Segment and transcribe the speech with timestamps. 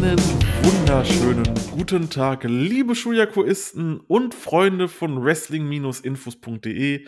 [0.00, 0.20] Einen
[0.62, 1.42] wunderschönen
[1.72, 7.04] guten Tag, liebe Schuyakuisten und Freunde von Wrestling-Infos.de.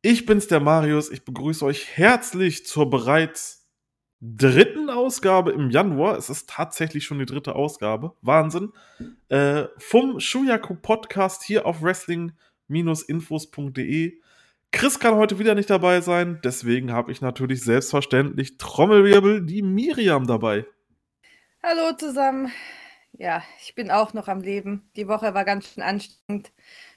[0.00, 1.10] Ich bin's, der Marius.
[1.10, 3.68] Ich begrüße euch herzlich zur bereits
[4.22, 6.16] dritten Ausgabe im Januar.
[6.16, 8.14] Es ist tatsächlich schon die dritte Ausgabe.
[8.22, 8.72] Wahnsinn.
[9.28, 14.20] Äh, vom Shuyaku Podcast hier auf Wrestling-Infos.de.
[14.72, 20.26] Chris kann heute wieder nicht dabei sein, deswegen habe ich natürlich selbstverständlich Trommelwirbel die Miriam
[20.26, 20.64] dabei.
[21.62, 22.52] Hallo zusammen.
[23.12, 24.90] Ja, ich bin auch noch am Leben.
[24.96, 26.52] Die Woche war ganz schön anstrengend.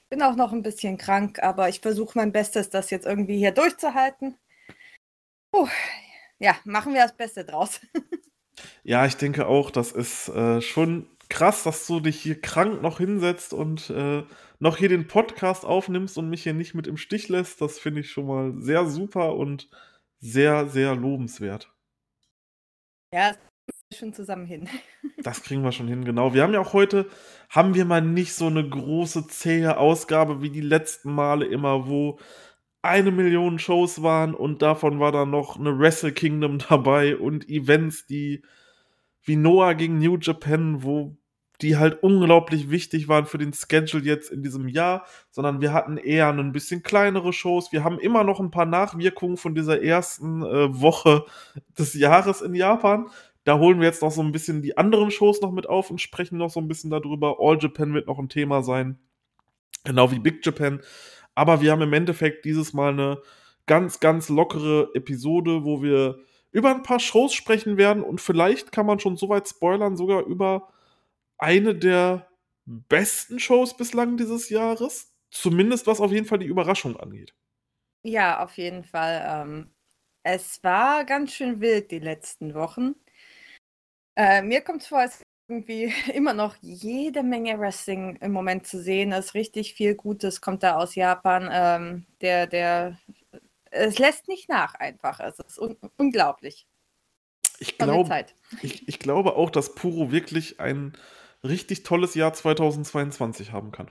[0.08, 3.52] Bin auch noch ein bisschen krank, aber ich versuche mein Bestes, das jetzt irgendwie hier
[3.52, 4.36] durchzuhalten.
[5.52, 5.68] Puh,
[6.38, 7.80] ja, machen wir das Beste draus.
[8.84, 12.98] ja, ich denke auch, das ist äh, schon krass, dass du dich hier krank noch
[12.98, 14.24] hinsetzt und äh,
[14.58, 17.60] noch hier den Podcast aufnimmst und mich hier nicht mit im Stich lässt.
[17.60, 19.68] Das finde ich schon mal sehr super und
[20.18, 21.72] sehr, sehr lobenswert.
[23.12, 23.34] Ja,
[23.96, 24.68] schon zusammen hin.
[25.22, 26.32] Das kriegen wir schon hin, genau.
[26.32, 27.06] Wir haben ja auch heute,
[27.50, 32.18] haben wir mal nicht so eine große, zähe Ausgabe wie die letzten Male immer, wo
[32.80, 38.06] eine Million Shows waren und davon war dann noch eine Wrestle Kingdom dabei und Events,
[38.06, 38.42] die
[39.24, 41.18] wie Noah gegen New Japan, wo
[41.60, 45.98] die halt unglaublich wichtig waren für den Schedule jetzt in diesem Jahr, sondern wir hatten
[45.98, 47.72] eher ein bisschen kleinere Shows.
[47.72, 51.26] Wir haben immer noch ein paar Nachwirkungen von dieser ersten äh, Woche
[51.78, 53.10] des Jahres in Japan.
[53.44, 56.00] Da holen wir jetzt noch so ein bisschen die anderen Shows noch mit auf und
[56.00, 57.36] sprechen noch so ein bisschen darüber.
[57.40, 58.98] All Japan wird noch ein Thema sein.
[59.84, 60.80] Genau wie Big Japan.
[61.34, 63.22] Aber wir haben im Endeffekt dieses Mal eine
[63.66, 66.18] ganz, ganz lockere Episode, wo wir
[66.52, 70.24] über ein paar Shows sprechen werden und vielleicht kann man schon so weit spoilern, sogar
[70.24, 70.68] über
[71.38, 72.28] eine der
[72.66, 75.14] besten Shows bislang dieses Jahres.
[75.30, 77.34] Zumindest was auf jeden Fall die Überraschung angeht.
[78.02, 79.24] Ja, auf jeden Fall.
[79.24, 79.70] Ähm,
[80.22, 82.94] es war ganz schön wild die letzten Wochen.
[84.20, 88.78] Äh, mir kommt es vor, als irgendwie immer noch jede Menge Wrestling im Moment zu
[88.82, 89.32] sehen ist.
[89.32, 91.48] Richtig viel Gutes kommt da aus Japan.
[91.50, 92.98] Ähm, der, der,
[93.70, 95.20] es lässt nicht nach einfach.
[95.20, 96.66] Es ist un unglaublich.
[97.60, 98.10] Ich, glaub,
[98.60, 100.92] ich, ich glaube auch, dass Puro wirklich ein
[101.42, 103.90] richtig tolles Jahr 2022 haben kann.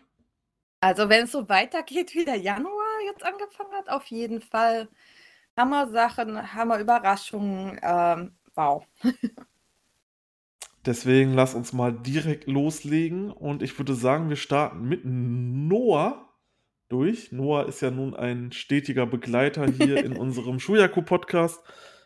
[0.81, 4.89] Also wenn es so weitergeht, wie der Januar jetzt angefangen hat, auf jeden Fall
[5.57, 7.79] Hammer-Sachen, Hammer-Überraschungen.
[7.81, 8.85] Ähm, wow.
[10.85, 16.29] Deswegen lass uns mal direkt loslegen und ich würde sagen, wir starten mit Noah
[16.87, 17.31] durch.
[17.31, 21.61] Noah ist ja nun ein stetiger Begleiter hier in unserem Schuyaku-Podcast.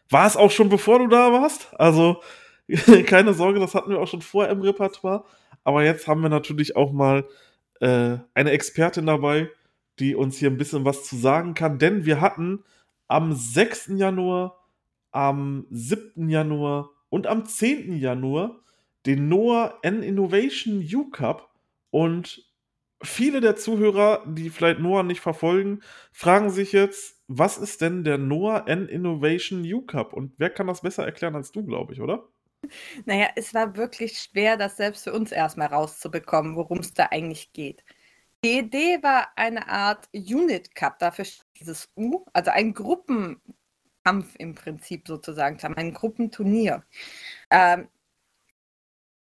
[0.10, 1.70] War es auch schon bevor du da warst?
[1.80, 2.22] Also
[3.06, 5.26] keine Sorge, das hatten wir auch schon vorher im Repertoire.
[5.64, 7.26] Aber jetzt haben wir natürlich auch mal
[7.80, 9.50] äh, eine Expertin dabei,
[10.00, 11.80] die uns hier ein bisschen was zu sagen kann.
[11.80, 12.64] Denn wir hatten
[13.08, 13.92] am 6.
[13.96, 14.58] Januar,
[15.12, 16.30] am 7.
[16.30, 17.94] Januar und am 10.
[17.94, 18.64] Januar
[19.06, 21.48] den Noah N Innovation U Cup.
[21.92, 22.52] Und
[23.04, 25.82] viele der Zuhörer, die vielleicht Noah nicht verfolgen,
[26.12, 30.14] fragen sich jetzt, was ist denn der Noah N Innovation U Cup?
[30.14, 32.28] Und wer kann das besser erklären als du, glaube ich, oder?
[33.06, 37.54] Naja, es war wirklich schwer, das selbst für uns erstmal rauszubekommen, worum es da eigentlich
[37.54, 37.84] geht.
[38.44, 42.74] Die Idee war eine Art Unit Cup, dafür steht dieses U, also ein
[44.04, 46.84] Gruppenkampf im Prinzip sozusagen, ein Gruppenturnier.
[47.50, 47.90] Ähm,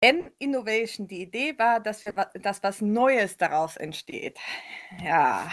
[0.02, 4.38] N Innovation, die Idee war, dass, wir, dass was Neues daraus entsteht.
[5.04, 5.50] Ja,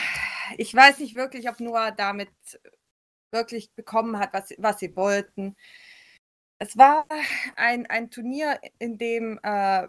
[0.59, 2.31] ich weiß nicht wirklich, ob Noah damit
[3.31, 5.57] wirklich bekommen hat, was, was sie wollten.
[6.59, 7.07] Es war
[7.57, 9.89] ein, ein Turnier, in dem äh,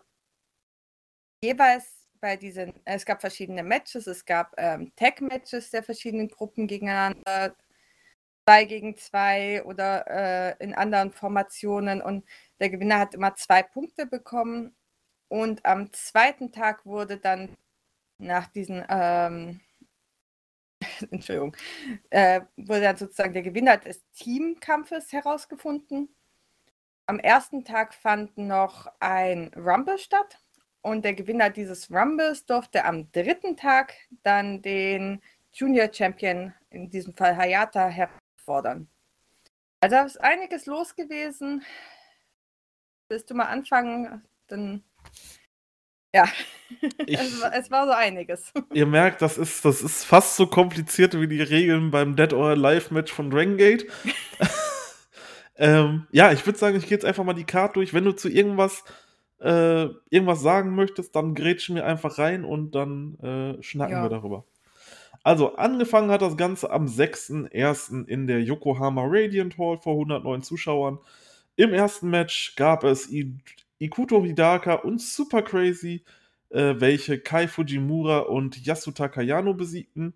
[1.43, 7.55] jeweils bei diesen, es gab verschiedene Matches, es gab ähm, Tag-Matches der verschiedenen Gruppen gegeneinander,
[8.45, 12.01] zwei gegen zwei oder äh, in anderen Formationen.
[12.01, 12.25] Und
[12.59, 14.75] der Gewinner hat immer zwei Punkte bekommen.
[15.27, 17.55] Und am zweiten Tag wurde dann
[18.19, 19.61] nach diesen ähm,
[21.11, 21.55] Entschuldigung,
[22.11, 26.09] äh, wurde dann sozusagen der Gewinner des Teamkampfes herausgefunden.
[27.07, 30.39] Am ersten Tag fand noch ein Rumble statt.
[30.81, 35.19] Und der Gewinner dieses Rumbles durfte am dritten Tag dann den
[35.51, 37.89] Junior Champion, in diesem Fall Hayata,
[38.45, 38.87] herfordern.
[39.81, 41.63] Also ist einiges los gewesen.
[43.09, 44.23] Willst du mal anfangen?
[44.47, 44.83] Dann
[46.13, 46.25] ja,
[47.05, 48.53] ich, es, war, es, war, so einiges.
[48.73, 52.49] Ihr merkt, das ist, das ist fast so kompliziert wie die Regeln beim Dead or
[52.49, 53.87] Alive Match von Dragon Gate.
[55.57, 57.93] Ähm, ja, ich würde sagen, ich gehe jetzt einfach mal die Karte durch.
[57.93, 58.83] Wenn du zu irgendwas,
[59.39, 64.03] äh, irgendwas sagen möchtest, dann grätsch mir einfach rein und dann äh, schnacken ja.
[64.03, 64.43] wir darüber.
[65.25, 68.07] Also, angefangen hat das Ganze am 6.1.
[68.07, 70.99] in der Yokohama Radiant Hall vor 109 Zuschauern.
[71.55, 73.09] Im ersten Match gab es
[73.79, 76.03] Ikuto Hidaka und Super Crazy,
[76.51, 80.13] äh, welche Kai Fujimura und Yasutaka Yano besiegten.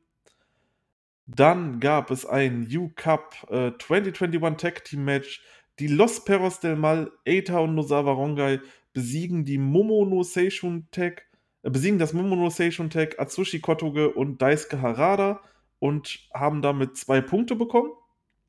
[1.25, 5.41] Dann gab es ein U-Cup äh, 2021 Tag Team Match.
[5.79, 8.59] Die Los Perros del Mal, Eita und Nozawa Rongai
[8.93, 11.25] besiegen die Momono Seishun Tag,
[11.61, 15.41] besiegen das Momono Seishun Tag Atsushi Kotoge und Daisuke Harada
[15.79, 17.91] und haben damit zwei Punkte bekommen.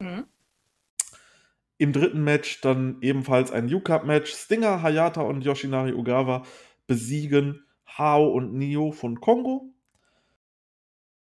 [0.00, 0.26] Mhm.
[1.78, 4.32] Im dritten Match dann ebenfalls ein U-Cup-Match.
[4.32, 6.44] Stinger, Hayata und Yoshinari Ogawa
[6.86, 9.72] besiegen Hao und Nio von Kongo.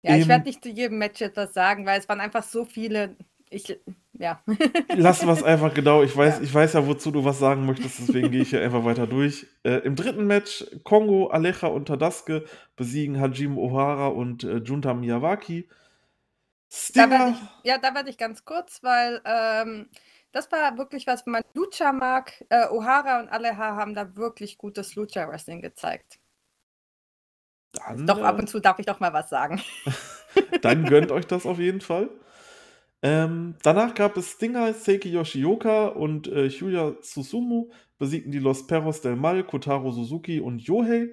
[0.03, 3.17] Ja, ich werde nicht zu jedem Match etwas sagen, weil es waren einfach so viele.
[3.51, 3.79] Ich,
[4.15, 4.41] ja.
[4.89, 6.03] Lassen wir es einfach genau.
[6.03, 6.43] Ich weiß, ja.
[6.43, 9.47] ich weiß ja, wozu du was sagen möchtest, deswegen gehe ich hier einfach weiter durch.
[9.63, 12.45] Äh, Im dritten Match Kongo, Alecha und Tadaske
[12.77, 15.69] besiegen Hajime Ohara und äh, Junta Miyawaki.
[16.73, 17.09] Stinger.
[17.09, 17.37] Da ich,
[17.69, 19.89] ja, da werde ich ganz kurz, weil ähm,
[20.33, 22.45] das war wirklich was, wenn man Lucha mag.
[22.49, 26.19] Äh, O'Hara und Aleha haben da wirklich gutes Lucha-Wrestling gezeigt.
[27.73, 29.61] Dann, doch, ab und zu darf ich doch mal was sagen.
[30.63, 32.11] dann gönnt euch das auf jeden Fall.
[33.05, 37.69] Ähm, danach gab es Stinger, Seiki Yoshioka und äh, Hyuya Susumu
[37.99, 41.11] besiegten die Los Perros del Mal, Kotaro Suzuki und Yohei.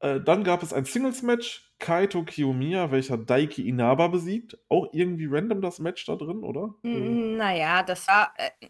[0.00, 4.58] Äh, dann gab es ein Singles-Match, Kaito Kiyomiya, welcher Daiki Inaba besiegt.
[4.68, 6.74] Auch irgendwie random das Match da drin, oder?
[6.82, 6.88] Äh.
[6.88, 8.34] Naja, das war.
[8.36, 8.66] Äh,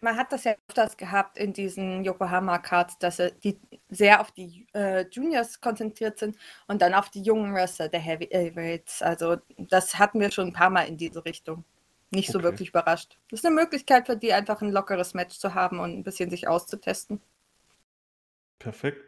[0.00, 5.06] man hat das ja öfters gehabt in diesen Yokohama-Cards, dass die sehr auf die äh,
[5.10, 6.36] Juniors konzentriert sind
[6.68, 9.02] und dann auf die jungen Wrestler der Heavyweights.
[9.02, 11.64] Also, das hatten wir schon ein paar Mal in diese Richtung.
[12.10, 12.44] Nicht so okay.
[12.44, 13.18] wirklich überrascht.
[13.30, 16.30] Das ist eine Möglichkeit für die, einfach ein lockeres Match zu haben und ein bisschen
[16.30, 17.20] sich auszutesten.
[18.60, 19.02] Perfekt.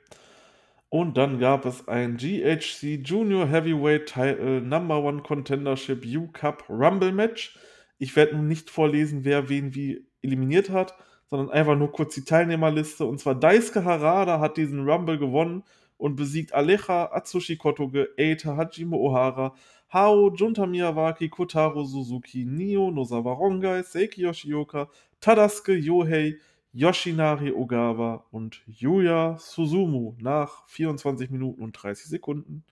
[0.89, 7.59] Und dann gab es ein GHC Junior Heavyweight Title Number One Contendership U-Cup Rumble Match.
[7.99, 10.95] Ich werde nun nicht vorlesen, wer wen wie eliminiert hat,
[11.31, 13.05] sondern einfach nur kurz die Teilnehmerliste.
[13.05, 15.65] Und zwar Daisuke Harada hat diesen Rumble gewonnen
[15.97, 19.55] und besiegt Alecha, Atsushi Kotoge, Eita, Hajime Ohara,
[19.93, 24.89] Hao, Junta Miyawaki, Kotaro Suzuki, Nio, Nozawa Rongai, Seiki Yoshioka,
[25.21, 26.39] Tadasuke, Yohei,
[26.73, 32.65] Yoshinari Ogawa und Yuya Suzumu nach 24 Minuten und 30 Sekunden.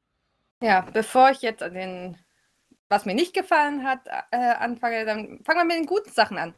[0.60, 2.18] Ja, bevor ich jetzt an den,
[2.90, 6.54] was mir nicht gefallen hat, äh, anfange, dann fangen wir mit den guten Sachen an.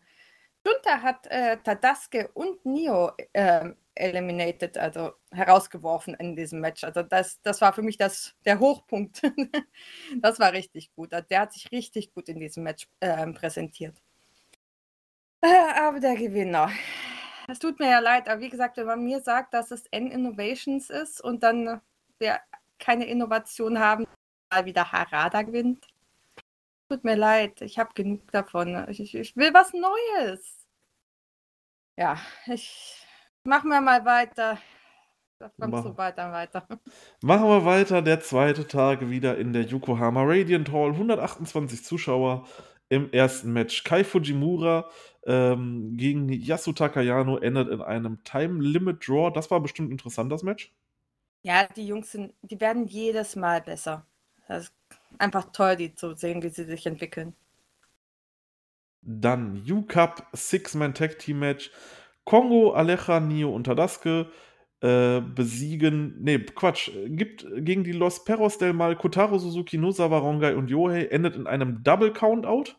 [0.66, 6.82] Junta hat äh, Tadaske und Nio äh, eliminated, also herausgeworfen in diesem Match.
[6.82, 9.22] Also das, das war für mich das, der Hochpunkt.
[10.20, 11.14] das war richtig gut.
[11.14, 13.96] Also der hat sich richtig gut in diesem Match äh, präsentiert.
[15.40, 16.70] Aber der Gewinner,
[17.46, 20.10] es tut mir ja leid, aber wie gesagt, wenn man mir sagt, dass es N
[20.10, 21.80] Innovations ist und dann
[22.18, 22.40] wir
[22.78, 24.06] keine Innovation haben,
[24.50, 25.86] mal wieder Harada gewinnt.
[26.88, 28.86] Tut mir leid, ich habe genug davon.
[28.88, 30.55] Ich, ich, will was Neues.
[31.96, 33.06] Ja, ich
[33.44, 34.58] machen wir mal weiter.
[35.38, 36.66] Da kommst du weiter weiter.
[37.22, 38.00] Machen wir weiter.
[38.00, 40.92] Der zweite Tag wieder in der Yokohama Radiant Hall.
[40.92, 42.46] 128 Zuschauer
[42.88, 43.84] im ersten Match.
[43.84, 44.88] Kai Fujimura
[45.26, 49.30] ähm, gegen Yasutaka Yano endet in einem Time Limit Draw.
[49.30, 50.72] Das war bestimmt interessant, das Match.
[51.42, 54.06] Ja, die Jungs sind, die werden jedes Mal besser.
[54.48, 54.74] Das ist
[55.18, 57.34] einfach toll, die zu sehen, wie sie sich entwickeln.
[59.06, 61.70] Dann U-Cup Six-Man Tag Team Match.
[62.24, 64.28] Kongo, Alecha, Nio und Tadaske
[64.80, 70.54] äh, besiegen, nee, Quatsch, gibt gegen die Los Perros del Mal Kotaro Suzuki, Nozawa Rongai
[70.54, 72.72] und Yohei endet in einem Double Countout.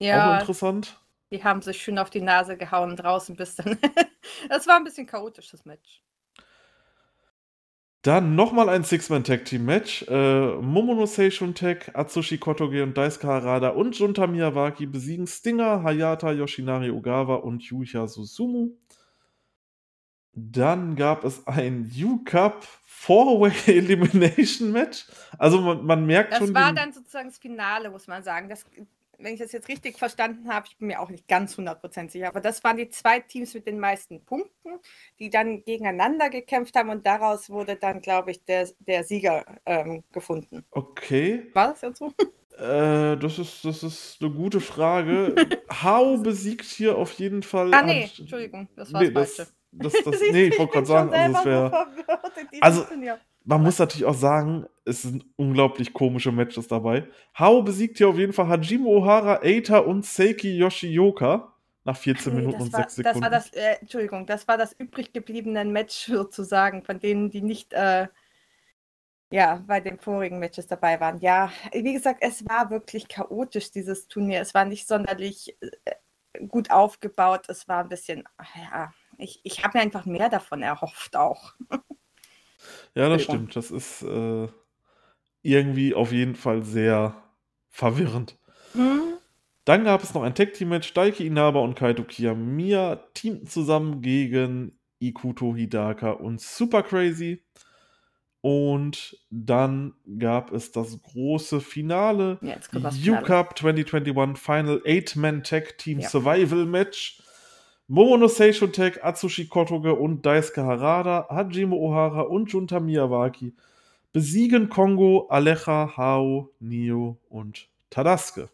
[0.00, 0.34] Ja.
[0.34, 1.00] Auch interessant.
[1.30, 3.78] Die haben sich schön auf die Nase gehauen draußen bis dann.
[4.48, 6.02] das war ein bisschen chaotisch, das Match.
[8.04, 10.04] Dann nochmal ein Six-Man-Tag-Team-Match.
[10.08, 16.30] Äh, Momono Seishun Tag, Atsushi Kotoge und Daisuke Harada und Junta Miyawaki besiegen Stinger, Hayata,
[16.30, 18.76] Yoshinari Ogawa und Yuya Susumu.
[20.34, 25.06] Dann gab es ein U-Cup Four-Way Elimination Match.
[25.38, 26.52] Also man, man merkt das schon.
[26.52, 28.50] Das war dann sozusagen das Finale, muss man sagen.
[28.50, 28.66] Das
[29.18, 32.28] wenn ich das jetzt richtig verstanden habe, ich bin mir auch nicht ganz 100% sicher,
[32.28, 34.78] aber das waren die zwei Teams mit den meisten Punkten,
[35.18, 40.04] die dann gegeneinander gekämpft haben und daraus wurde dann, glaube ich, der, der Sieger ähm,
[40.12, 40.64] gefunden.
[40.70, 41.50] Okay.
[41.54, 42.12] War das jetzt so?
[42.56, 45.34] Äh, das, ist, das ist eine gute Frage.
[45.82, 47.74] Hau besiegt hier auf jeden Fall.
[47.74, 51.12] Ah, nee, Entschuldigung, das war nee, das, das, das, das, nee, ich wollte gerade sagen,
[51.12, 51.90] also, das wär,
[52.60, 52.86] also
[53.44, 57.08] man muss natürlich auch sagen, es sind unglaublich komische Matches dabei.
[57.38, 62.40] Hao besiegt hier auf jeden Fall Hajime Ohara, Eita und Seiki Yoshioka nach 14 nee,
[62.40, 63.20] Minuten und war, 6 Sekunden.
[63.20, 67.42] Das war das, äh, Entschuldigung, das war das übrig gebliebene Match sozusagen, von denen, die
[67.42, 68.08] nicht äh,
[69.30, 71.18] ja, bei den vorigen Matches dabei waren.
[71.20, 74.40] Ja, wie gesagt, es war wirklich chaotisch, dieses Turnier.
[74.40, 77.46] Es war nicht sonderlich äh, gut aufgebaut.
[77.48, 78.24] Es war ein bisschen,
[78.54, 81.54] ja, ich, ich habe mir einfach mehr davon erhofft auch.
[82.94, 83.56] Ja, das stimmt.
[83.56, 84.48] Das ist äh,
[85.42, 87.14] irgendwie auf jeden Fall sehr
[87.68, 88.38] verwirrend.
[88.72, 89.14] Hm?
[89.64, 90.92] Dann gab es noch ein Tag-Team-Match.
[90.92, 97.42] Daiki Inaba und Kaito Kiyomiya teamten zusammen gegen Ikuto Hidaka und Super Crazy.
[98.42, 102.38] Und dann gab es das große Finale.
[102.42, 102.56] Ja,
[103.14, 106.10] U-Cup 2021 Final 8-Man Tag Team Ja.
[106.10, 107.22] Survival Match.
[107.86, 113.54] Momono Seishun Tag, Atsushi Kotoge und Daisuke Harada, Hajime Ohara und Junta Miyawaki
[114.14, 118.48] besiegen Kongo, Alecha, Hao, Nio und Tadasuke.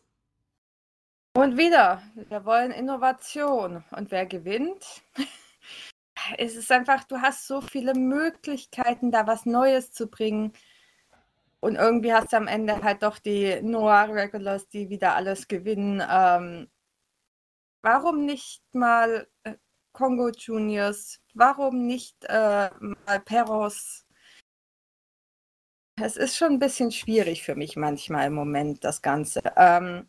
[1.34, 3.84] Und wieder, wir wollen Innovation.
[3.92, 4.84] Und wer gewinnt?
[6.36, 10.52] Es ist einfach, du hast so viele Möglichkeiten, da was Neues zu bringen.
[11.60, 16.02] Und irgendwie hast du am Ende halt doch die Noir Regulars, die wieder alles gewinnen.
[16.08, 16.68] Ähm,
[17.82, 19.54] warum nicht mal äh,
[19.92, 21.20] Congo Juniors?
[21.34, 24.06] Warum nicht äh, mal Peros?
[26.02, 29.42] Es ist schon ein bisschen schwierig für mich manchmal im Moment, das Ganze.
[29.56, 30.08] Ähm,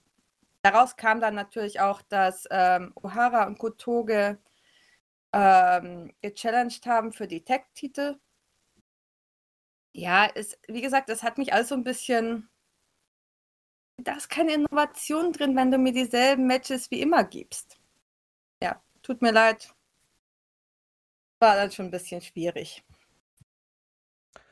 [0.61, 4.39] daraus kam dann natürlich auch, dass ähm, O'Hara und Kotoge
[5.33, 8.17] ähm, gechallenged haben für die Tech-Titel.
[9.93, 12.49] Ja, es, wie gesagt, das hat mich alles so ein bisschen.
[14.03, 17.79] Da ist keine Innovation drin, wenn du mir dieselben Matches wie immer gibst.
[18.61, 19.73] Ja, tut mir leid.
[21.39, 22.83] War dann schon ein bisschen schwierig.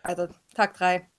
[0.03, 1.09] Also, Tag 3.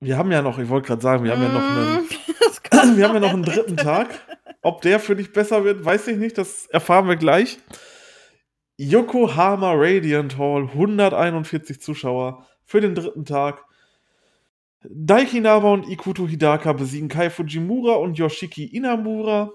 [0.00, 2.08] Wir haben ja noch, ich wollte gerade sagen, wir haben ja noch einen,
[2.70, 3.84] kommt wir haben ja noch einen dritten dritte.
[3.84, 4.20] Tag.
[4.62, 6.38] Ob der für dich besser wird, weiß ich nicht.
[6.38, 7.58] Das erfahren wir gleich.
[8.78, 13.64] Yokohama Radiant Hall, 141 Zuschauer für den dritten Tag.
[14.90, 19.52] Daiki Naba und Ikuto Hidaka besiegen Kai Fujimura und Yoshiki Inamura.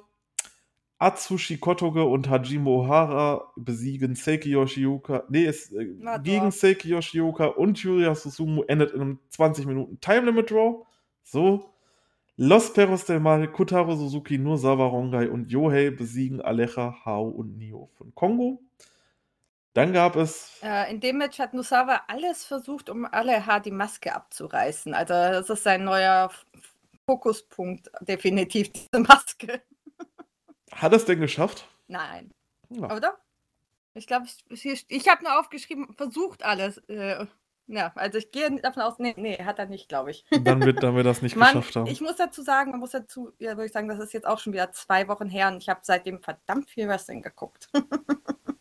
[1.02, 5.24] Atsushi Kotoge und Hajime Ohara besiegen Seiki Yoshioka.
[5.30, 5.88] Nee, es, äh,
[6.22, 10.86] gegen Seiki Yoshioka und Yuria Susumu endet in einem 20 Minuten Time Limit Draw.
[11.24, 11.74] So.
[12.38, 17.90] Los Perros del Mal, Kotaro Suzuki, Nozawa Rongai und Yohei besiegen Alecha, Hao und Nio
[17.98, 18.62] von Kongo.
[19.74, 23.72] Dann gab es Äh, in dem Match hat Nusawa alles versucht, um alle Haar die
[23.72, 24.94] Maske abzureißen.
[24.94, 26.30] Also das ist sein neuer
[27.06, 29.62] Fokuspunkt, definitiv diese Maske.
[30.74, 31.68] Hat es denn geschafft?
[31.88, 32.32] Nein,
[32.70, 32.96] Ja.
[32.96, 33.18] oder?
[33.94, 36.78] Ich glaube, ich, ich, habe nur aufgeschrieben, versucht alles.
[36.88, 37.26] Äh,
[37.68, 40.24] ja, also ich gehe davon aus, nee, nee, hat er nicht, glaube ich.
[40.44, 41.88] Dann wird, dann wir das nicht Man, geschafft haben.
[41.88, 44.40] ich muss dazu sagen, man muss dazu, ja, würde ich sagen, das ist jetzt auch
[44.40, 47.70] schon wieder zwei Wochen her und ich habe seitdem verdammt viel Wrestling geguckt.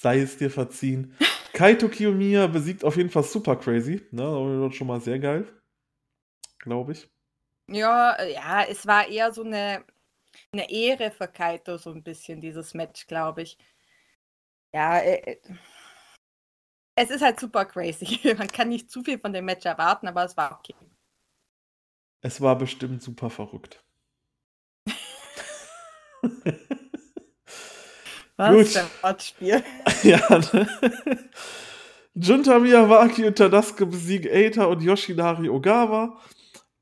[0.00, 1.14] Sei es dir verziehen.
[1.52, 4.00] Kaito Kiyomiya besiegt auf jeden Fall Super Crazy.
[4.12, 5.46] Ne, das schon mal sehr geil.
[6.58, 7.06] Glaube ich.
[7.68, 9.84] Ja, ja, es war eher so eine,
[10.52, 13.58] eine Ehre für Kaito, so ein bisschen, dieses Match, glaube ich.
[14.72, 15.40] Ja, äh, äh,
[16.94, 18.34] es ist halt super crazy.
[18.38, 20.74] Man kann nicht zu viel von dem Match erwarten, aber es war okay.
[22.22, 23.84] Es war bestimmt super verrückt.
[28.40, 28.76] Was Gut.
[28.78, 29.62] ein Wortspiel.
[30.02, 31.28] ja, ne?
[32.14, 36.18] Junta Miyawaki und Tadasuke besiegen Eita und Yoshinari Ogawa.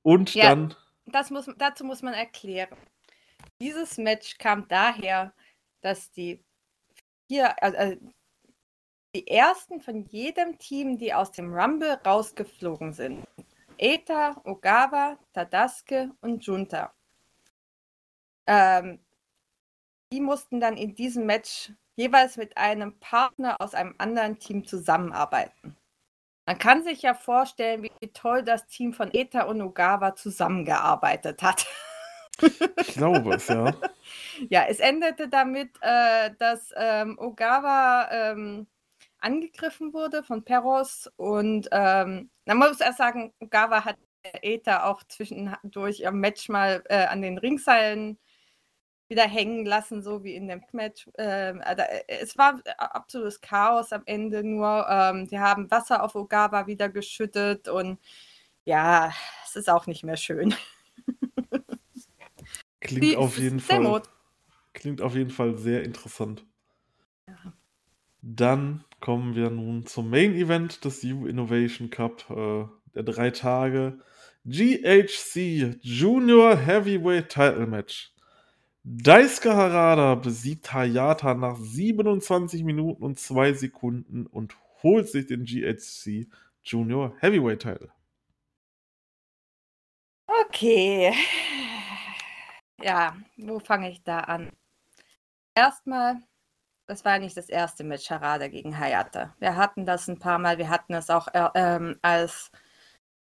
[0.03, 0.51] Und Ja.
[0.55, 0.75] dann,
[1.07, 2.77] Das muss, dazu muss man erklären.
[3.61, 5.35] Dieses Match kam daher,
[5.81, 6.45] dass die
[7.27, 7.97] vier, also, also
[9.17, 13.25] die ersten von jedem Team, die aus dem Rumble rausgeflogen sind.
[13.81, 16.95] Eita, Ogawa, Tadasuke und Junta.
[18.47, 19.01] Ähm,
[20.13, 25.77] die mussten dann in diesem Match jeweils mit einem Partner aus einem anderen Team zusammenarbeiten.
[26.47, 31.67] Man kann sich ja vorstellen, wie toll das Team von Eta und Ogawa zusammengearbeitet hat.
[32.81, 33.75] ich glaube es, ja.
[34.49, 38.67] Ja, es endete damit, äh, dass ähm, Ogawa ähm,
[39.19, 43.99] angegriffen wurde von Peros und ähm, man muss erst sagen, Ogawa hat
[44.43, 48.19] Eta auch zwischendurch am Match mal äh, an den Ringseilen
[49.09, 51.09] wieder hängen lassen, so wie in dem Match.
[51.17, 54.87] Ähm, also, äh, es war absolutes Chaos am Ende nur.
[54.89, 57.99] Ähm, die haben Wasser auf Ogawa wieder geschüttet und
[58.65, 59.13] ja,
[59.47, 60.55] es ist auch nicht mehr schön.
[62.81, 63.81] Klingt Wie- auf jeden Fall.
[63.81, 64.09] Not.
[64.75, 66.45] Klingt auf jeden Fall sehr interessant.
[68.23, 74.01] Dann kommen wir nun zum Main Event des U Innovation Cup äh, der drei Tage.
[74.45, 78.13] GHC Junior Heavyweight Title Match.
[78.91, 86.27] Daisuke Harada besiegt Hayata nach 27 Minuten und 2 Sekunden und holt sich den GHC
[86.63, 87.93] Junior Heavyweight Title.
[90.27, 91.13] Okay.
[92.81, 94.53] Ja, wo fange ich da an?
[95.55, 96.23] Erstmal,
[96.87, 99.35] das war nicht das erste Match Harada gegen Hayata.
[99.39, 100.57] Wir hatten das ein paar Mal.
[100.57, 102.51] Wir hatten es auch äh, ähm, als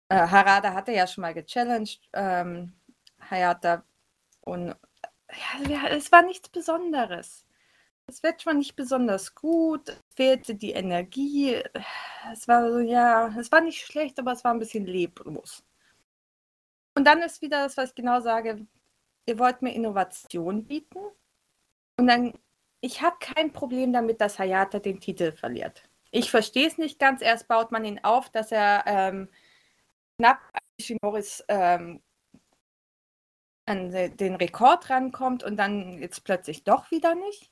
[0.09, 2.73] äh, Harada hatte ja schon mal gechallenged, ähm,
[3.21, 3.85] Hayata.
[4.41, 4.75] Und
[5.69, 7.47] ja, es war nichts Besonderes.
[8.07, 11.63] Es wird schon nicht besonders gut, fehlte die Energie.
[12.33, 15.65] Es war so, ja, es war nicht schlecht, aber es war ein bisschen leblos.
[16.95, 18.67] Und dann ist wieder das, was ich genau sage,
[19.27, 20.99] ihr wollt mir Innovation bieten.
[21.97, 22.35] Und dann
[22.81, 25.83] ich habe kein Problem damit, dass Hayata den Titel verliert.
[26.11, 27.23] Ich verstehe es nicht ganz.
[27.23, 29.29] Erst baut man ihn auf, dass er ähm,
[30.19, 32.03] knapp an Ishimoris ähm,
[33.71, 37.51] an den Rekord rankommt und dann jetzt plötzlich doch wieder nicht.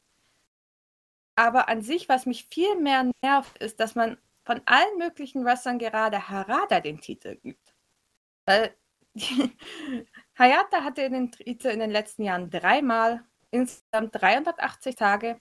[1.36, 5.78] Aber an sich, was mich viel mehr nervt, ist, dass man von allen möglichen Wrestlern
[5.78, 7.74] gerade Harada den Titel gibt.
[8.44, 8.74] Weil
[10.38, 15.40] Hayata hatte den Titel in den letzten Jahren dreimal insgesamt 380 Tage.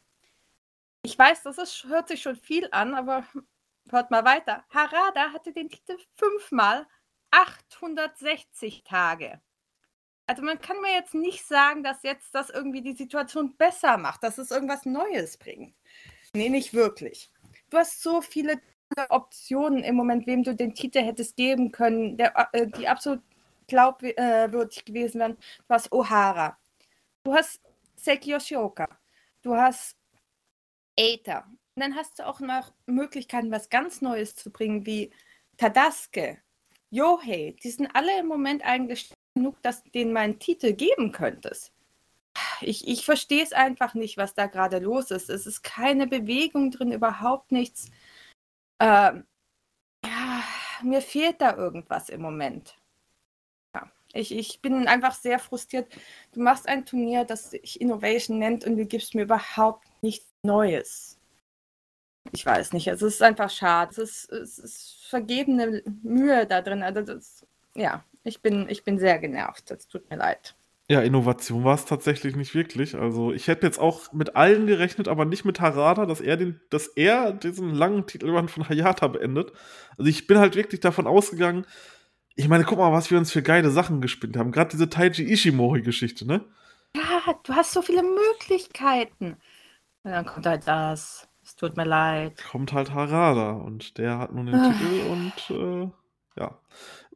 [1.02, 3.26] Ich weiß, das ist, hört sich schon viel an, aber
[3.90, 4.66] hört mal weiter.
[4.70, 6.88] Harada hatte den Titel fünfmal
[7.32, 9.42] 860 Tage.
[10.28, 14.24] Also man kann mir jetzt nicht sagen, dass jetzt das irgendwie die Situation besser macht,
[14.24, 15.74] dass es irgendwas Neues bringt.
[16.34, 17.32] Nee, nicht wirklich.
[17.70, 18.60] Du hast so viele
[19.10, 23.22] Optionen im Moment, wem du den Titel hättest geben können, der, äh, die absolut
[23.68, 25.38] glaubwürdig gewesen wären.
[25.68, 26.56] Du hast O'Hara.
[27.24, 27.62] Du hast
[27.96, 28.88] Seki Yoshioka.
[29.42, 29.96] Du hast
[30.98, 31.46] Aether.
[31.76, 35.12] Und dann hast du auch noch Möglichkeiten, was ganz Neues zu bringen, wie
[35.58, 36.42] Tadaske,
[36.90, 37.56] Yohei.
[37.62, 41.72] Die sind alle im Moment eigentlich genug, dass du denen meinen Titel geben könntest.
[42.62, 45.30] Ich, ich verstehe es einfach nicht, was da gerade los ist.
[45.30, 47.90] Es ist keine Bewegung drin, überhaupt nichts.
[48.80, 49.26] Ähm,
[50.06, 50.44] ja,
[50.84, 52.76] mir fehlt da irgendwas im Moment.
[54.14, 55.94] Ich, ich bin einfach sehr frustriert.
[56.32, 61.20] Du machst ein Turnier, das sich Innovation nennt und du gibst mir überhaupt nichts Neues.
[62.32, 63.92] Ich weiß nicht, es ist einfach schade.
[63.92, 66.84] Es ist, es ist vergebene Mühe da drin.
[66.84, 69.72] Also das, ja, ich bin, ich bin sehr genervt.
[69.72, 70.56] Es tut mir leid.
[70.90, 72.96] Ja, Innovation war es tatsächlich nicht wirklich.
[72.96, 76.62] Also ich hätte jetzt auch mit allen gerechnet, aber nicht mit Harada, dass er, den,
[76.70, 79.52] dass er diesen langen Titelrun von Hayata beendet.
[79.98, 81.66] Also ich bin halt wirklich davon ausgegangen,
[82.40, 84.52] ich meine, guck mal, was wir uns für geile Sachen gespinnt haben.
[84.52, 86.46] Gerade diese Taiji Ishimori-Geschichte, ne?
[86.96, 89.38] Ja, du hast so viele Möglichkeiten.
[90.04, 91.28] Und dann kommt halt das.
[91.44, 92.44] Es tut mir leid.
[92.52, 94.72] Kommt halt Harada und der hat nun den ah.
[94.72, 96.60] Titel und äh, ja.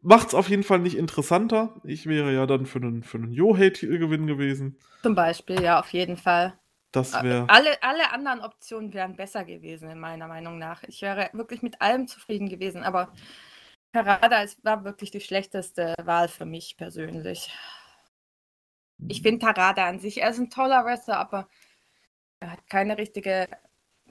[0.02, 1.80] Macht's auf jeden Fall nicht interessanter.
[1.84, 4.78] Ich wäre ja dann für einen, für einen Yohei-Titelgewinn gewesen.
[5.04, 6.58] Zum Beispiel, ja, auf jeden Fall.
[6.92, 7.48] Das wäre.
[7.48, 10.84] Alle, alle anderen Optionen wären besser gewesen, in meiner Meinung nach.
[10.84, 13.14] Ich wäre wirklich mit allem zufrieden gewesen, aber
[13.94, 17.52] Harada war wirklich die schlechteste Wahl für mich persönlich.
[19.08, 19.24] Ich mhm.
[19.24, 21.48] finde Harada an sich, er ist ein toller Wrestler, aber
[22.40, 23.48] er hat keine richtige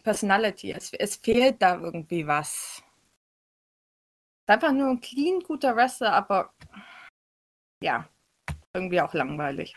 [0.03, 0.73] Personality.
[0.73, 2.83] Es, es fehlt da irgendwie was.
[4.51, 6.53] Ist einfach nur ein clean, guter Wrestler, aber
[7.81, 8.09] ja,
[8.75, 9.77] irgendwie auch langweilig.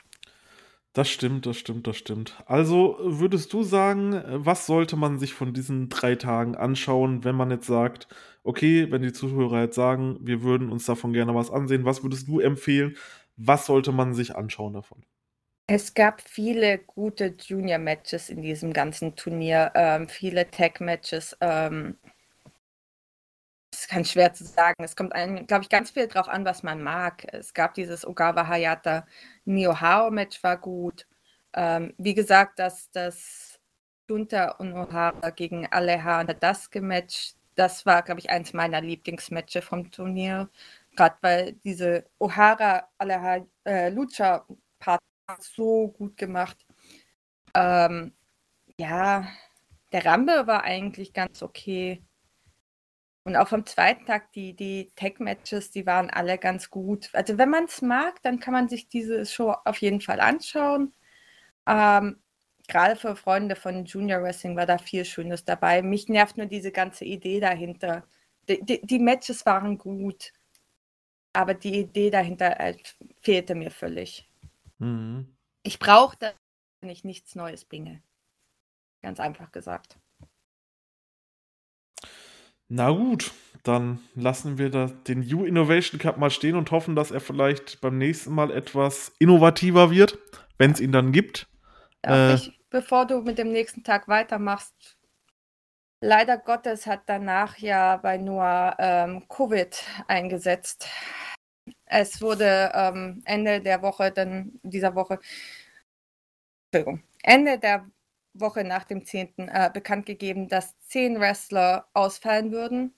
[0.94, 2.42] Das stimmt, das stimmt, das stimmt.
[2.48, 7.52] Also würdest du sagen, was sollte man sich von diesen drei Tagen anschauen, wenn man
[7.52, 8.08] jetzt sagt,
[8.42, 12.28] okay, wenn die Zuhörer jetzt sagen, wir würden uns davon gerne was ansehen, was würdest
[12.28, 12.98] du empfehlen?
[13.38, 15.06] Was sollte man sich anschauen davon?
[15.68, 21.38] Es gab viele gute Junior-Matches in diesem ganzen Turnier, ähm, viele Tag-Matches.
[21.42, 22.00] Ähm,
[23.94, 24.84] ganz schwer zu sagen.
[24.84, 27.26] Es kommt, glaube ich, ganz viel drauf an, was man mag.
[27.34, 29.06] Es gab dieses Ogawa Hayata
[29.46, 31.08] Neo Hao Match war gut.
[31.54, 33.60] Ähm, wie gesagt, das, das
[34.10, 39.64] Junta und Ohara gegen Aleha und Daske Match, das war, glaube ich, eins meiner Lieblingsmatches
[39.66, 40.50] vom Turnier.
[40.96, 44.46] Gerade weil diese Ohara Aleha äh, Lucha
[44.80, 45.02] Part
[45.40, 46.58] so gut gemacht.
[47.56, 48.14] Ähm,
[48.78, 49.28] ja,
[49.92, 52.04] der Rambe war eigentlich ganz okay.
[53.26, 57.10] Und auch vom zweiten Tag, die, die Tech-Matches, die waren alle ganz gut.
[57.14, 60.94] Also wenn man es mag, dann kann man sich diese Show auf jeden Fall anschauen.
[61.66, 62.20] Ähm,
[62.68, 65.82] Gerade für Freunde von Junior Wrestling war da viel Schönes dabei.
[65.82, 68.06] Mich nervt nur diese ganze Idee dahinter.
[68.50, 70.34] Die, die, die Matches waren gut,
[71.34, 72.76] aber die Idee dahinter äh,
[73.22, 74.30] fehlte mir völlig.
[74.80, 75.36] Mhm.
[75.64, 76.18] Ich brauche
[76.82, 78.02] wenn ich nichts Neues bringe.
[79.02, 79.98] Ganz einfach gesagt.
[82.70, 83.32] Na gut,
[83.64, 87.82] dann lassen wir da den New Innovation Cup mal stehen und hoffen, dass er vielleicht
[87.82, 90.18] beim nächsten Mal etwas innovativer wird,
[90.58, 91.48] wenn es ihn dann gibt.
[92.06, 94.98] Äh, ich, bevor du mit dem nächsten Tag weitermachst,
[96.02, 100.88] leider Gottes hat danach ja bei Noah ähm, Covid eingesetzt.
[101.86, 105.20] Es wurde ähm, Ende der Woche, dann dieser Woche,
[106.72, 107.86] Entschuldigung, Ende der
[108.34, 109.50] Woche nach dem 10.
[109.50, 112.96] Äh, bekannt gegeben, dass zehn Wrestler ausfallen würden,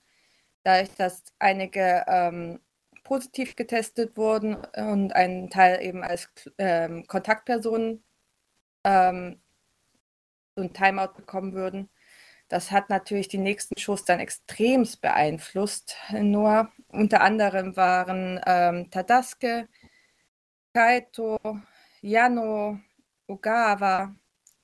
[0.64, 2.60] dadurch, dass einige ähm,
[3.04, 8.04] positiv getestet wurden und ein Teil eben als ähm, Kontaktpersonen
[8.84, 9.42] ähm,
[10.56, 11.90] so ein Timeout bekommen würden.
[12.48, 15.96] Das hat natürlich die nächsten Shows dann extremst beeinflusst.
[16.12, 19.68] Nur unter anderem waren ähm, Tadasuke,
[20.74, 21.40] Kaito,
[22.02, 22.80] Yano,
[23.28, 24.16] Ogawa,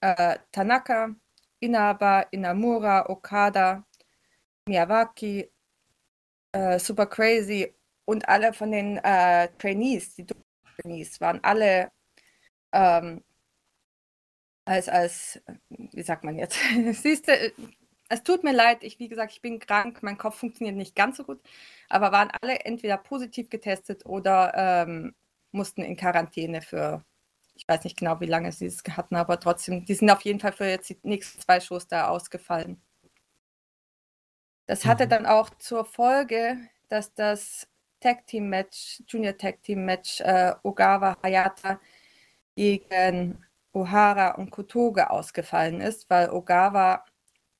[0.01, 1.15] äh, Tanaka,
[1.59, 3.85] Inaba, Inamura, Okada,
[4.67, 5.51] Miyawaki,
[6.53, 7.73] äh, Super Crazy
[8.05, 10.25] und alle von den äh, Trainees, die
[10.81, 11.91] Trainees, waren alle
[12.73, 13.23] ähm,
[14.65, 16.57] als, als, wie sagt man jetzt?
[16.93, 17.33] Siehst du,
[18.09, 21.17] es tut mir leid, ich, wie gesagt, ich bin krank, mein Kopf funktioniert nicht ganz
[21.17, 21.41] so gut,
[21.89, 25.15] aber waren alle entweder positiv getestet oder ähm,
[25.51, 27.03] mussten in Quarantäne für,
[27.55, 30.39] ich weiß nicht genau, wie lange sie es hatten, aber trotzdem, die sind auf jeden
[30.39, 32.81] Fall für jetzt die nächsten zwei Shows da ausgefallen.
[34.65, 35.09] Das hatte mhm.
[35.09, 36.57] dann auch zur Folge,
[36.89, 37.67] dass das
[37.99, 41.79] Tag Team Match, Junior Tag Team Match äh, Ogawa Hayata
[42.55, 47.05] gegen O'Hara und Kotoge ausgefallen ist, weil Ogawa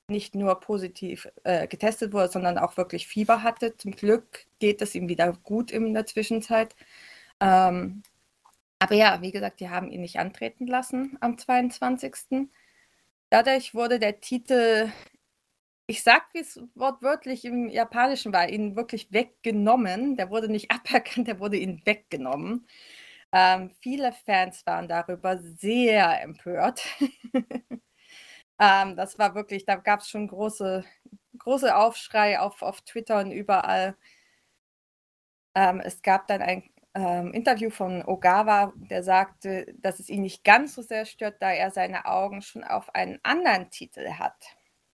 [0.08, 3.78] nicht nur positiv äh, getestet wurde, sondern auch wirklich Fieber hatte.
[3.78, 6.76] Zum Glück geht es ihm wieder gut in der Zwischenzeit.
[7.40, 8.04] Ähm,
[8.82, 12.50] aber ja, wie gesagt, die haben ihn nicht antreten lassen am 22.
[13.30, 14.92] Dadurch wurde der Titel,
[15.86, 20.18] ich sag wie es wortwörtlich im Japanischen war, ihnen wirklich weggenommen.
[20.18, 22.68] Der wurde nicht aberkannt, der wurde ihnen weggenommen.
[23.32, 26.84] Ähm, viele Fans waren darüber sehr empört.
[28.60, 30.84] ähm, das war wirklich, da gab es schon große,
[31.38, 33.96] große Aufschrei auf, auf Twitter und überall.
[35.56, 40.44] Ähm, es gab dann ein ähm, Interview von Ogawa, der sagte, dass es ihn nicht
[40.44, 44.36] ganz so sehr stört, da er seine Augen schon auf einen anderen Titel hat.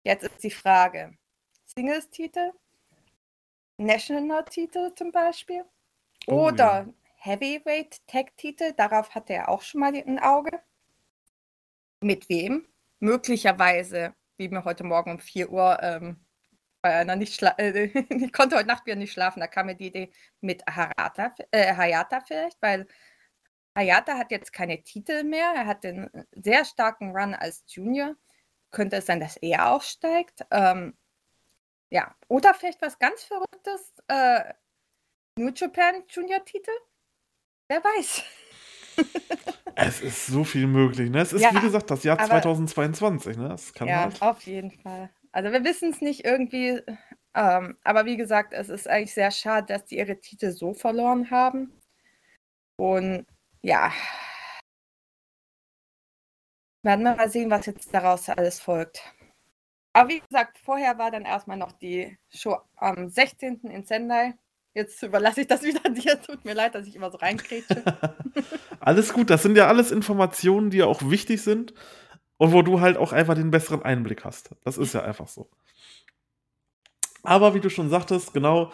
[0.04, 1.18] Jetzt ist die Frage:
[1.66, 2.52] Singles-Titel,
[3.78, 5.66] National-Titel zum Beispiel
[6.28, 6.94] oh, oder ja.
[7.18, 10.62] Heavyweight-Tag-Titel, darauf hatte er auch schon mal ein Auge.
[12.02, 12.68] Mit wem?
[13.00, 16.27] Möglicherweise, wie mir heute Morgen um 4 Uhr ähm,
[16.88, 19.88] bei einer nicht äh, ich konnte heute Nacht wieder nicht schlafen, da kam mir die
[19.88, 22.88] Idee mit Harata, äh, Hayata vielleicht, weil
[23.76, 28.16] Hayata hat jetzt keine Titel mehr, er hat den sehr starken Run als Junior.
[28.72, 30.46] Könnte es sein, dass er aufsteigt?
[30.52, 30.98] Ähm,
[31.90, 34.54] ja, oder vielleicht was ganz Verrücktes, äh,
[35.38, 36.72] New Japan Junior Titel?
[37.70, 38.24] Wer weiß.
[39.76, 41.10] es ist so viel möglich.
[41.10, 41.22] Ne?
[41.22, 43.38] Es ist, ja, wie gesagt, das Jahr aber, 2022.
[43.38, 43.50] Ne?
[43.50, 44.22] Das kann ja, halt.
[44.22, 45.10] auf jeden Fall.
[45.32, 46.82] Also wir wissen es nicht irgendwie.
[47.34, 51.30] Ähm, aber wie gesagt, es ist eigentlich sehr schade, dass die ihre Titel so verloren
[51.32, 51.72] haben.
[52.78, 53.26] Und
[53.62, 53.92] ja,
[56.84, 59.02] werden wir mal sehen, was jetzt daraus alles folgt.
[59.94, 63.62] Aber wie gesagt, vorher war dann erstmal noch die Show am 16.
[63.64, 64.36] in Sendai.
[64.74, 66.22] Jetzt überlasse ich das wieder dir.
[66.22, 67.84] Tut mir leid, dass ich immer so reinkrätsche.
[68.80, 71.74] alles gut, das sind ja alles Informationen, die ja auch wichtig sind
[72.38, 74.52] und wo du halt auch einfach den besseren Einblick hast.
[74.64, 75.50] Das ist ja einfach so.
[77.24, 78.72] Aber wie du schon sagtest, genau,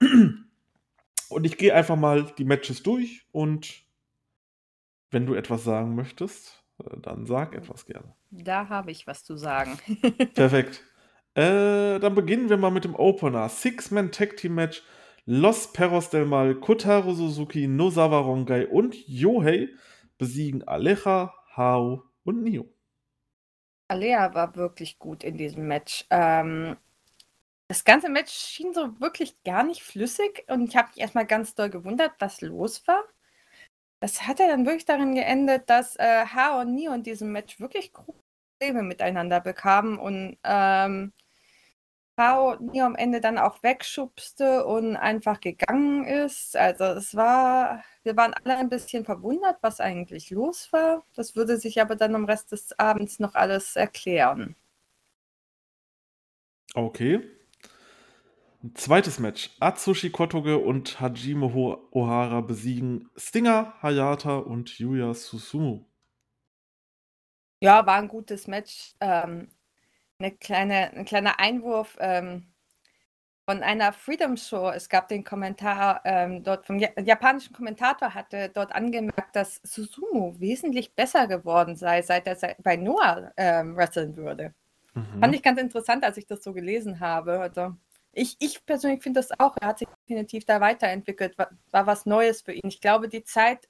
[0.00, 3.82] Und ich gehe einfach mal die Matches durch und
[5.10, 6.62] wenn du etwas sagen möchtest,
[7.02, 8.14] dann sag etwas gerne.
[8.30, 9.78] Da habe ich was zu sagen.
[10.34, 10.82] Perfekt.
[11.34, 13.48] Äh, dann beginnen wir mal mit dem Opener.
[13.48, 14.82] Six-Man Tag Team Match.
[15.30, 19.68] Los Perros del Mal, Kotaro Suzuki, Nozawa Rongai und Yohei
[20.16, 22.66] besiegen Aleja, Hao und Nio.
[23.88, 26.06] Alea war wirklich gut in diesem Match.
[26.10, 26.76] Ähm,
[27.68, 31.54] das ganze Match schien so wirklich gar nicht flüssig und ich habe mich erstmal ganz
[31.54, 33.04] doll gewundert, was los war.
[34.00, 37.58] Das hat ja dann wirklich darin geendet, dass äh, Ha und Neo in diesem Match
[37.60, 41.12] wirklich Probleme miteinander bekamen und ähm,
[42.18, 46.56] Hao Neo am Ende dann auch wegschubste und einfach gegangen ist.
[46.56, 51.04] Also es war, wir waren alle ein bisschen verwundert, was eigentlich los war.
[51.14, 54.56] Das würde sich aber dann am Rest des Abends noch alles erklären.
[56.74, 57.37] Okay.
[58.74, 59.50] Zweites Match.
[59.60, 61.46] Atsushi Kotoge und Hajime
[61.92, 65.84] Ohara besiegen Stinger, Hayata und Yuya Susumu.
[67.60, 68.94] Ja, war ein gutes Match.
[69.00, 69.48] Ähm,
[70.18, 71.96] eine kleine, ein kleiner Einwurf.
[72.00, 72.52] Ähm,
[73.48, 74.68] von einer Freedom Show.
[74.68, 80.38] Es gab den Kommentar ähm, dort vom ja japanischen Kommentator hatte dort angemerkt, dass Susumu
[80.38, 84.52] wesentlich besser geworden sei, seit er bei Noah ähm, wresteln würde.
[84.92, 85.20] Mhm.
[85.20, 87.40] Fand ich ganz interessant, als ich das so gelesen habe.
[87.40, 87.74] Also
[88.18, 89.56] ich, ich persönlich finde das auch.
[89.60, 92.68] Er hat sich definitiv da weiterentwickelt, war, war was Neues für ihn.
[92.68, 93.68] Ich glaube, die Zeit,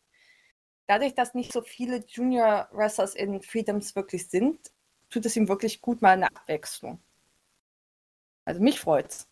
[0.86, 4.58] dadurch, dass nicht so viele Junior Wrestlers in Freedoms wirklich sind,
[5.10, 7.00] tut es ihm wirklich gut, mal eine Abwechslung.
[8.44, 9.28] Also mich freut's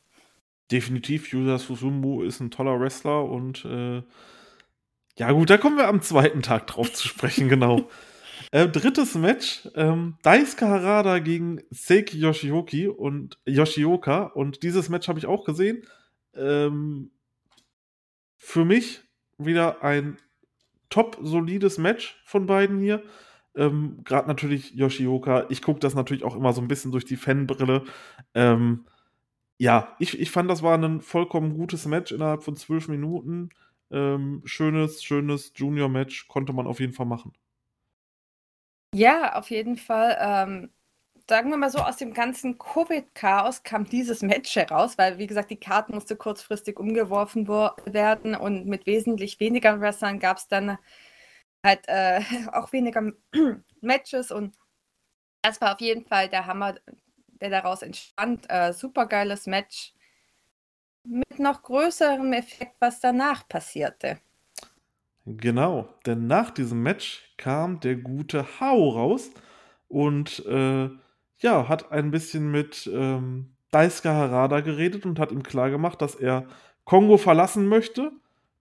[0.70, 4.02] definitiv, Yusa Susumu ist ein toller Wrestler und äh,
[5.18, 7.88] ja gut, da kommen wir am zweiten Tag drauf zu sprechen, genau.
[8.52, 15.18] Äh, drittes Match, ähm, Daisuke Harada gegen Seiki Yoshioki und Yoshioka und dieses Match habe
[15.18, 15.82] ich auch gesehen.
[16.34, 17.10] Ähm,
[18.36, 19.02] für mich
[19.38, 20.18] wieder ein
[20.88, 23.02] top solides Match von beiden hier.
[23.56, 25.46] Ähm, Gerade natürlich Yoshioka.
[25.48, 27.84] Ich gucke das natürlich auch immer so ein bisschen durch die Fanbrille.
[28.34, 28.86] Ähm,
[29.58, 33.48] ja, ich, ich fand, das war ein vollkommen gutes Match innerhalb von zwölf Minuten.
[33.90, 37.32] Ähm, schönes, schönes Junior-Match konnte man auf jeden Fall machen.
[38.94, 40.16] Ja, auf jeden Fall.
[40.20, 40.70] Ähm,
[41.28, 45.50] sagen wir mal so, aus dem ganzen Covid-Chaos kam dieses Match heraus, weil, wie gesagt,
[45.50, 50.78] die Karte musste kurzfristig umgeworfen werden und mit wesentlich weniger Wrestlern gab es dann
[51.64, 52.20] halt äh,
[52.52, 53.12] auch weniger
[53.80, 54.54] Matches und
[55.42, 56.76] das war auf jeden Fall der Hammer,
[57.40, 58.46] der daraus entstand.
[58.50, 59.94] Äh, Super geiles Match
[61.04, 64.20] mit noch größerem Effekt, was danach passierte.
[65.26, 69.30] Genau, denn nach diesem Match kam der gute Hao raus
[69.88, 70.88] und äh,
[71.38, 76.46] ja, hat ein bisschen mit ähm, Daisuke Harada geredet und hat ihm klargemacht, dass er
[76.84, 78.12] Kongo verlassen möchte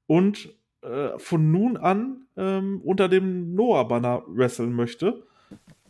[0.07, 0.49] und
[0.81, 5.23] äh, von nun an ähm, unter dem Noah-Banner wresteln möchte.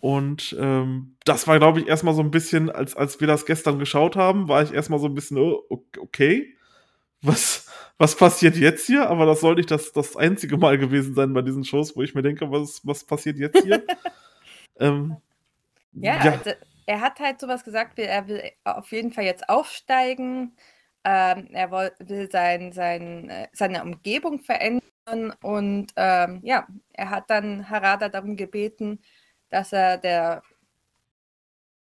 [0.01, 3.79] Und ähm, das war, glaube ich, erstmal so ein bisschen, als, als wir das gestern
[3.79, 5.63] geschaut haben, war ich erstmal so ein bisschen, oh,
[5.99, 6.55] okay,
[7.21, 9.09] was, was passiert jetzt hier?
[9.09, 12.13] Aber das soll nicht das, das einzige Mal gewesen sein bei diesen Shows, wo ich
[12.13, 13.85] mir denke, was, was passiert jetzt hier?
[14.79, 15.17] ähm,
[15.93, 16.31] ja, ja.
[16.31, 16.51] Also,
[16.85, 20.55] er hat halt sowas gesagt, wie er will auf jeden Fall jetzt aufsteigen.
[21.03, 27.69] Ähm, er will, sein, sein, äh, seine Umgebung verändern und ähm, ja, er hat dann
[27.69, 28.99] Harada darum gebeten,
[29.49, 30.41] dass er der,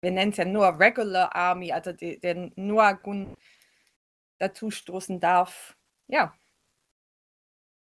[0.01, 3.35] wir nennen es ja nur Regular Army, also die, den Noagun
[4.37, 5.75] dazu stoßen darf.
[6.09, 6.33] Ja.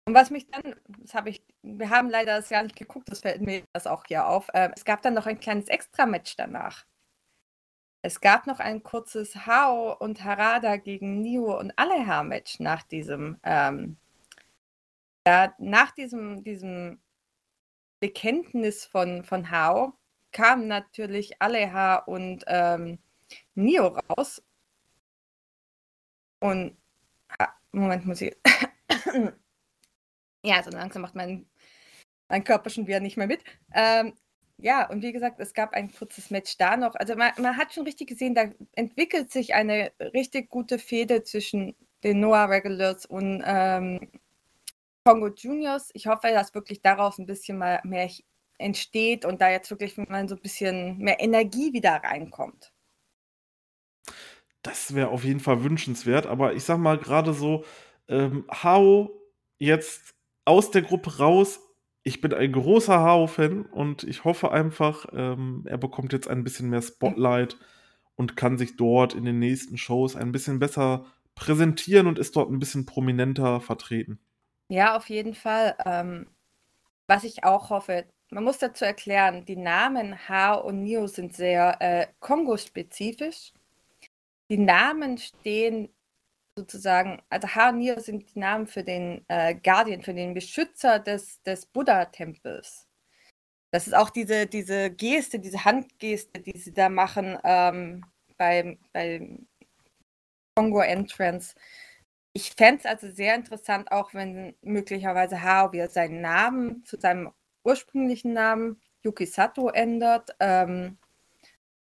[0.06, 3.20] Und was mich dann, das habe ich, wir haben leider das gar nicht geguckt, das
[3.20, 4.48] fällt mir das auch hier auf.
[4.52, 6.84] Äh, es gab dann noch ein kleines Extra-Match danach.
[8.02, 13.96] Es gab noch ein kurzes Hao und Harada gegen Nio und Aleha-Match nach diesem, ähm,
[15.26, 17.00] ja, nach diesem, diesem
[18.00, 19.94] Bekenntnis von, von Hao
[20.32, 22.98] kamen natürlich Aleha und ähm,
[23.54, 24.42] Nio raus.
[26.40, 26.76] Und
[27.74, 28.36] Moment, muss ich.
[30.44, 31.46] ja, so langsam macht mein,
[32.28, 33.42] mein Körper schon wieder nicht mehr mit.
[33.74, 34.14] Ähm,
[34.58, 36.94] ja, und wie gesagt, es gab ein kurzes Match da noch.
[36.94, 41.74] Also man, man hat schon richtig gesehen, da entwickelt sich eine richtig gute Fehde zwischen
[42.04, 44.10] den Noah Regulars und ähm,
[45.04, 45.90] Kongo Juniors.
[45.94, 48.08] Ich hoffe, dass wirklich daraus ein bisschen mal mehr
[48.58, 52.73] entsteht und da jetzt wirklich mal so ein bisschen mehr Energie wieder reinkommt.
[54.64, 57.64] Das wäre auf jeden Fall wünschenswert, aber ich sag mal gerade so,
[58.08, 59.10] ähm, Hao
[59.58, 60.14] jetzt
[60.46, 61.60] aus der Gruppe raus.
[62.02, 66.70] Ich bin ein großer Hao-Fan und ich hoffe einfach, ähm, er bekommt jetzt ein bisschen
[66.70, 67.58] mehr Spotlight
[68.16, 72.50] und kann sich dort in den nächsten Shows ein bisschen besser präsentieren und ist dort
[72.50, 74.18] ein bisschen prominenter vertreten.
[74.68, 75.76] Ja, auf jeden Fall.
[75.84, 76.26] Ähm,
[77.06, 81.76] was ich auch hoffe, man muss dazu erklären, die Namen Ha und Nio sind sehr
[81.80, 83.52] äh, Kongo-spezifisch.
[84.50, 85.88] Die Namen stehen
[86.56, 90.98] sozusagen, also Ha und Nio sind die Namen für den äh, Guardian, für den Beschützer
[90.98, 92.86] des, des Buddha-Tempels.
[93.72, 98.04] Das ist auch diese, diese Geste, diese Handgeste, die sie da machen ähm,
[98.36, 99.48] beim, beim
[100.56, 101.54] Kongo Entrance
[102.34, 107.32] ich fände es also sehr interessant, auch wenn möglicherweise Hao wieder seinen Namen zu seinem
[107.62, 110.34] ursprünglichen Namen Yuki Sato ändert.
[110.40, 110.98] Ähm,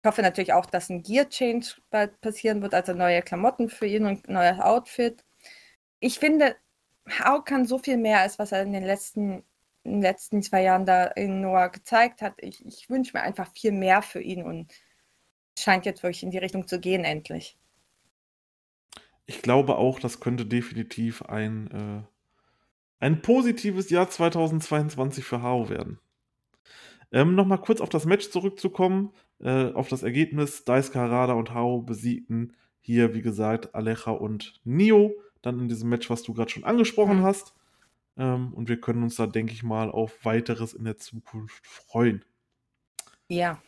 [0.01, 3.85] ich hoffe natürlich auch, dass ein Gear Change bald passieren wird, also neue Klamotten für
[3.85, 5.23] ihn und ein neues Outfit.
[5.99, 6.55] Ich finde,
[7.07, 9.43] Hao kann so viel mehr, als was er in den letzten,
[9.83, 12.35] in den letzten zwei Jahren da in Noah gezeigt hat.
[12.37, 14.71] Ich, ich wünsche mir einfach viel mehr für ihn und
[15.55, 17.57] es scheint jetzt wirklich in die Richtung zu gehen, endlich
[19.31, 22.03] ich glaube auch, das könnte definitiv ein, äh,
[22.99, 25.99] ein positives Jahr 2022 für Hao werden.
[27.11, 30.65] Ähm, Nochmal kurz auf das Match zurückzukommen, äh, auf das Ergebnis.
[30.65, 36.09] Daisuke Harada und Hao besiegten hier, wie gesagt, Alecha und Nio, dann in diesem Match,
[36.09, 37.53] was du gerade schon angesprochen hast.
[38.17, 42.25] Ähm, und wir können uns da, denke ich mal, auf weiteres in der Zukunft freuen.
[43.27, 43.61] Ja.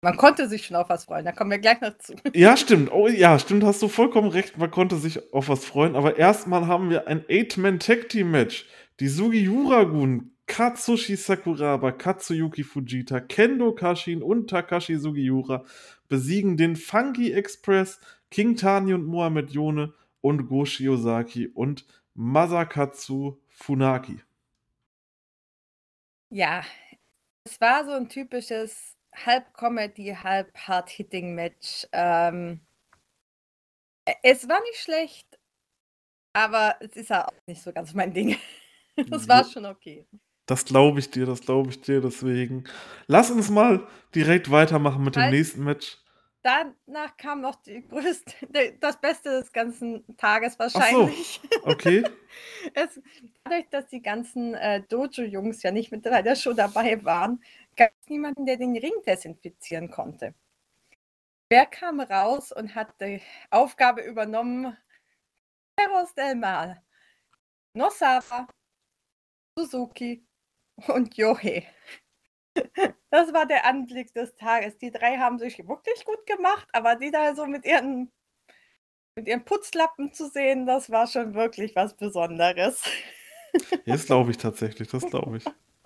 [0.00, 2.14] Man konnte sich schon auf was freuen, da kommen wir gleich noch zu.
[2.32, 2.92] Ja, stimmt.
[2.92, 4.56] Oh ja, stimmt, hast du vollkommen recht.
[4.56, 5.96] Man konnte sich auf was freuen.
[5.96, 8.66] Aber erstmal haben wir ein Eight-Man-Tag-Team-Match.
[9.00, 15.64] Die Sugiura-Gun, Katsushi Sakuraba, Katsuyuki Fujita, Kendo Kashin und Takashi Sugiura
[16.08, 24.20] besiegen den Funky Express, King Tani und Mohamed Yone und Go Shiozaki und Masakatsu Funaki.
[26.30, 26.64] Ja,
[27.44, 31.88] es war so ein typisches halb Comedy, halb Hard-Hitting-Match.
[31.92, 32.60] Ähm,
[34.22, 35.38] es war nicht schlecht,
[36.32, 38.36] aber es ist ja auch nicht so ganz mein Ding.
[39.10, 40.08] Das war schon okay.
[40.48, 42.00] Das glaube ich dir, das glaube ich dir.
[42.00, 42.64] Deswegen
[43.06, 45.34] lass uns mal direkt weitermachen mit dem Halt.
[45.34, 45.98] nächsten Match.
[46.42, 48.32] Danach kam noch die größte,
[48.80, 51.40] das Beste des ganzen Tages Ach so, wahrscheinlich.
[51.62, 52.02] okay.
[52.74, 53.00] Es,
[53.44, 57.42] dadurch, dass die ganzen äh, Dojo-Jungs ja nicht mit der Show dabei waren,
[57.76, 60.34] gab es niemanden, der den Ring desinfizieren konnte.
[61.50, 64.76] Wer kam raus und hat die Aufgabe übernommen?
[65.76, 66.82] Perros del Mal,
[67.74, 68.46] Nosawa,
[69.56, 70.27] Suzuki
[70.86, 71.66] und Yohei.
[73.10, 74.78] Das war der Anblick des Tages.
[74.78, 78.12] Die drei haben sich wirklich gut gemacht, aber die da so mit ihren,
[79.14, 82.82] mit ihren Putzlappen zu sehen, das war schon wirklich was Besonderes.
[83.86, 85.44] Ja, das glaube ich tatsächlich, das glaube ich.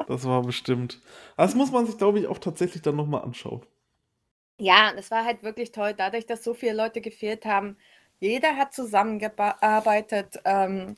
[0.09, 1.01] Das war bestimmt.
[1.37, 3.65] Das muss man sich, glaube ich, auch tatsächlich dann nochmal anschauen.
[4.59, 7.77] Ja, das war halt wirklich toll, dadurch, dass so viele Leute gefehlt haben.
[8.21, 10.41] Jeder hat zusammengearbeitet.
[10.45, 10.97] Ähm,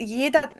[0.00, 0.50] jeder,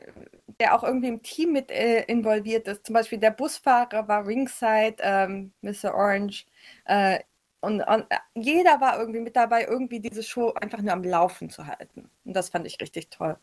[0.61, 4.97] der auch irgendwie im Team mit äh, involviert ist, zum Beispiel der Busfahrer war Ringside,
[4.99, 5.95] ähm, Mr.
[5.95, 6.45] Orange.
[6.85, 7.19] Äh,
[7.61, 11.49] und, und äh, jeder war irgendwie mit dabei, irgendwie diese Show einfach nur am Laufen
[11.49, 12.11] zu halten.
[12.25, 13.37] Und das fand ich richtig toll.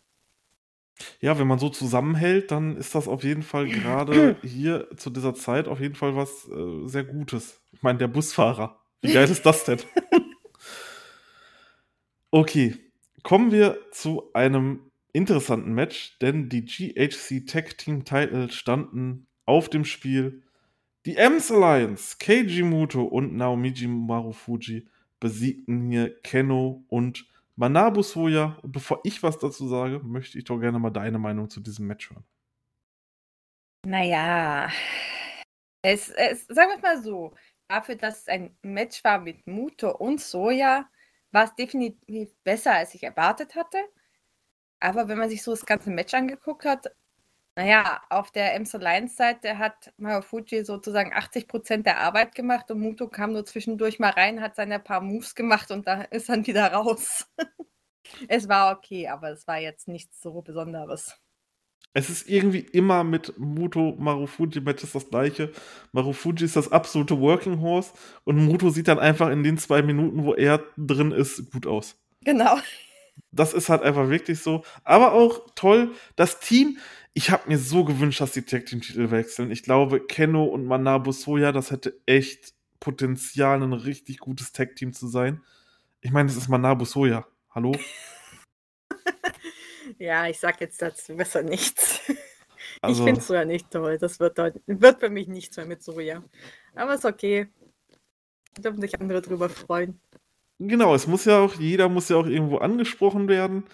[1.20, 5.34] Ja, wenn man so zusammenhält, dann ist das auf jeden Fall gerade hier zu dieser
[5.34, 7.60] Zeit auf jeden Fall was äh, sehr Gutes.
[7.72, 8.78] Ich meine, der Busfahrer.
[9.00, 9.80] Wie geil ist das denn?
[12.30, 12.76] Okay,
[13.22, 19.84] kommen wir zu einem interessanten Match, denn die GHC Tag Team Title standen auf dem
[19.84, 20.42] Spiel.
[21.06, 24.88] Die Ems Alliance, Keiji Muto und Naomiji Marufuji
[25.20, 28.58] besiegten hier Keno und Manabu Soya.
[28.62, 31.86] Und bevor ich was dazu sage, möchte ich doch gerne mal deine Meinung zu diesem
[31.86, 32.24] Match hören.
[33.86, 34.70] Naja,
[35.82, 37.34] es, es, sagen wir mal so,
[37.68, 40.88] dafür, dass es ein Match war mit Muto und Soja,
[41.30, 43.78] war es definitiv besser, als ich erwartet hatte.
[44.80, 46.90] Aber wenn man sich so das ganze Match angeguckt hat,
[47.58, 53.32] naja, auf der Ems Alliance-Seite hat Marufuji sozusagen 80% der Arbeit gemacht und Muto kam
[53.32, 57.26] nur zwischendurch mal rein, hat seine paar Moves gemacht und da ist dann wieder raus.
[58.28, 61.16] es war okay, aber es war jetzt nichts so Besonderes.
[61.94, 65.50] Es ist irgendwie immer mit Muto Marufuji Matches das gleiche.
[65.90, 70.24] Marufuji ist das absolute Working Horse und Muto sieht dann einfach in den zwei Minuten,
[70.24, 71.96] wo er drin ist, gut aus.
[72.22, 72.56] Genau.
[73.32, 74.64] Das ist halt einfach wirklich so.
[74.84, 76.78] Aber auch toll, das Team.
[77.14, 79.50] Ich habe mir so gewünscht, dass die Tag Team Titel wechseln.
[79.50, 84.92] Ich glaube, Kenno und Manabu Soya, das hätte echt Potenzial, ein richtig gutes Tag Team
[84.92, 85.42] zu sein.
[86.00, 87.26] Ich meine, das ist Manabu Soya.
[87.50, 87.72] Hallo?
[89.98, 92.00] Ja, ich sag jetzt dazu besser nichts.
[92.82, 93.98] Also- ich finde Soja nicht toll.
[93.98, 96.22] Das wird, wird für mich nichts mehr mit Soja.
[96.76, 97.48] Aber ist okay.
[98.58, 100.00] Dürfen sich andere drüber freuen.
[100.58, 103.64] Genau, es muss ja auch, jeder muss ja auch irgendwo angesprochen werden.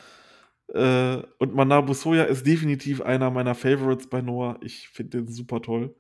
[0.69, 4.59] Äh, und Manabu Soya ist definitiv einer meiner Favorites bei Noah.
[4.61, 5.95] Ich finde den super toll.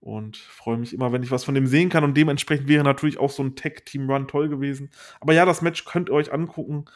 [0.00, 2.04] Und freue mich immer, wenn ich was von dem sehen kann.
[2.04, 4.90] Und dementsprechend wäre natürlich auch so ein Tag-Team-Run toll gewesen.
[5.20, 6.86] Aber ja, das Match könnt ihr euch angucken.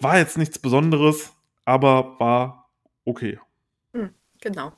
[0.00, 1.32] War jetzt nichts Besonderes,
[1.64, 2.70] aber war
[3.04, 3.38] okay.
[4.40, 4.72] Genau.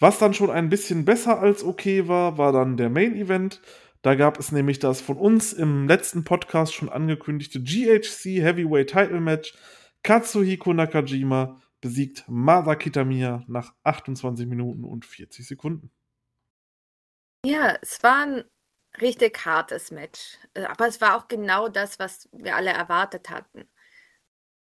[0.00, 3.60] Was dann schon ein bisschen besser als okay war, war dann der Main Event.
[4.08, 9.20] Da gab es nämlich das von uns im letzten Podcast schon angekündigte GHC Heavyweight Title
[9.20, 9.54] Match.
[10.02, 15.90] Katsuhiko Nakajima besiegt Mada Kitamiya nach 28 Minuten und 40 Sekunden.
[17.44, 18.44] Ja, es war ein
[18.98, 20.38] richtig hartes Match.
[20.54, 23.68] Äh, Aber es war auch genau das, was wir alle erwartet hatten.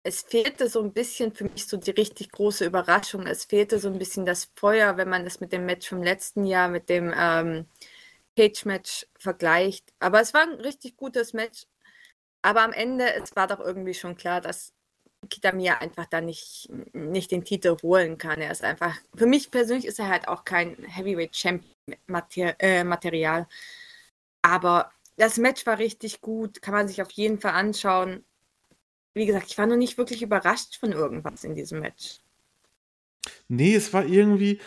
[0.01, 3.27] Es fehlte so ein bisschen für mich so die richtig große Überraschung.
[3.27, 6.47] Es fehlte so ein bisschen das Feuer, wenn man das mit dem Match vom letzten
[6.47, 7.67] Jahr, mit dem ähm,
[8.39, 9.91] Cage-Match vergleicht.
[9.99, 11.65] Aber es war ein richtig gutes Match.
[12.41, 14.73] Aber am Ende, es war doch irgendwie schon klar, dass
[15.29, 18.39] Kitamiya einfach da nicht, nicht den Titel holen kann.
[18.39, 21.73] Er ist einfach, für mich persönlich ist er halt auch kein Heavyweight Champion
[22.07, 23.45] Mater äh, Material.
[24.41, 28.23] Aber das Match war richtig gut, kann man sich auf jeden Fall anschauen.
[29.13, 32.19] Wie gesagt, ich war noch nicht wirklich überrascht von irgendwas in diesem Match.
[33.49, 34.61] Nee, es war irgendwie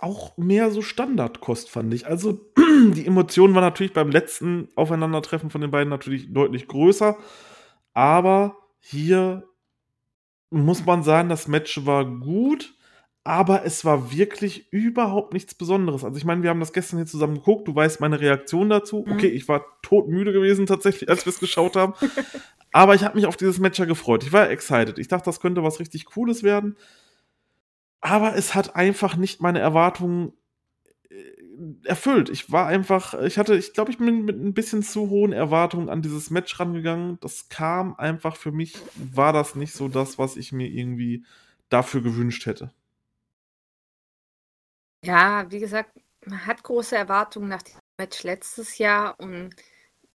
[0.00, 2.06] auch mehr so Standardkost, fand ich.
[2.06, 2.40] Also,
[2.94, 7.16] die Emotion war natürlich beim letzten Aufeinandertreffen von den beiden natürlich deutlich größer.
[7.94, 9.48] Aber hier
[10.50, 12.74] muss man sagen, das Match war gut,
[13.24, 16.04] aber es war wirklich überhaupt nichts Besonderes.
[16.04, 17.66] Also, ich meine, wir haben das gestern hier zusammen geguckt.
[17.66, 19.04] Du weißt meine Reaktion dazu.
[19.06, 19.12] Mhm.
[19.12, 21.94] Okay, ich war todmüde gewesen tatsächlich, als wir es geschaut haben.
[22.72, 24.24] Aber ich habe mich auf dieses Match ja gefreut.
[24.24, 24.98] Ich war excited.
[24.98, 26.76] Ich dachte, das könnte was richtig Cooles werden.
[28.02, 30.32] Aber es hat einfach nicht meine Erwartungen
[31.08, 31.14] äh,
[31.84, 32.28] erfüllt.
[32.28, 35.88] Ich war einfach, ich hatte, ich glaube, ich bin mit ein bisschen zu hohen Erwartungen
[35.88, 37.18] an dieses Match rangegangen.
[37.20, 41.24] Das kam einfach für mich, war das nicht so das, was ich mir irgendwie
[41.70, 42.72] dafür gewünscht hätte.
[45.04, 49.54] Ja, wie gesagt, man hat große Erwartungen nach dem Match letztes Jahr und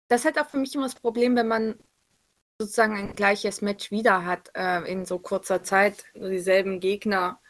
[0.08, 1.76] das halt auch für mich immer das Problem, wenn man
[2.60, 7.40] sozusagen ein gleiches Match wieder hat äh, in so kurzer Zeit, nur dieselben Gegner.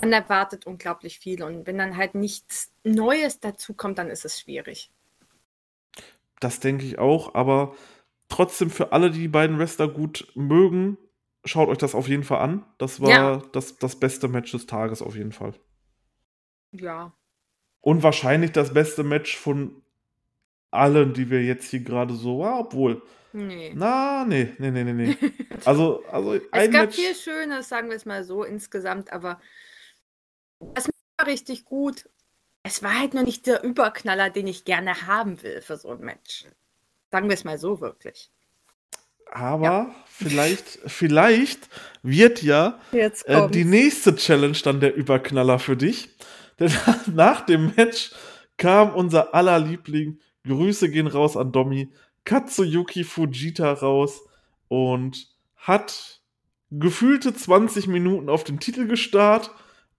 [0.00, 4.40] Man erwartet unglaublich viel und wenn dann halt nichts Neues dazu kommt, dann ist es
[4.40, 4.90] schwierig.
[6.40, 7.74] Das denke ich auch, aber
[8.28, 10.96] trotzdem für alle, die die beiden Wrestler gut mögen,
[11.44, 12.64] schaut euch das auf jeden Fall an.
[12.78, 13.36] Das war Ja.
[13.52, 15.54] das, das beste Match des Tages auf jeden Fall.
[16.72, 17.12] Ja.
[17.80, 19.82] Und wahrscheinlich das beste Match von
[20.70, 23.02] allen, die wir jetzt hier gerade so, ah, obwohl,
[23.34, 23.72] Nee.
[23.74, 25.16] na, nee, nee, nee, nee, nee.
[25.64, 29.40] Also, also Es ein gab Match, viel Schönes, sagen wir es mal so insgesamt, aber
[30.74, 30.88] das
[31.18, 32.08] war richtig gut.
[32.62, 36.00] Es war halt noch nicht der Überknaller, den ich gerne haben will für so ein
[36.00, 36.46] Match.
[37.10, 38.30] Sagen wir es mal so wirklich.
[39.30, 41.68] aber vielleicht, vielleicht
[42.02, 46.10] wird ja Jetzt äh, die nächste Challenge dann der Überknaller für dich.
[46.60, 46.72] Denn
[47.12, 48.12] nach dem Match
[48.56, 51.92] kam unser aller Liebling, Grüße gehen raus an Domi,
[52.24, 54.22] Katsuyuki Fujita raus
[54.68, 56.20] und hat
[56.70, 59.50] gefühlte 20 Minuten auf den Titel gestarrt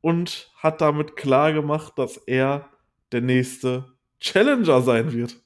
[0.03, 2.69] und hat damit klar gemacht, dass er
[3.13, 5.41] der nächste Challenger sein wird.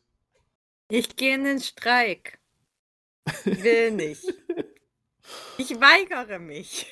[0.90, 2.40] Ich gehe in den Streik.
[3.46, 4.24] Will nicht.
[5.58, 6.88] Ich weigere mich.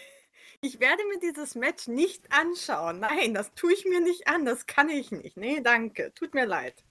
[0.61, 2.99] Ich werde mir dieses Match nicht anschauen.
[2.99, 4.45] Nein, das tue ich mir nicht an.
[4.45, 5.35] Das kann ich nicht.
[5.37, 6.13] Nee, danke.
[6.13, 6.83] Tut mir leid.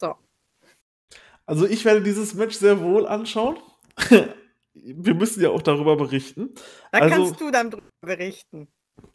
[0.00, 0.16] So.
[1.46, 3.58] Also ich werde dieses Match sehr wohl anschauen.
[4.74, 6.54] Wir müssen ja auch darüber berichten.
[6.92, 8.68] Da Also- kannst du dann drüber berichten.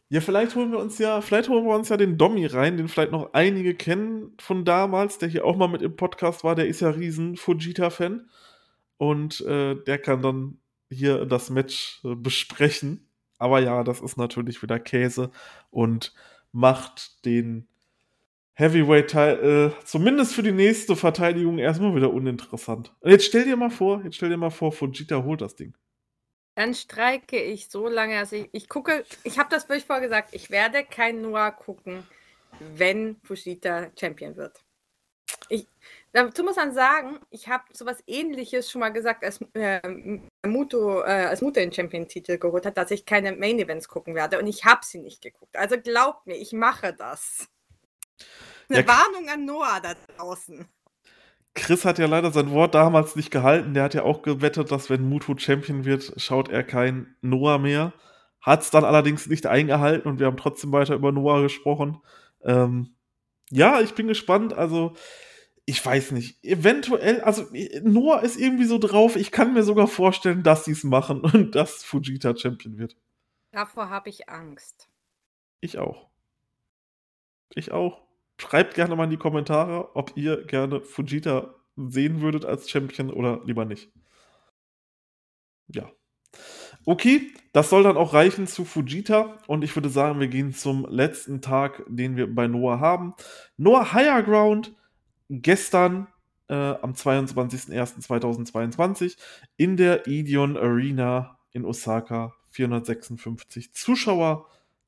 [0.10, 2.88] Ja, vielleicht holen wir uns ja, vielleicht holen wir uns ja den Dommy rein, den
[2.88, 6.68] vielleicht noch einige kennen von damals, der hier auch mal mit im Podcast war, der
[6.68, 8.30] ist ja riesen Fujita-Fan.
[8.98, 13.10] Und äh, der kann dann hier das Match äh, besprechen.
[13.38, 15.30] Aber ja, das ist natürlich wieder Käse
[15.70, 16.14] und
[16.52, 17.68] macht den
[18.54, 22.96] Heavyweight-Teil, äh, zumindest für die nächste Verteidigung, erstmal wieder uninteressant.
[23.02, 25.76] Und jetzt stell dir mal vor, jetzt stell dir mal vor, Fujita holt das Ding.
[26.58, 30.30] Dann streike ich so lange, dass ich, ich gucke, ich habe das wirklich vorher gesagt,
[30.32, 32.04] ich werde kein Noah gucken,
[32.60, 34.64] wenn Fujita Champion wird.
[35.50, 35.68] Ich,
[36.14, 41.28] dazu muss man sagen, ich habe sowas ähnliches schon mal gesagt, als äh, Muto, äh,
[41.28, 44.84] als Muto den Champion-Titel geholt hat, dass ich keine Main-Events gucken werde und ich habe
[44.84, 45.56] sie nicht geguckt.
[45.56, 47.48] Also glaubt mir, ich mache das.
[48.68, 50.68] Eine Ja, Warnung an Noah da draußen.
[51.58, 53.74] Chris hat ja leider sein Wort damals nicht gehalten.
[53.74, 57.94] Der hat ja auch gewettet, dass wenn Muto Champion wird, schaut er kein Noah mehr.
[58.42, 61.98] Hat es dann allerdings nicht eingehalten und wir haben trotzdem weiter über Noah gesprochen.
[62.44, 62.96] Ähm,
[63.50, 64.54] ja, ich bin gespannt.
[64.54, 64.94] Also,
[65.66, 66.44] ich weiß nicht.
[66.44, 67.46] Eventuell, also
[67.82, 69.16] Noah ist irgendwie so drauf.
[69.16, 72.96] Ich kann mir sogar vorstellen, dass sie es machen und dass Fujita Champion wird.
[73.52, 74.88] Davor habe ich Angst.
[75.60, 76.08] Ich auch.
[77.56, 78.07] Ich auch.
[78.40, 83.42] Schreibt gerne mal in die Kommentare, ob ihr gerne Fujita sehen würdet als Champion oder
[83.46, 83.90] lieber nicht.
[85.68, 85.92] Ja.
[86.86, 90.86] Okay, das soll dann auch reichen zu Fujita und ich würde sagen, wir gehen zum
[90.90, 93.14] letzten Tag, den wir bei Noah haben.
[93.58, 94.74] Noah Higher Ground
[95.30, 96.08] gestern
[96.48, 99.18] äh, am 22.01.2022
[99.58, 102.34] in der Ideon Arena in Osaka.
[102.52, 104.48] 456 Zuschauer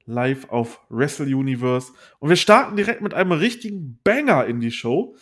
[0.10, 1.94] live auf Wrestle Universe.
[2.20, 5.16] Und wir starten direkt mit einem richtigen Banger in die Show,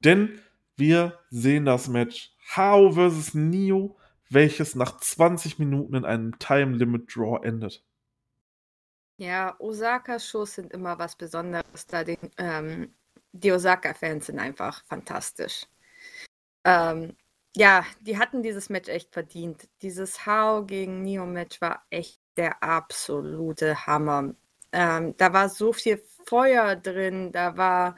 [0.00, 0.40] denn
[0.76, 3.34] wir sehen das Match Hao vs.
[3.34, 3.96] Neo,
[4.30, 7.84] welches nach 20 Minuten in einem Time Limit Draw endet.
[9.18, 12.94] Ja, Osaka-Shows sind immer was Besonderes, da den, ähm,
[13.32, 15.66] die Osaka-Fans sind einfach fantastisch.
[16.64, 17.16] Ähm,
[17.54, 19.68] ja, die hatten dieses Match echt verdient.
[19.82, 24.34] Dieses Hao gegen Neo-Match war echt der absolute Hammer.
[24.72, 27.96] Ähm, da war so viel Feuer drin, da war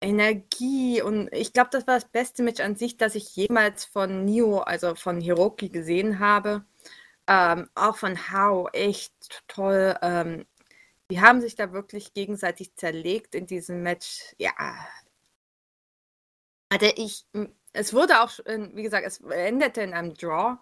[0.00, 4.24] Energie und ich glaube, das war das beste Match an sich, das ich jemals von
[4.24, 6.64] Nio, also von Hiroki gesehen habe.
[7.28, 9.96] Ähm, auch von Hao, echt toll.
[10.02, 10.46] Ähm,
[11.10, 14.34] die haben sich da wirklich gegenseitig zerlegt in diesem Match.
[14.38, 14.52] Ja.
[16.72, 17.26] Hatte ich,
[17.72, 20.56] es wurde auch, wie gesagt, es endete in einem Draw.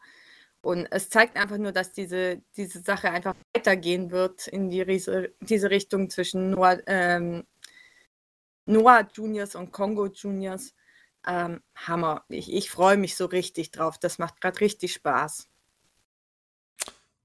[0.63, 5.71] Und es zeigt einfach nur, dass diese, diese Sache einfach weitergehen wird in die, diese
[5.71, 7.45] Richtung zwischen Noah, ähm,
[8.67, 10.75] Noah Juniors und Kongo Juniors.
[11.27, 12.25] Ähm, Hammer.
[12.29, 13.99] Ich, ich freue mich so richtig drauf.
[13.99, 15.49] Das macht gerade richtig Spaß.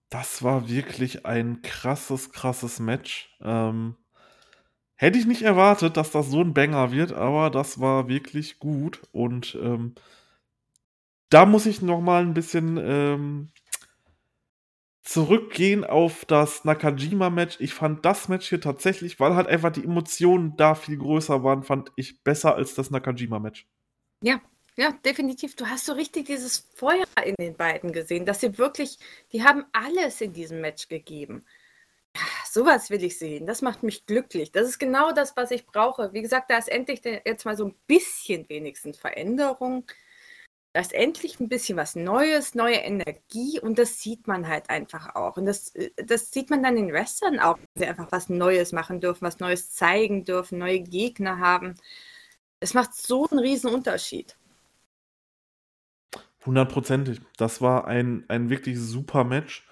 [0.09, 3.36] Das war wirklich ein krasses, krasses Match.
[3.41, 3.95] Ähm,
[4.95, 9.01] hätte ich nicht erwartet, dass das so ein Banger wird, aber das war wirklich gut.
[9.11, 9.95] Und ähm,
[11.30, 13.49] da muss ich noch mal ein bisschen ähm,
[15.05, 17.57] zurückgehen auf das Nakajima-Match.
[17.59, 21.63] Ich fand das Match hier tatsächlich, weil halt einfach die Emotionen da viel größer waren,
[21.63, 23.67] fand ich besser als das Nakajima-Match.
[24.21, 24.41] Ja,
[24.78, 25.55] ja, definitiv.
[25.55, 28.97] Du hast so richtig dieses Feuer in den beiden gesehen, dass sie wirklich,
[29.32, 31.45] die haben alles in diesem Match gegeben.
[32.15, 33.45] Ja, sowas will ich sehen.
[33.45, 34.51] Das macht mich glücklich.
[34.51, 36.13] Das ist genau das, was ich brauche.
[36.13, 39.86] Wie gesagt, da ist endlich jetzt mal so ein bisschen wenigstens Veränderung.
[40.76, 45.15] Da ist endlich ein bisschen was Neues, neue Energie und das sieht man halt einfach
[45.15, 45.38] auch.
[45.38, 48.73] Und das, äh, das sieht man dann in Wrestlern auch, dass sie einfach was Neues
[48.73, 51.76] machen dürfen, was Neues zeigen dürfen, neue Gegner haben.
[52.59, 54.36] Es macht so einen riesen Unterschied.
[56.45, 57.21] Hundertprozentig.
[57.38, 59.65] Das war ein, ein wirklich super Match.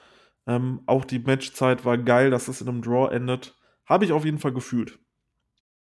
[0.48, 3.58] Ähm, auch die Matchzeit war geil, dass es in einem Draw endet.
[3.86, 5.00] Habe ich auf jeden Fall gefühlt.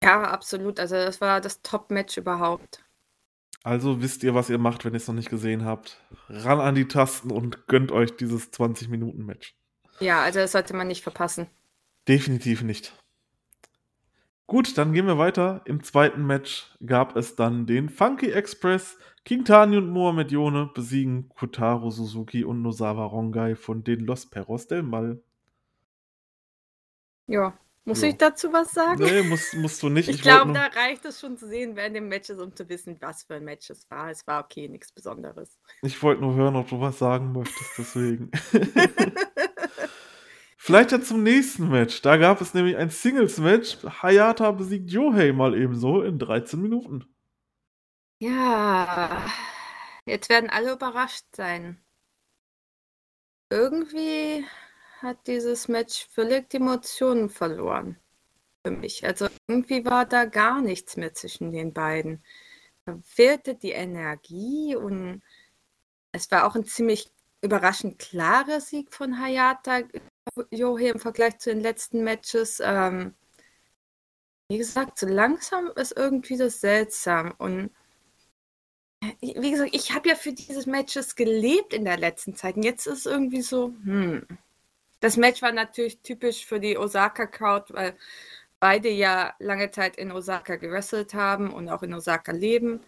[0.03, 0.79] Ja, absolut.
[0.79, 2.86] Also das war das Top-Match überhaupt.
[3.67, 6.01] Also wisst ihr, was ihr macht, wenn ihr es noch nicht gesehen habt.
[6.29, 9.57] Ran an die Tasten und gönnt euch dieses 20-Minuten-Match.
[9.99, 11.47] Ja, also das sollte man nicht verpassen.
[12.07, 12.93] Definitiv nicht.
[14.45, 15.63] Gut, dann gehen wir weiter.
[15.65, 18.97] Im zweiten Match gab es dann den Funky Express.
[19.25, 24.67] King Tani und Mohamed Yone besiegen Kotaro Suzuki und Nosawa Rongai von den Los Perros
[24.67, 25.21] del Mal.
[27.27, 28.09] Ja, muss ja.
[28.09, 29.01] ich dazu was sagen?
[29.01, 30.09] Nee, musst, musst du nicht.
[30.09, 32.97] Ich, ich glaube, da reicht es schon zu sehen während dem Matches, um zu wissen,
[32.99, 34.11] was für ein Match es war.
[34.11, 35.57] Es war okay, nichts Besonderes.
[35.81, 38.29] Ich wollte nur hören, ob du was sagen möchtest, deswegen.
[40.57, 42.01] Vielleicht ja zum nächsten Match.
[42.01, 43.77] Da gab es nämlich ein Singles-Match.
[44.01, 47.05] Hayata besiegt Johei mal ebenso in 13 Minuten.
[48.19, 49.25] Ja,
[50.05, 51.81] jetzt werden alle überrascht sein.
[53.49, 54.45] Irgendwie
[55.01, 57.97] hat dieses Match völlig die Emotionen verloren
[58.65, 59.05] für mich.
[59.05, 62.23] Also irgendwie war da gar nichts mehr zwischen den beiden.
[62.85, 65.21] Da fehlte die Energie und
[66.11, 69.81] es war auch ein ziemlich überraschend klarer Sieg von Hayata
[70.51, 72.61] Johe im Vergleich zu den letzten Matches.
[72.63, 73.15] Ähm,
[74.49, 77.71] wie gesagt, so langsam ist irgendwie das seltsam und
[79.21, 82.87] wie gesagt, ich habe ja für diese Matches gelebt in der letzten Zeit und jetzt
[82.87, 84.25] ist es irgendwie so, hm,
[84.99, 87.97] das Match war natürlich typisch für die Osaka-Crowd, weil
[88.59, 92.81] beide ja lange Zeit in Osaka gewrestelt haben und auch in Osaka leben.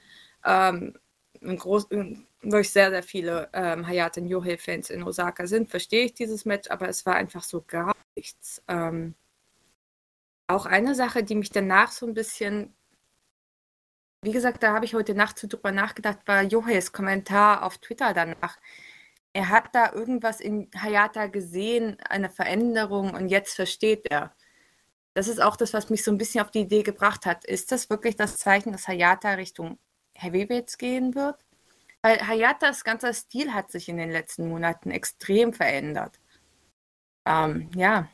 [0.46, 0.98] Ähm,
[1.42, 1.88] groß,
[2.42, 6.88] durch sehr, sehr viele ähm, Hayate Yohei-Fans in Osaka sind, verstehe ich dieses Match, aber
[6.90, 8.64] es war einfach so gar nichts.
[8.68, 9.16] Ähm,
[10.48, 12.74] auch eine Sache, die mich danach so ein bisschen,
[14.24, 18.14] wie gesagt, da habe ich heute Nacht so drüber nachgedacht, war Yoheis Kommentar auf Twitter
[18.14, 18.58] danach
[19.34, 24.36] er hat da irgendwas in Hayata gesehen, eine Veränderung und jetzt versteht er.
[25.14, 27.46] Das ist auch das, was mich so ein bisschen auf die Idee gebracht hat.
[27.46, 29.80] Ist das wirklich das Zeichen, dass Hayata Richtung
[30.14, 31.46] Heavyweights gehen wird?
[32.02, 36.20] Weil Hayatas ganzer Stil hat sich in den letzten Monaten extrem verändert.
[37.26, 38.10] Ähm, ja.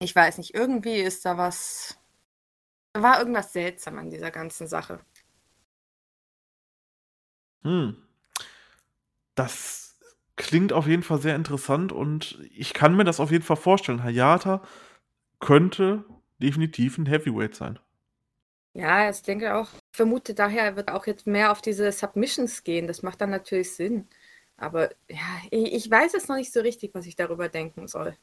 [0.00, 1.98] Ich weiß nicht, irgendwie ist da was.
[2.94, 5.00] Da war irgendwas seltsam an dieser ganzen Sache.
[7.62, 8.11] Hm
[9.34, 9.98] das
[10.36, 14.02] klingt auf jeden Fall sehr interessant und ich kann mir das auf jeden Fall vorstellen.
[14.02, 14.62] Hayata
[15.40, 16.04] könnte
[16.38, 17.78] definitiv ein Heavyweight sein.
[18.74, 22.86] Ja, ich denke auch, ich vermute daher, wird auch jetzt mehr auf diese Submissions gehen.
[22.86, 24.08] Das macht dann natürlich Sinn.
[24.56, 25.18] Aber ja,
[25.50, 28.16] ich, ich weiß es noch nicht so richtig, was ich darüber denken soll.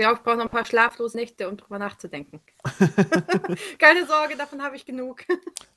[0.00, 2.40] Ja, ich brauche noch ein paar schlaflose Nächte, um drüber nachzudenken.
[3.78, 5.26] Keine Sorge, davon habe ich genug.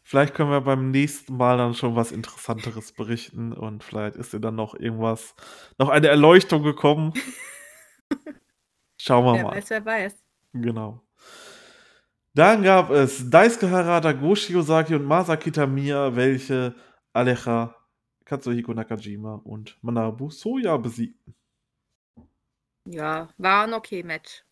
[0.01, 4.39] Vielleicht können wir beim nächsten Mal dann schon was Interessanteres berichten und vielleicht ist dir
[4.39, 5.36] dann noch irgendwas,
[5.78, 7.11] noch eine Erleuchtung gekommen.
[8.97, 9.51] Schauen wir wer mal.
[9.51, 10.24] Wer weiß, wer weiß.
[10.53, 11.01] Genau.
[12.34, 16.76] Dann gab es Daisuke Harada, Goshi Ozaki und Masaki Tamiya, welche
[17.11, 17.76] Alecha,
[18.24, 21.36] Katsuhiko Nakajima und Manabu Soya besiegten.
[22.86, 24.43] Ja, war ein okay Match.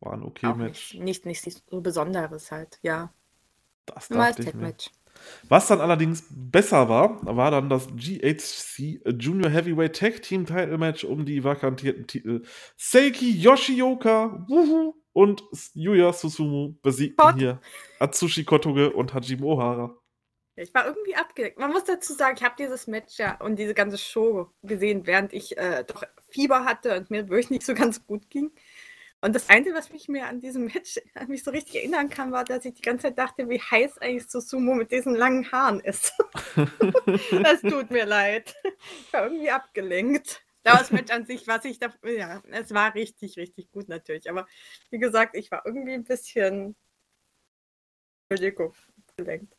[0.00, 0.94] War ein okay Auch Match.
[0.94, 3.12] Nicht, nicht, nicht so Besonderes halt, ja.
[3.86, 4.74] Das dachte ich mir.
[5.48, 11.04] Was dann allerdings besser war, war dann das GHC Junior Heavyweight Tag Team Title Match
[11.04, 12.42] um die vakantierten Titel.
[12.76, 17.36] Seiki Yoshioka wuhu, und Yuya Susumu besiegten Hot.
[17.36, 17.60] hier
[18.00, 19.96] Atsushi Kotoge und Hajime Ohara.
[20.56, 21.58] Ich war irgendwie abgedeckt.
[21.58, 25.32] Man muss dazu sagen, ich habe dieses Match ja und diese ganze Show gesehen, während
[25.32, 28.52] ich äh, doch Fieber hatte und mir wirklich nicht so ganz gut ging.
[29.20, 32.30] Und das Einzige, was mich mir an diesem Match an mich so richtig erinnern kann,
[32.30, 35.80] war, dass ich die ganze Zeit dachte, wie heiß eigentlich Susumu mit diesen langen Haaren
[35.80, 36.12] ist.
[37.42, 38.54] das tut mir leid.
[39.00, 40.44] Ich war irgendwie abgelenkt.
[40.62, 44.30] Das Match an sich, was ich da, ja, es war richtig, richtig gut natürlich.
[44.30, 44.46] Aber
[44.90, 46.76] wie gesagt, ich war irgendwie ein bisschen
[49.16, 49.53] gelenkt.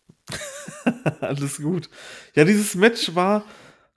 [1.22, 1.90] Alles gut.
[2.36, 3.46] Ja, dieses Match war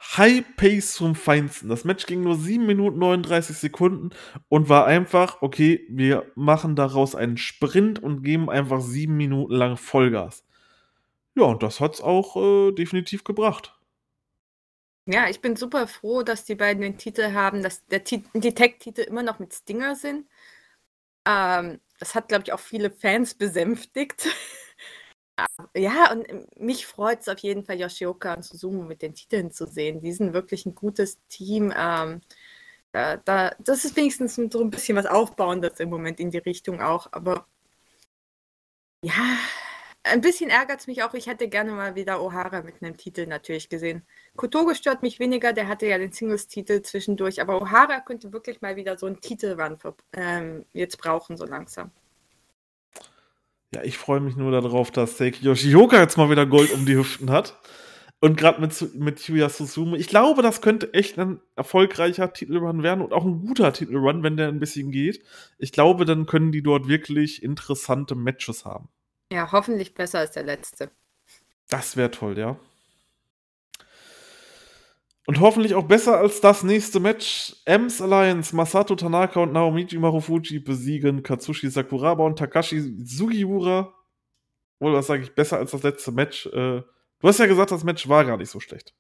[0.01, 1.69] High Pace zum Feinsten.
[1.69, 4.11] Das Match ging nur 7 Minuten 39 Sekunden
[4.49, 9.77] und war einfach, okay, wir machen daraus einen Sprint und geben einfach 7 Minuten lang
[9.77, 10.45] Vollgas.
[11.35, 13.75] Ja, und das hat es auch äh, definitiv gebracht.
[15.07, 19.01] Ja, ich bin super froh, dass die beiden den Titel haben, dass der die Tag-Titel
[19.01, 20.27] immer noch mit Stinger sind.
[21.27, 24.29] Ähm, das hat, glaube ich, auch viele Fans besänftigt.
[25.77, 26.27] Ja, und
[26.59, 30.01] mich freut es auf jeden Fall, Yoshioka und Suzumu mit den Titeln zu sehen.
[30.01, 31.73] Die sind wirklich ein gutes Team.
[31.77, 32.21] Ähm,
[32.93, 36.81] da, da, das ist wenigstens so ein bisschen was Aufbauendes im Moment in die Richtung
[36.81, 37.09] auch.
[37.13, 37.47] Aber
[39.03, 39.39] ja,
[40.05, 41.15] ein bisschen ärgert es mich auch.
[41.15, 44.07] Ich hätte gerne mal wieder O'Hara mit einem Titel natürlich gesehen.
[44.37, 47.41] Kotoge stört mich weniger, der hatte ja den Singles-Titel zwischendurch.
[47.41, 49.79] Aber O'Hara könnte wirklich mal wieder so einen Titelrun
[50.15, 51.91] ähm, jetzt brauchen, so langsam.
[53.75, 56.97] Ja, ich freue mich nur darauf, dass Seiki Yoshioka jetzt mal wieder Gold um die
[56.97, 57.59] Hüften hat.
[58.21, 59.95] Und gerade mit, mit Yuya Susumu.
[59.95, 64.37] Ich glaube, das könnte echt ein erfolgreicher Titelrun werden und auch ein guter Titelrun, wenn
[64.37, 65.23] der ein bisschen geht.
[65.59, 68.89] Ich glaube, dann können die dort wirklich interessante Matches haben.
[69.33, 70.91] Ja, hoffentlich besser als der letzte.
[71.69, 72.59] Das wäre toll, ja.
[75.29, 77.55] Und hoffentlich auch besser als das nächste Match.
[77.67, 83.95] Ems Alliance, Masato Tanaka und Naomichi Marufuji besiegen Katsushi Sakuraba und Takashi Sugiura.
[84.81, 86.47] Wohl, was sage ich, besser als das letzte Match.
[86.47, 88.95] Äh, du hast ja gesagt, das Match war gar nicht so schlecht.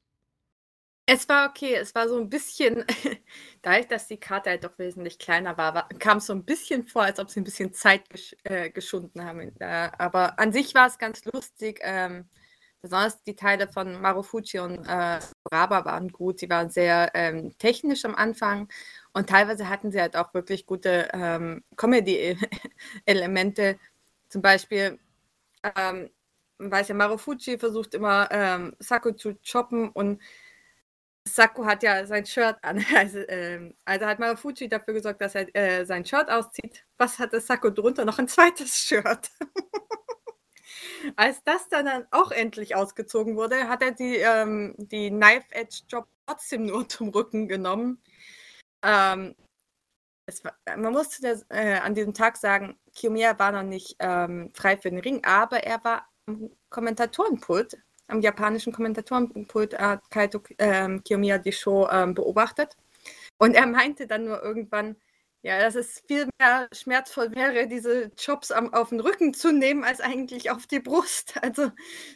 [1.06, 2.84] Es war okay, es war so ein bisschen,
[3.62, 6.86] dadurch, dass die Karte halt doch wesentlich kleiner war, war kam es so ein bisschen
[6.86, 9.58] vor, als ob sie ein bisschen Zeit gesch äh, geschunden haben.
[9.60, 11.80] Äh, aber an sich war es ganz lustig.
[11.82, 12.28] Ähm,
[12.80, 15.18] Besonders die Teile von Marufuji und äh,
[15.50, 16.38] Raba waren gut.
[16.38, 18.68] Sie waren sehr ähm, technisch am Anfang
[19.12, 23.78] und teilweise hatten sie halt auch wirklich gute ähm, Comedy-Elemente.
[24.28, 24.98] Zum Beispiel,
[25.76, 26.10] ähm,
[26.58, 30.20] weiß ja, Marufuji versucht immer ähm, Saku zu choppen und
[31.24, 32.78] Saku hat ja sein Shirt an.
[32.96, 36.84] Also, ähm, also hat Marufuji dafür gesorgt, dass er äh, sein Shirt auszieht.
[36.96, 38.04] Was hatte Saku drunter?
[38.04, 39.30] Noch ein zweites Shirt.
[41.16, 46.88] Als das dann auch endlich ausgezogen wurde, hat er die, ähm, die Knife-Edge-Job trotzdem nur
[46.88, 48.02] zum Rücken genommen.
[48.82, 49.34] Ähm,
[50.42, 54.76] war, man musste das, äh, an diesem Tag sagen, Kiyomiya war noch nicht ähm, frei
[54.76, 57.78] für den Ring, aber er war am Kommentatorenpult,
[58.08, 62.76] am japanischen Kommentatorenpult hat Kaito ähm, Kiyomiya die Show ähm, beobachtet.
[63.38, 64.96] Und er meinte dann nur irgendwann,
[65.48, 69.82] ja, dass es viel mehr schmerzvoll wäre, diese Jobs am, auf den Rücken zu nehmen,
[69.82, 71.34] als eigentlich auf die Brust.
[71.42, 71.72] Also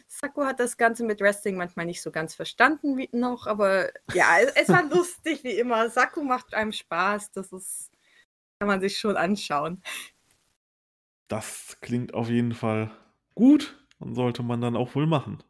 [0.07, 4.37] Saku hat das Ganze mit Wrestling manchmal nicht so ganz verstanden wie noch, aber ja,
[4.39, 5.89] es, es war lustig wie immer.
[5.89, 7.89] Saku macht einem Spaß, das ist,
[8.59, 9.81] kann man sich schon anschauen.
[11.27, 12.91] Das klingt auf jeden Fall
[13.33, 15.41] gut und sollte man dann auch wohl machen.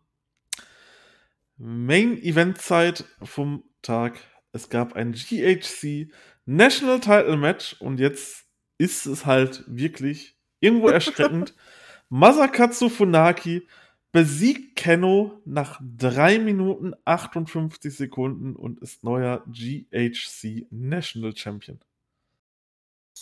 [1.57, 4.17] Main Event Zeit vom Tag.
[4.53, 6.11] Es gab ein GHC
[6.45, 8.45] National Title Match und jetzt
[8.77, 11.55] ist es halt wirklich irgendwo erschreckend.
[12.09, 13.67] Masakatsu Funaki
[14.11, 21.79] besiegt Kenno nach 3 Minuten 58 Sekunden und ist neuer GHC National Champion.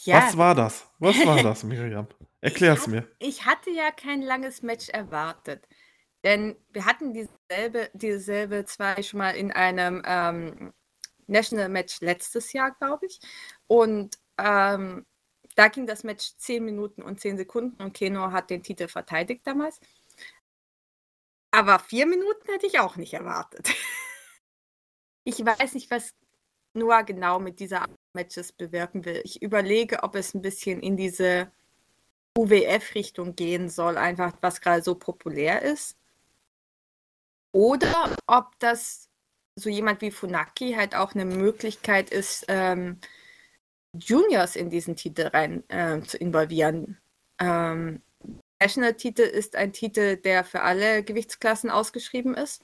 [0.04, 0.18] Ja.
[0.18, 0.90] Was war das?
[1.00, 2.08] Was war das, Miriam?
[2.42, 3.08] Erklär's mir.
[3.20, 5.68] Ich hatte ja kein langes Match erwartet.
[6.24, 10.74] Denn wir hatten dieselbe, dieselbe zwei schon mal in einem ähm,
[11.32, 13.20] National Match letztes Jahr, glaube ich.
[13.68, 15.06] Und ähm,
[15.56, 19.46] da ging das Match 10 Minuten und 10 Sekunden und Keno hat den Titel verteidigt
[19.46, 19.80] damals.
[21.52, 23.70] Aber vier Minuten hätte ich auch nicht erwartet.
[25.26, 26.14] ich weiß nicht, was
[26.74, 29.22] Noah genau mit dieser Art Matches bewirken will.
[29.26, 31.52] Ich überlege, ob es ein bisschen in diese
[32.38, 35.98] UWF-Richtung gehen soll, einfach was gerade so populär ist.
[37.54, 39.11] Oder ob das
[39.56, 43.00] so jemand wie Funaki halt auch eine Möglichkeit ist, ähm,
[43.94, 46.98] Juniors in diesen Titel rein äh, zu involvieren.
[47.40, 48.02] Ähm,
[48.62, 52.64] National-Titel ist ein Titel, der für alle Gewichtsklassen ausgeschrieben ist.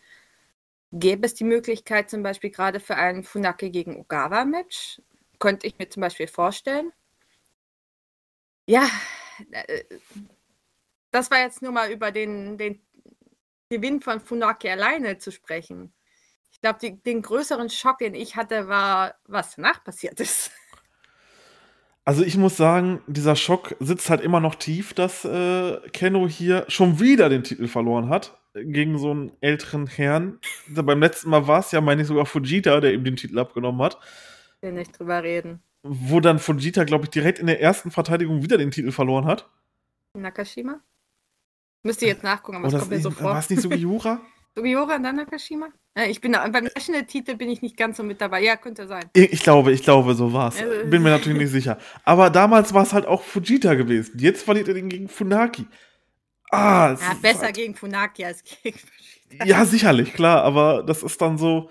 [0.93, 5.01] Gäbe es die Möglichkeit, zum Beispiel gerade für ein Funaki gegen Ogawa-Match?
[5.39, 6.93] Könnte ich mir zum Beispiel vorstellen.
[8.67, 8.87] Ja,
[9.51, 9.83] äh,
[11.11, 12.81] das war jetzt nur mal über den, den
[13.69, 15.93] Gewinn von Funaki alleine zu sprechen.
[16.57, 20.51] Ich glaube, den größeren Schock, den ich hatte, war, was danach passiert ist.
[22.03, 26.65] Also ich muss sagen, dieser Schock sitzt halt immer noch tief, dass äh, Kenno hier
[26.67, 30.39] schon wieder den Titel verloren hat gegen so einen älteren Herrn.
[30.69, 33.81] Beim letzten Mal war es ja, meine ich, sogar Fujita, der ihm den Titel abgenommen
[33.81, 33.99] hat.
[34.55, 35.61] Ich will nicht drüber reden.
[35.83, 39.49] Wo dann Fujita, glaube ich, direkt in der ersten Verteidigung wieder den Titel verloren hat.
[40.13, 40.79] Nakashima?
[41.83, 43.31] Müsste jetzt nachgucken, aber Oder es kommt mir so vor.
[43.31, 44.21] War es nicht Sugiura?
[44.57, 45.67] Sugiura und dann Nakashima?
[45.95, 48.41] Ja, ich bin da, beim National-Titel bin ich nicht ganz so mit dabei.
[48.43, 49.03] Ja, könnte sein.
[49.13, 50.59] Ich, glaube, ich glaube, so war es.
[50.61, 51.77] Also, Bin mir natürlich nicht sicher.
[52.03, 54.17] Aber damals war es halt auch Fujita gewesen.
[54.17, 55.67] Jetzt verliert er den gegen Funaki.
[56.51, 59.45] Ah, Ja, besser halt- gegen Funaki als gegen Fushida.
[59.45, 61.69] Ja, sicherlich, klar, aber das ist dann so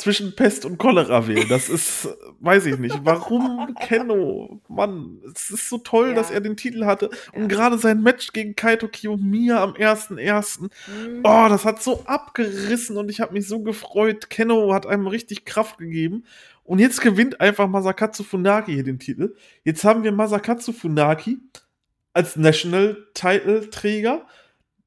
[0.00, 1.46] zwischen Pest und Cholera wählen.
[1.48, 2.08] Das ist,
[2.40, 3.00] weiß ich nicht.
[3.04, 4.60] Warum Kenno?
[4.68, 6.14] Mann, es ist so toll, Ja.
[6.14, 7.10] dass er den Titel hatte.
[7.34, 7.46] Und Ja.
[7.48, 10.70] gerade sein Match gegen Kaito Kiyomiya am 1.1.
[10.86, 11.20] Hm.
[11.22, 14.30] Oh, das hat so abgerissen und ich habe mich so gefreut.
[14.30, 16.24] Kenno hat einem richtig Kraft gegeben.
[16.64, 19.34] Und jetzt gewinnt einfach Masakatsu Funaki hier den Titel.
[19.64, 21.38] Jetzt haben wir Masakatsu Funaki
[22.12, 24.26] als National-Title-Träger,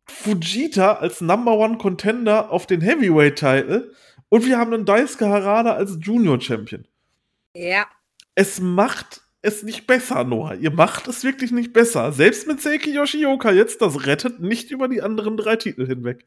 [0.05, 3.91] Fujita als Number One Contender auf den Heavyweight-Title
[4.33, 6.87] und wir haben einen Daisuke Harada als Junior-Champion.
[7.55, 7.85] Ja,
[8.33, 10.55] Es macht es nicht besser, Noah.
[10.55, 12.11] Ihr macht es wirklich nicht besser.
[12.11, 16.25] Selbst mit Seiki Yoshioka jetzt, das rettet nicht über die anderen drei Titel hinweg.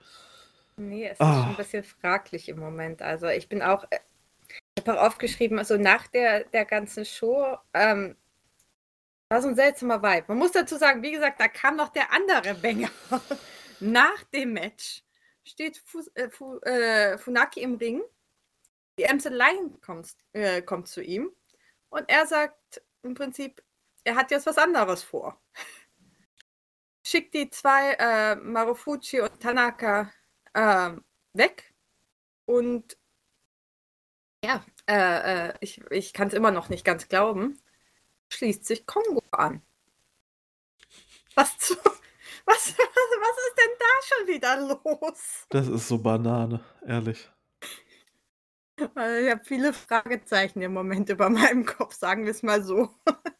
[0.76, 1.30] nee, es Ah.
[1.30, 3.02] ist schon ein bisschen fraglich im Moment.
[3.02, 3.98] Also ich bin auch, äh,
[4.78, 8.14] ich habe auch aufgeschrieben, also nach der, der ganzen Show, ähm,
[9.30, 10.26] war so ein seltsamer Vibe.
[10.28, 12.90] Man muss dazu sagen, wie gesagt, da kam noch der andere Banger.
[13.80, 15.02] nach dem Match
[15.46, 18.02] steht Fu, äh, Fu, äh, Funaki im Ring.
[18.98, 21.30] Die Amstel Lion kommt, äh, kommt zu ihm
[21.90, 23.62] und er sagt im Prinzip,
[24.04, 25.40] er hat jetzt was anderes vor.
[27.06, 30.12] Schickt die zwei, äh, Marufuchi und Tanaka,
[30.54, 31.74] ähm, weg
[32.46, 32.96] und
[34.44, 37.60] ja, äh, äh, ich, ich kann es immer noch nicht ganz glauben,
[38.30, 39.62] schließt sich Kongo an.
[41.34, 41.76] Was, zu,
[42.46, 45.48] was, was, ist denn da schon wieder los?
[45.48, 47.28] Das ist so Banane, ehrlich.
[48.96, 52.90] Äh, Ich habe viele Fragezeichen im Moment über meinem Kopf, sagen wir es mal so.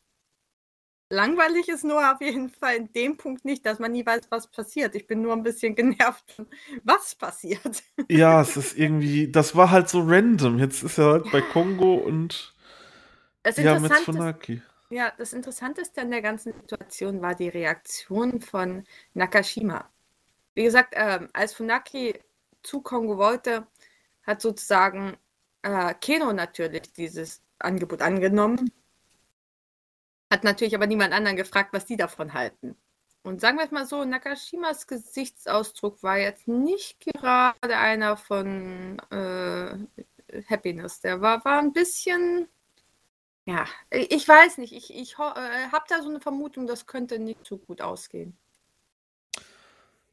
[1.11, 4.51] Langweilig ist nur auf jeden Fall in dem Punkt nicht, dass man nie weiß, was
[4.51, 4.97] passiert.
[4.97, 6.43] Ich bin nur ein bisschen genervt,
[6.85, 7.83] was passiert.
[8.09, 10.59] Ja, es ist irgendwie, das war halt so random.
[10.59, 12.55] Jetzt ist er halt bei Kongo und
[13.43, 14.63] Das ja, mit Interessante, ist, Funaki.
[14.91, 18.85] Ja, das Interessanteste an der ganzen Situation war die Reaktion von
[19.15, 19.91] Nakashima.
[20.55, 22.19] Wie gesagt, ähm, als Funaki
[22.63, 23.67] zu Kongo wollte,
[24.23, 25.17] hat sozusagen
[25.63, 28.71] äh, Keno natürlich dieses Angebot angenommen.
[30.31, 32.77] Hat natürlich aber niemand anderen gefragt, was die davon halten.
[33.23, 39.77] Und sagen wir es mal so, Nakashimas Gesichtsausdruck war jetzt nicht gerade einer von äh,
[40.49, 41.01] Happiness.
[41.01, 42.49] Der war, war ein bisschen,
[43.47, 44.73] ja, ich weiß nicht.
[44.73, 48.37] Ich, ich äh, habe da so eine Vermutung, das könnte nicht so gut ausgehen.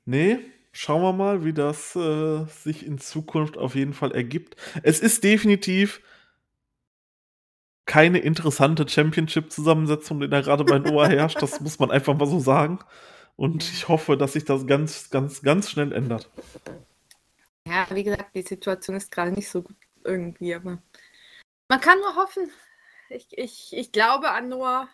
[0.05, 0.39] Nee,
[0.71, 4.55] schauen wir mal, wie das äh, sich in Zukunft auf jeden Fall ergibt.
[4.84, 6.01] Es ist definitiv
[7.86, 11.41] keine interessante Championship-Zusammensetzung, die da gerade bei Noah herrscht.
[11.41, 12.79] Das muss man einfach mal so sagen.
[13.36, 16.29] Und ich hoffe, dass sich das ganz, ganz, ganz schnell ändert.
[17.67, 20.81] Ja, wie gesagt, die Situation ist gerade nicht so gut irgendwie, aber
[21.67, 22.51] man kann nur hoffen.
[23.10, 24.88] Ich, ich, ich glaube an Noah,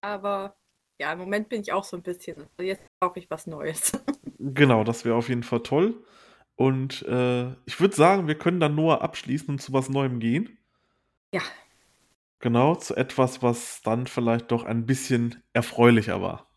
[0.00, 0.56] aber
[1.00, 2.36] ja, im Moment bin ich auch so ein bisschen.
[2.56, 3.92] Also jetzt brauche ich was Neues.
[4.40, 6.04] Genau, das wäre auf jeden Fall toll.
[6.54, 10.58] Und äh, ich würde sagen, wir können dann Noah abschließen und zu was Neuem gehen.
[11.34, 11.42] Ja.
[12.38, 16.48] Genau, zu etwas, was dann vielleicht doch ein bisschen erfreulicher war.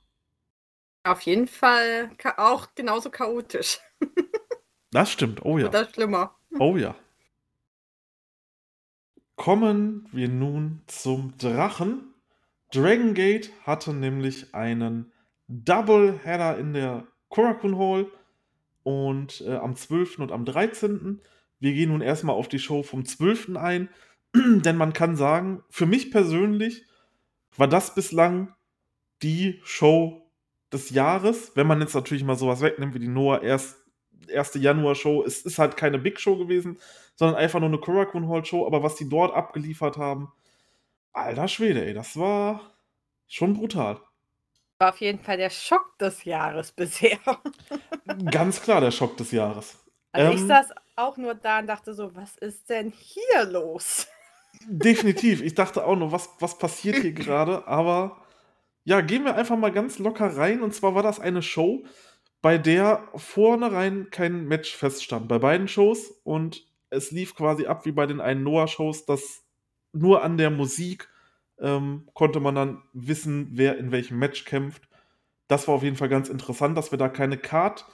[1.03, 3.79] Auf jeden Fall auch genauso chaotisch.
[4.93, 5.69] Das stimmt, oh ja.
[5.69, 6.35] Oder schlimmer.
[6.59, 6.95] Oh ja.
[9.41, 12.13] Kommen wir nun zum Drachen.
[12.71, 15.11] Dragon Gate hatte nämlich einen
[15.47, 18.05] Doubleheader in der Korakuen Hall
[18.83, 20.19] und äh, am 12.
[20.19, 21.21] und am 13.
[21.59, 23.55] Wir gehen nun erstmal auf die Show vom 12.
[23.55, 23.89] ein,
[24.35, 26.85] denn man kann sagen, für mich persönlich
[27.57, 28.53] war das bislang
[29.23, 30.29] die Show
[30.71, 33.80] des Jahres, wenn man jetzt natürlich mal sowas wegnimmt wie die Noah erst
[34.29, 34.59] 1.
[34.59, 35.23] Januar Show.
[35.23, 36.79] Es ist halt keine Big Show gewesen,
[37.15, 40.31] sondern einfach nur eine Korakuen Hall Show, aber was die dort abgeliefert haben,
[41.13, 42.61] alter Schwede, ey, das war
[43.27, 44.01] schon brutal.
[44.79, 47.19] War auf jeden Fall der Schock des Jahres bisher.
[48.31, 49.77] Ganz klar der Schock des Jahres.
[50.11, 54.07] Also, ich Ähm saß auch nur da und dachte so: „Was ist denn hier los?“
[54.67, 55.41] Definitiv.
[55.41, 58.21] Ich dachte auch nur: „Was was passiert hier grade?“ Aber
[58.85, 60.63] ja, gehen wir einfach mal ganz locker rein.
[60.63, 61.83] Und zwar war das eine Show,
[62.41, 67.91] bei der vornherein kein Match feststand bei beiden Shows und es lief quasi ab wie
[67.91, 69.43] bei den einen Noah-Shows, dass
[69.93, 71.09] nur an der Musik,
[71.59, 74.89] ähm, konnte man dann wissen, wer in welchem Match kämpft.
[75.47, 77.85] Das war auf jeden Fall ganz interessant, dass wir da keine Card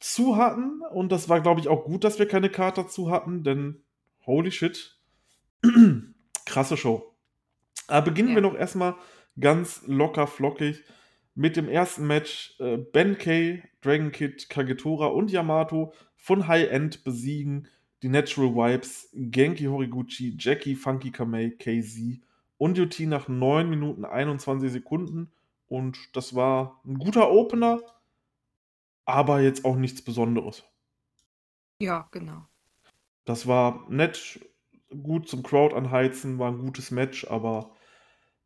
[0.00, 3.44] zu hatten und das war, glaube ich, auch gut, dass wir keine Card dazu hatten,
[3.44, 3.82] denn
[4.24, 4.98] holy shit,
[6.46, 7.14] krasse Show.
[7.88, 8.40] Aber beginnen wir Ja.
[8.42, 8.96] noch erst mal
[9.38, 10.82] ganz locker flockig
[11.36, 12.56] mit dem ersten Match.
[12.60, 17.68] Äh, Ben-K, Dragon Kid, Kagetora und Yamato von High End besiegen
[18.02, 22.20] die Natural Vibes, Genki Horiguchi, Jackie, Funky Kamei, KZ
[22.58, 25.32] und UT nach 9 Minuten 21 Sekunden.
[25.68, 27.80] Und das war 'n guter Opener
[29.08, 30.64] aber jetzt auch nichts Besonderes.
[31.80, 32.48] Ja, genau.
[33.26, 34.40] Das war nett,
[35.02, 37.74] gut zum Crowd anheizen, war 'n gutes Match, aber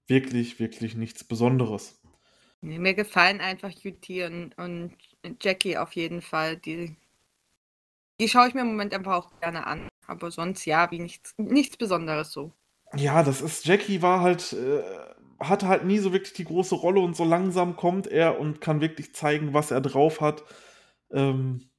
[0.08, 1.99] wirklich, wirklich nichts Besonderes.
[2.62, 4.96] Mir gefallen einfach UT und und
[5.42, 6.56] Jackie auf jeden Fall.
[6.56, 6.96] Die
[8.20, 9.88] die schaue ich mir im Moment einfach auch gerne an.
[10.06, 12.52] Aber sonst, ja, wie nichts nichts Besonderes so.
[12.94, 14.82] Ja, das ist Jackie war halt äh,
[15.40, 18.80] hatte halt nie so wirklich die große Rolle und so langsam kommt er und kann
[18.80, 20.44] wirklich zeigen, was er drauf hat.
[21.10, 21.70] Ähm,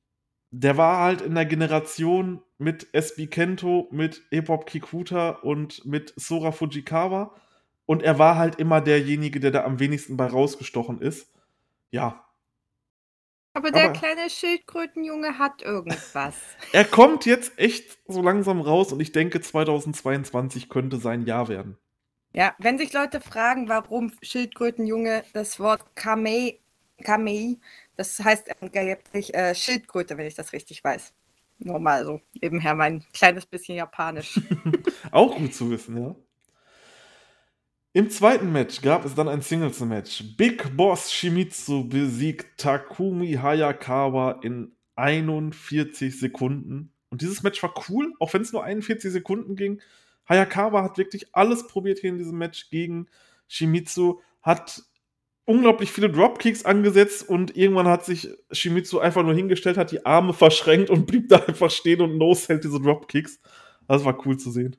[0.52, 6.52] der war halt in der Generation mit SB Kento, mit Epop Kikuta und mit Sora
[6.52, 7.36] Fujikawa
[7.86, 11.32] und er war halt immer derjenige, der da am wenigsten bei rausgestochen ist.
[11.90, 12.26] Ja.
[13.54, 16.36] Aber der Aber kleine Schildkrötenjunge hat irgendwas.
[16.72, 21.78] er kommt jetzt echt so langsam raus und ich denke, 2022 könnte sein Jahr werden.
[22.34, 26.62] Ja, wenn sich Leute fragen, warum Schildkrötenjunge das Wort Kamei
[27.02, 27.58] Kamei,
[27.96, 31.14] das heißt angeblich, äh, Schildkröte, wenn ich das richtig weiß.
[31.60, 34.40] Nur mal so nebenher mein kleines bisschen Japanisch.
[35.12, 36.16] Auch gut zu wissen, ja.
[37.94, 40.38] Im zweiten Match gab es dann ein Singles-Match.
[40.38, 46.94] Big Boss Shimizu besiegt Takumi Hayakawa in 41 Sekunden.
[47.10, 49.82] Und dieses Match war cool, auch wenn es nur 41 Sekunden ging.
[50.30, 53.08] Hayakawa hat wirklich alles probiert hier in diesem Match gegen
[53.50, 54.84] Shimizu, hat
[55.44, 60.32] unglaublich viele Dropkicks angesetzt und irgendwann hat sich Shimizu einfach nur hingestellt, hat die Arme
[60.34, 63.42] verschränkt und blieb da einfach stehen und no-sellt diese Dropkicks.
[63.86, 64.78] Das war cool zu sehen.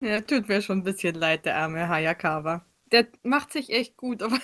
[0.00, 2.64] Ja, tut mir schon 'n bisschen leid, der arme Hayakawa.
[2.92, 4.38] Der macht sich echt gut, aber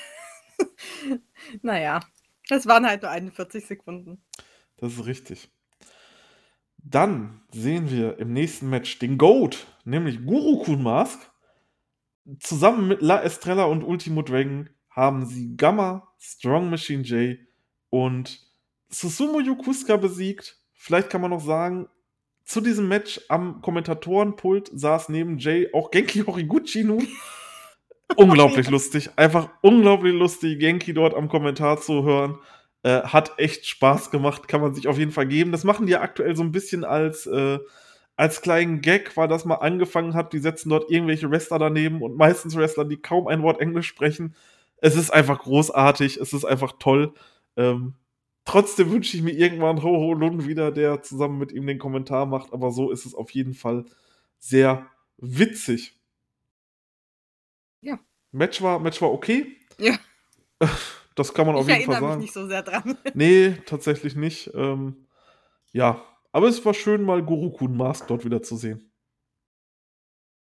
[1.62, 2.00] na ja,
[2.50, 4.22] es waren halt nur 41 Sekunden.
[4.78, 5.50] Das ist richtig.
[6.78, 11.20] Dann sehen wir im nächsten Match den GOAT, nämlich Guru-Kun Mask.
[12.40, 17.38] Zusammen mit La Estrella und Ultimo Dragon haben sie Gamma, Strong Machine J
[17.90, 18.40] und
[18.88, 20.58] Susumu Yokosuka besiegt.
[20.74, 21.88] Vielleicht kann man noch sagen,
[22.44, 27.06] zu diesem Match am Kommentatorenpult saß neben Jay auch Genki Horiguchi nun.
[28.16, 32.38] Unglaublich lustig, einfach unglaublich lustig, Genki dort am Kommentar zu hören.
[32.82, 35.52] Äh, hat echt Spaß gemacht, kann man sich auf jeden Fall geben.
[35.52, 37.58] Das machen die ja aktuell so 'n bisschen als äh,
[38.16, 40.32] als kleinen Gag, weil das mal angefangen hat.
[40.32, 44.34] Die setzen dort irgendwelche Wrestler daneben und meistens Wrestler, die kaum ein Wort Englisch sprechen.
[44.78, 47.14] Es ist einfach großartig, es ist einfach toll.
[47.56, 47.94] Ähm,
[48.44, 52.26] trotzdem wünsche ich mir irgendwann Ho Ho Lun wieder, der zusammen mit ihm den Kommentar
[52.26, 53.84] macht, aber so ist es auf jeden Fall
[54.38, 54.86] sehr
[55.18, 56.00] witzig.
[57.80, 57.98] Ja.
[58.32, 59.56] Match war Match war okay.
[59.78, 59.98] Ja.
[61.14, 62.20] Das kann man auf Ich jeden Fall erinnere mich sagen.
[62.22, 62.96] nicht so sehr dran.
[63.14, 64.50] Ne, tatsächlich nicht.
[64.54, 65.06] Ähm,
[65.72, 68.90] ja, aber es war schön, mal Guru-Kun Mask dort wieder zu sehen.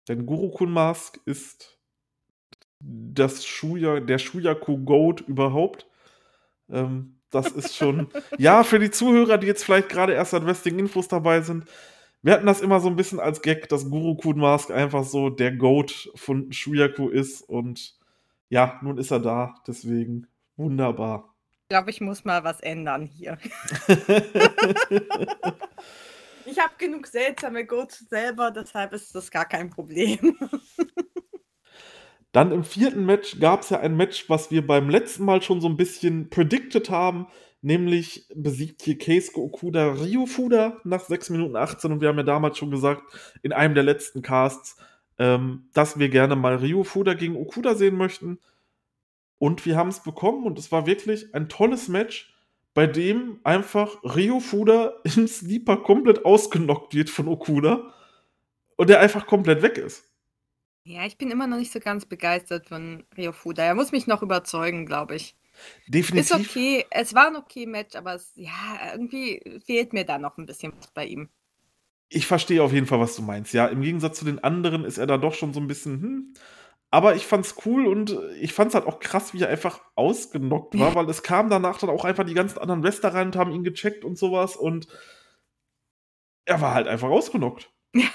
[0.08, 1.82] Denn Guru-Kun Mask ist
[2.80, 5.86] das Shuya der Shuyaku Goat überhaupt.
[6.70, 8.08] Ähm, das ist schon
[8.38, 11.66] ja, für die Zuhörer, die jetzt vielleicht grade erst seit Wrestling Infos dabei sind,
[12.22, 15.52] wir hatten das immer so 'n bisschen als Gag, dass Guru-Kun Mask einfach so der
[15.52, 17.98] Goat von Shuyaku ist und
[18.50, 20.28] ja, nun ist er da, deswegen
[20.58, 21.34] wunderbar.
[21.64, 23.38] Ich glaube, ich muss mal was ändern hier.
[26.46, 30.38] Ich habe genug seltsame Goats selber, deshalb ist das gar kein Problem.
[32.34, 35.68] Dann im vierten Match gab's ja ein Match, was wir beim letzten Mal schon so
[35.68, 37.28] 'n bisschen predicted haben,
[37.62, 42.24] nämlich besiegt hier Keisuke Okuda Ryu Fuda nach 6 Minuten 18 und wir haben ja
[42.24, 43.04] damals schon gesagt,
[43.44, 44.78] in einem der letzten Casts,
[45.20, 48.40] ähm, dass wir gerne mal Ryu Fuda gegen Okuda sehen möchten.
[49.38, 52.34] Und wir haben's bekommen und es war wirklich ein tolles Match,
[52.74, 57.94] bei dem einfach Ryu Fuda im Sleeper komplett ausgenockt wird von Okuda
[58.78, 60.13] und der einfach komplett weg ist.
[60.86, 63.64] Ja, ich bin immer noch nicht so ganz begeistert von Rio Fuda.
[63.64, 65.38] Er muss mich noch überzeugen, glaube ich.
[66.16, 66.34] Ist Definitiv.
[66.34, 66.86] okay.
[66.92, 68.52] Es war 'n okay Match, aber es ja,
[68.94, 71.30] irgendwie fehlt mir da noch 'n bisschen was bei ihm.
[72.12, 73.54] Ich verstehe auf jeden Fall, was du meinst.
[73.54, 76.34] Ja, im Gegensatz zu den anderen ist er da doch schon so 'n bisschen, hm
[76.92, 80.94] aber ich fand's cool und ich fand's halt auch krass, wie er einfach ausgenockt war,
[80.94, 83.64] weil es kamen danach dann auch einfach die ganzen anderen Wrestler rein und haben ihn
[83.64, 84.88] gecheckt und so was und
[86.48, 87.70] er war halt einfach ausgenockt.
[87.96, 88.10] Ja,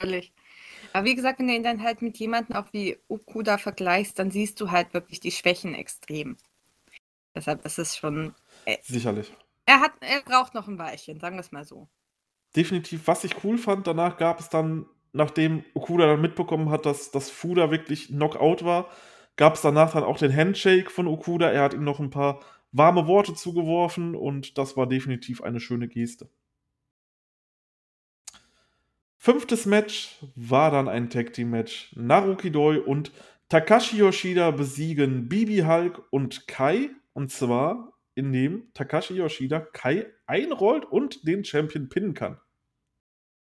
[0.00, 0.32] völlig.
[0.94, 4.30] Aber wie gesagt, wenn du ihn dann halt mit jemandem auch wie Okuda vergleichst, dann
[4.30, 6.36] siehst du halt wirklich die Schwächen extrem.
[7.36, 8.34] Deshalb ist es schon,
[8.66, 9.32] äh Sicherlich.
[9.66, 11.88] er hat er braucht noch 'n Weilchen, sagen wir's mal so.
[12.56, 13.06] Definitiv.
[13.08, 17.30] Was ich cool fand, danach gab es dann, nachdem Okuda dann mitbekommen hat, dass dass
[17.30, 18.88] Fuda wirklich Knockout war,
[19.36, 21.50] gab's danach dann auch den Handshake von Okuda.
[21.50, 22.40] Er hat ihm noch 'n paar
[22.70, 26.28] warme Worte zugeworfen und das war definitiv eine schöne Geste.
[29.24, 29.64] 5.
[29.64, 31.94] Match war dann ein Tag-Team-Match.
[31.96, 33.10] Naruki Doi und
[33.48, 41.26] Takashi Yoshida besiegen Bibi Hulk und Kai, und zwar, indem Takashi Yoshida Kai einrollt und
[41.26, 42.38] den Champion pinnen kann.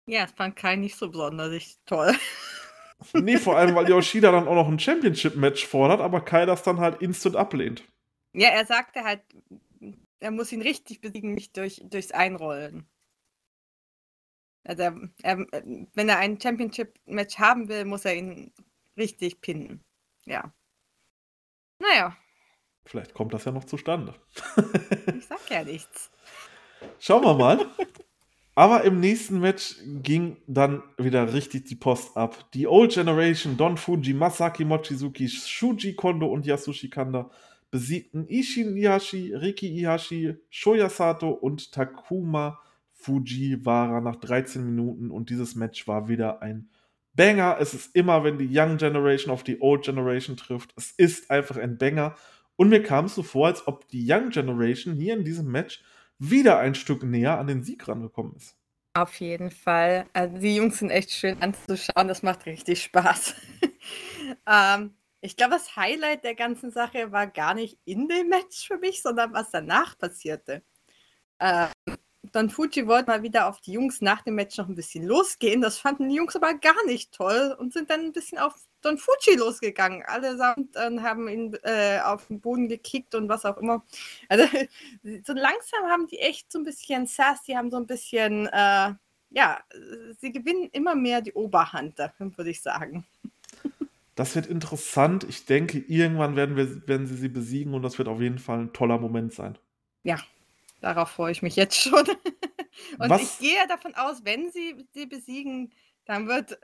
[0.08, 2.16] Ja, das fand Kai nicht so sonderlich toll.
[3.14, 6.80] Ne, vor allem, weil Yoshida dann auch noch 'n Championship-Match fordert, aber Kai das dann
[6.80, 7.84] halt instant ablehnt.
[8.34, 9.22] Ja, er sagte halt,
[10.20, 12.88] er muss ihn richtig besiegen, nicht durch durchs Einrollen.
[14.68, 15.38] Also, er er
[15.94, 18.52] wenn er ein Championship-Match haben will, muss er ihn
[18.98, 19.82] richtig pinnen.
[20.26, 20.54] Ja.
[21.80, 22.18] Na ja.
[22.86, 24.14] Vielleicht kommt das ja noch zustande.
[25.18, 26.12] Ich sage ja nichts.
[27.00, 27.66] Schauen wir mal.
[28.56, 32.52] Aber im nächsten Match ging dann wieder richtig die Post ab.
[32.54, 37.30] Die Old Generation, Don Fuji, Masaki Mochizuki, Shuji Kondo und Yasushi Kanda
[37.72, 42.60] besiegten Ishin Ihashi, Riki Ihashi, Shoya Sato und Takuma
[42.98, 46.70] Fujiwara nach 13 Minuten und dieses Match war wieder ein
[47.14, 47.58] Banger.
[47.60, 50.74] Es ist immer, wenn die Young Generation auf die Old Generation trifft.
[50.76, 52.16] Es ist einfach ein Banger.
[52.56, 55.84] Und mir kam es so vor, als ob die Young Generation hier in diesem Match
[56.20, 58.56] wieder ein Stück näher an den Sieg rangekommen ist.
[58.94, 60.06] Auf jeden Fall.
[60.14, 62.08] Also, die Jungs sind echt schön anzuschauen.
[62.08, 63.36] Das macht richtig Spaß.
[64.48, 68.78] ähm, ich glaube, das Highlight der ganzen Sache war gar nicht in dem Match für
[68.80, 70.64] mich, sondern was danach passierte.
[71.40, 71.70] Ähm,
[72.34, 75.62] Don Fuji wollte mal wieder auf die Jungs nach dem Match noch 'n bisschen losgehen.
[75.62, 78.98] Das fanden die Jungs aber gar nicht toll und sind dann 'n bisschen auf Don
[78.98, 80.04] Fuji losgegangen.
[80.06, 83.84] Allesamt, ähm, haben ihn, äh, auf 'n Boden gekickt und was auch immer.
[84.30, 84.44] Also,
[85.26, 88.94] so langsam haben die echt so 'n bisschen Sass, die haben so 'n bisschen, äh
[89.30, 89.60] ja,
[90.22, 93.06] sie gewinnen immer mehr die Oberhand würde ich sagen.
[94.16, 95.26] Das wird interessant.
[95.30, 98.60] Ich denke, irgendwann werden wir werden sie sie besiegen und das wird auf jeden Fall
[98.62, 99.58] 'n toller Moment sein.
[100.06, 100.18] Ja,
[100.82, 102.06] darauf freue ich mich jetzt schon.
[103.00, 105.74] Und Was ich gehe ja davon aus, wenn sie sie besiegen,
[106.06, 106.60] dann wird,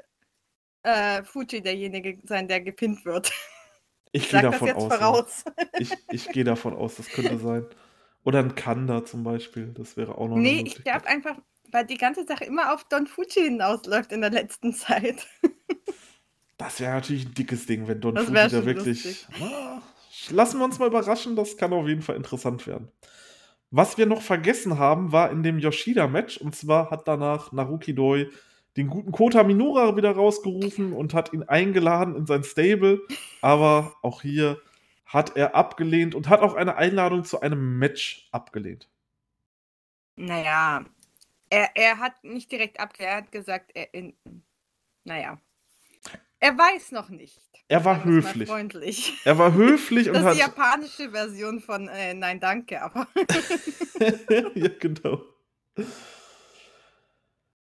[0.83, 3.31] äh, Fuji derjenige sein, der gepinnt wird.
[4.15, 5.45] Ich Ich gehe davon jetzt aus, voraus.
[5.77, 7.67] Ich ich gehe davon aus, das könnte sein.
[8.23, 11.37] Oder 'n Kanda zum Beispiel, das wäre auch noch 'ne Ne, ich glaube einfach,
[11.71, 15.27] weil die ganze Sache immer auf Don Fuji hinausläuft in der letzten Zeit.
[16.59, 19.27] Das wäre natürlich 'n dickes Ding, wenn Don Das Fuji da wirklich lustig.
[19.39, 19.81] ah,
[20.29, 22.91] lassen wir uns mal überraschen, das kann auf jeden Fall interessant werden.
[23.75, 28.29] Was wir noch vergessen haben, war in dem Yoshida-Match, und zwar hat danach Naruki Doi
[28.77, 33.01] den guten Kota Minoura wieder rausgerufen und hat ihn eingeladen in sein Stable,
[33.41, 34.61] aber auch hier
[35.07, 38.91] hat er abgelehnt und hat auch eine Einladung zu einem Match abgelehnt.
[40.17, 40.85] Na ja,
[41.49, 44.13] er er hat nicht direkt abge er hat gesagt, er in
[45.03, 45.41] na ja.
[46.43, 47.39] Er weiß noch nicht.
[47.69, 48.49] Er war höflich.
[48.49, 49.13] freundlich.
[49.23, 53.07] Er war höflich und Das ist die hat japanische Version von, äh, „Nein, danke“, aber
[54.53, 55.21] Ja, genau.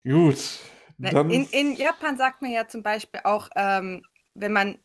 [0.05, 0.59] Gut,
[0.97, 4.79] dann in in Japan sagt man ja zum Beispiel auch, ähm, wenn man zum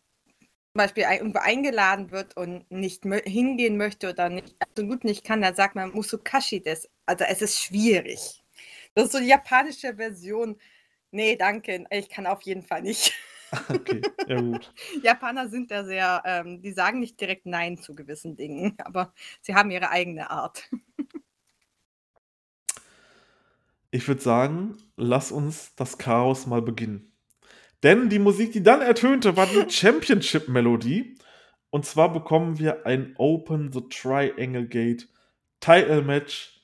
[0.74, 5.54] Beispiel ei irgendwo eingeladen wird und nicht hingehen möchte oder nicht absolut nicht kann, dann
[5.54, 6.88] sagt man Musukashi desu.
[7.06, 8.42] Also, es ist schwierig.
[8.96, 10.60] Das ist so die japanische Version:
[11.12, 13.14] „Ne, danke, ich kann auf jeden Fall nicht.“
[13.68, 14.72] Okay, ja gut.
[15.02, 19.54] Japaner sind da sehr ähm, die sagen nicht direkt „Nein“ zu gewissen Dingen, aber sie
[19.54, 20.68] haben ihre eigene Art.
[23.90, 27.12] Ich würde sagen, lass uns das Chaos mal beginnen.
[27.82, 31.16] Denn die Musik, die dann ertönte, war die Championship-Melodie.
[31.70, 35.08] Und zwar bekommen wir ein Open the Triangle Gate
[35.60, 36.60] Title Match.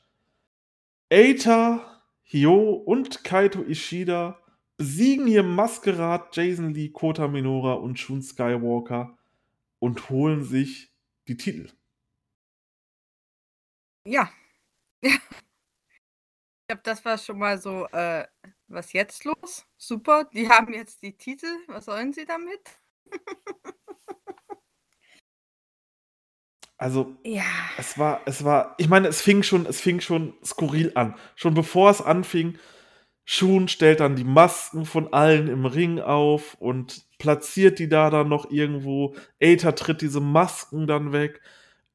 [1.11, 4.39] Eita, Hyo und Kaito Ishida
[4.77, 9.17] besiegen hier Masquerade, Jason Lee, Kota Minoura und Shun Skywalker
[9.81, 10.93] und holen sich
[11.29, 11.71] die Titel.
[14.07, 14.31] Ja.
[15.03, 15.19] Ja.
[16.63, 18.27] Ich glaube, das war schon mal so, äh,
[18.69, 19.67] was jetzt los?
[19.77, 21.47] Super, die haben jetzt die Titel.
[21.69, 22.61] Was sollen sie damit?
[26.79, 27.45] Also, Ja.
[27.79, 31.15] es war es war ich meine, es fing schon es fing schon skurril an.
[31.37, 32.59] Schon bevor es anfing,
[33.25, 38.29] Shun stellt dann die Masken von allen im Ring auf und platziert die da dann
[38.29, 39.15] noch irgendwo.
[39.41, 41.41] Aether tritt diese Masken dann weg.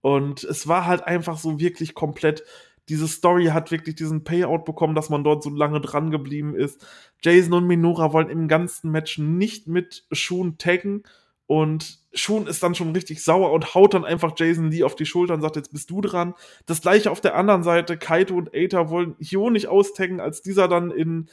[0.02, 2.44] Und es war halt einfach so wirklich komplett.
[2.88, 6.84] Diese Story hat wirklich diesen Payout bekommen, dass man dort so lange dran geblieben ist.
[7.22, 11.04] Jason und Minora wollen im ganzen Match nicht mit Shun taggen.
[11.46, 15.06] Und Shun ist dann schon richtig sauer und haut dann einfach Jason Lee auf die
[15.06, 16.34] Schulter und sagt, jetzt bist du dran.
[16.66, 17.98] Das gleiche auf der anderen Seite.
[17.98, 21.30] Kaito und Aether wollen Hio nicht austaggen, als dieser dann in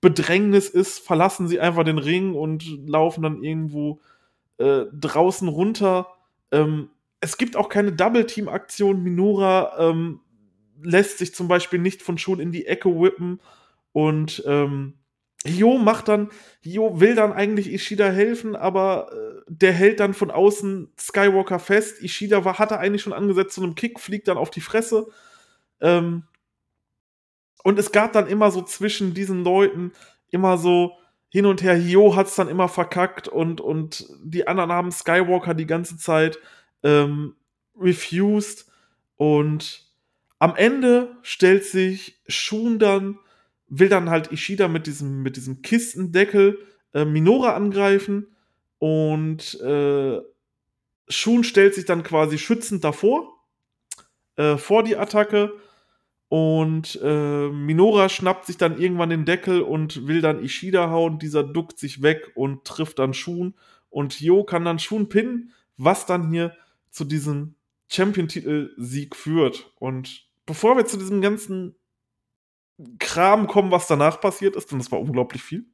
[0.00, 4.00] Bedrängnis ist, verlassen sie einfach den Ring und laufen dann irgendwo
[4.58, 6.08] äh, draußen runter.
[6.50, 9.02] Ähm, es gibt auch keine Double-Team-Aktion.
[9.02, 10.20] Minora ähm,
[10.82, 13.40] lässt sich zum Beispiel nicht von Shun in die Ecke whippen
[13.92, 14.94] und ähm,
[15.44, 16.30] Hio macht dann,
[16.60, 22.02] Hio will dann eigentlich Ishida helfen, aber äh, der hält dann von außen Skywalker fest.
[22.02, 25.08] Ishida war, hatte eigentlich schon angesetzt zu einem Kick, fliegt dann auf die Fresse.
[25.80, 26.24] Ähm,
[27.64, 29.92] und es gab dann immer so zwischen diesen Leuten
[30.30, 30.96] immer so
[31.28, 31.74] hin und her.
[31.74, 36.38] Hio hat es dann immer verkackt und, und die anderen haben Skywalker die ganze Zeit
[36.82, 37.34] ähm,
[37.78, 38.70] refused.
[39.16, 39.90] Und
[40.38, 43.18] am Ende stellt sich Shun dann
[43.74, 46.58] will dann halt Ishida mit diesem, mit diesem Kistendeckel
[46.92, 48.26] äh, Minora angreifen
[48.78, 50.20] und äh,
[51.08, 53.32] Shun stellt sich dann quasi schützend davor,
[54.36, 55.54] äh, vor die Attacke
[56.28, 61.18] und äh, Minora schnappt sich dann irgendwann den Deckel und will dann Ishida hauen.
[61.18, 63.54] Dieser duckt sich weg und trifft dann Shun
[63.88, 66.54] und Yo kann dann Shun pinnen, was dann hier
[66.90, 67.54] zu diesem
[67.88, 69.72] Champion-Titel-Sieg führt.
[69.78, 71.74] Und bevor wir zu diesem ganzen
[72.98, 75.66] Kram kommen, was danach passiert ist, und das war unglaublich viel.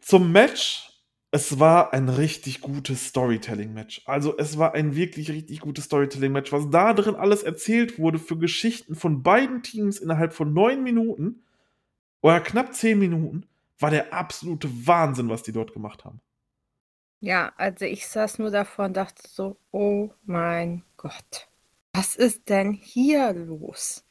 [0.00, 0.84] Zum Match.
[1.30, 4.00] Es war ein richtig gutes Storytelling-Match.
[4.06, 6.52] Also es war ein wirklich richtig gutes Storytelling-Match.
[6.52, 11.44] Was da drin alles erzählt wurde für Geschichten von beiden Teams innerhalb von neun Minuten
[12.22, 13.46] oder knapp zehn Minuten,
[13.78, 16.22] war der absolute Wahnsinn, was die dort gemacht haben.
[17.20, 21.48] Ja, also ich saß nur davor und dachte so, oh mein Gott,
[21.92, 24.04] was ist denn hier los?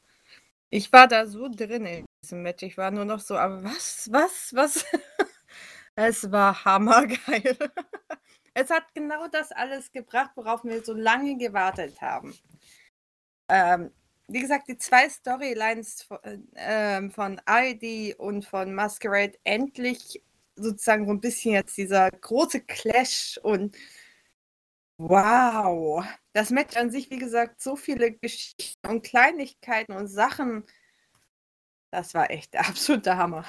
[0.70, 2.64] Ich war da so drin in diesem Match.
[2.64, 4.86] Ich war nur noch so, aber was, was, was?
[5.96, 7.58] es war hammergeil.
[8.54, 12.38] es hat genau das alles gebracht, worauf wir so lange gewartet haben.
[13.50, 13.92] Ähm,
[14.28, 16.20] wie gesagt, die zwei Storylines von,
[16.56, 20.22] äh, von ID und von Masquerade endlich
[20.56, 23.78] sozusagen so ein bisschen jetzt dieser große Clash und
[24.98, 26.04] Wow.
[26.34, 30.64] Das Match an sich, wie gesagt, so viele Geschichten und Kleinigkeiten und Sachen.
[31.92, 33.46] Das war echt der absolute Hammer.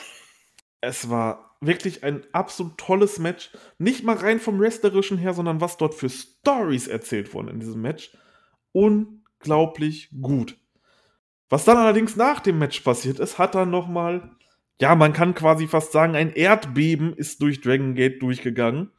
[0.80, 3.50] Es war wirklich ein absolut tolles Match.
[3.78, 7.80] Nicht mal rein vom Wrestlerischen her, sondern was dort für Stories erzählt wurden in diesem
[7.80, 8.16] Match.
[8.72, 10.56] Unglaublich gut.
[11.48, 14.36] Was dann allerdings nach dem Match passiert ist, hat dann nochmal,
[14.80, 18.92] ja, man kann quasi fast sagen, ein Erdbeben ist durch Dragon Gate durchgegangen.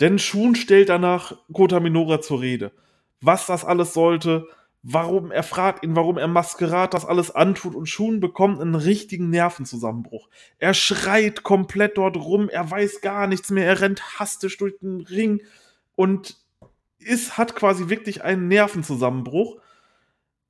[0.00, 2.72] Denn Shun stellt danach Kota Minora zur Rede.
[3.20, 4.46] Was das alles sollte,
[4.82, 9.28] warum er fragt ihn, warum er Maskerat das alles antut und Shun bekommt einen richtigen
[9.30, 10.28] Nervenzusammenbruch.
[10.58, 15.00] Er schreit komplett dort rum, er weiß gar nichts mehr, er rennt hastisch durch den
[15.00, 15.42] Ring
[15.96, 16.36] und
[17.00, 19.60] ist, hat quasi wirklich einen Nervenzusammenbruch.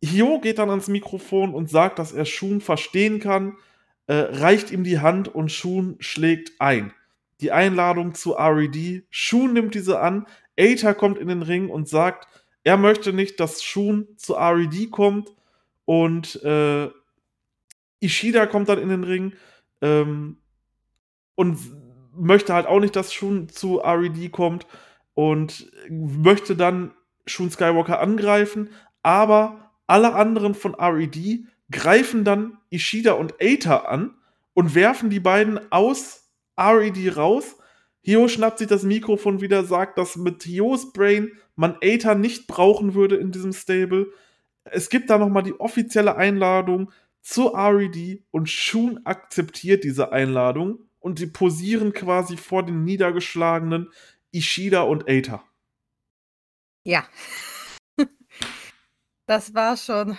[0.03, 3.57] Hio geht dann ans Mikrofon und sagt, dass er Shun verstehen kann,
[4.07, 6.93] äh, reicht ihm die Hand und Shun schlägt ein
[7.40, 9.05] die Einladung zu RED.
[9.10, 10.27] Shun nimmt diese an.
[10.56, 12.27] Aether kommt in den Ring und sagt,
[12.65, 15.32] er möchte nicht, dass Shun zu RED kommt.
[15.85, 16.90] Und äh,
[18.01, 19.32] Ishida kommt dann in den Ring
[19.81, 20.39] ähm,
[21.35, 21.59] und
[22.15, 24.66] möchte halt auch nicht, dass Shun zu RED kommt
[25.15, 26.93] und möchte dann
[27.27, 28.70] Shun Skywalker angreifen.
[29.02, 34.15] Aber alle anderen von RED greifen dann Ishida und Aether an
[34.55, 36.28] und werfen die beiden aus
[36.59, 37.56] RED raus.
[38.02, 42.94] Hio schnappt sich das Mikrofon wieder, sagt, dass mit Hios Brain man Aether nicht brauchen
[42.94, 44.12] würde in diesem Stable.
[44.64, 51.18] Es gibt da nochmal die offizielle Einladung zu RED und Shun akzeptiert diese Einladung und
[51.18, 53.90] sie posieren quasi vor den niedergeschlagenen
[54.32, 55.43] Ishida und Aether.
[56.85, 57.06] Ja.
[59.26, 60.16] Das war schon.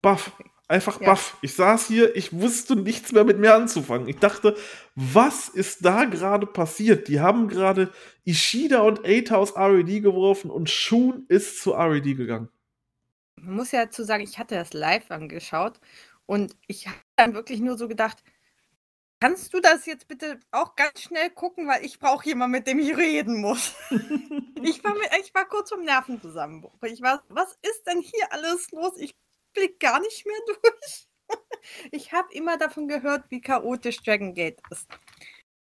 [0.00, 0.30] Buff.
[0.68, 1.06] Einfach ja.
[1.06, 1.38] baff.
[1.40, 4.06] Ich saß hier, ich wusste nichts mehr mit mir anzufangen.
[4.06, 4.54] Ich dachte,
[4.94, 7.08] was ist da gerade passiert?
[7.08, 7.90] Die haben gerade
[8.24, 12.50] Ishida und Eita aus RED geworfen und Shun ist zu RED gegangen.
[13.36, 15.80] Man muss ja dazu sagen, ich hatte das live angeschaut
[16.26, 18.22] und ich habe dann wirklich nur so gedacht,
[19.20, 22.78] Kannst du das jetzt bitte auch ganz schnell gucken, weil ich brauche jemanden, mit dem
[22.78, 23.74] ich reden muss.
[24.62, 26.80] ich, war mit, ich war kurz vom Nervenzusammenbruch.
[26.84, 28.92] Ich war, was ist denn hier alles los?
[28.96, 29.16] Ich
[29.52, 31.08] blick gar nicht mehr durch.
[31.92, 34.88] ich habe immer davon gehört, wie chaotisch Dragon Gate ist.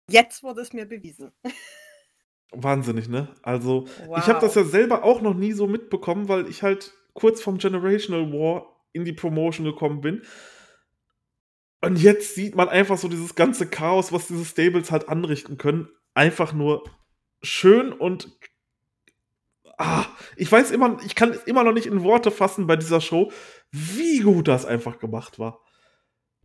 [0.09, 1.31] Jetzt wurde es mir bewiesen.
[2.51, 3.33] Wahnsinnig, ne?
[3.43, 4.17] Also, wow.
[4.17, 7.57] ich habe das ja selber auch noch nie so mitbekommen, weil ich halt kurz vom
[7.57, 10.23] Generational War in die Promotion gekommen bin.
[11.81, 15.89] Und jetzt sieht man einfach so dieses ganze Chaos, was diese Stables halt anrichten können.
[16.13, 16.83] Einfach nur
[17.41, 18.37] schön und.
[19.83, 20.05] Ah,
[20.35, 23.31] ich weiß immer, ich kann es immer noch nicht in Worte fassen bei dieser Show,
[23.71, 25.63] wie gut das einfach gemacht war.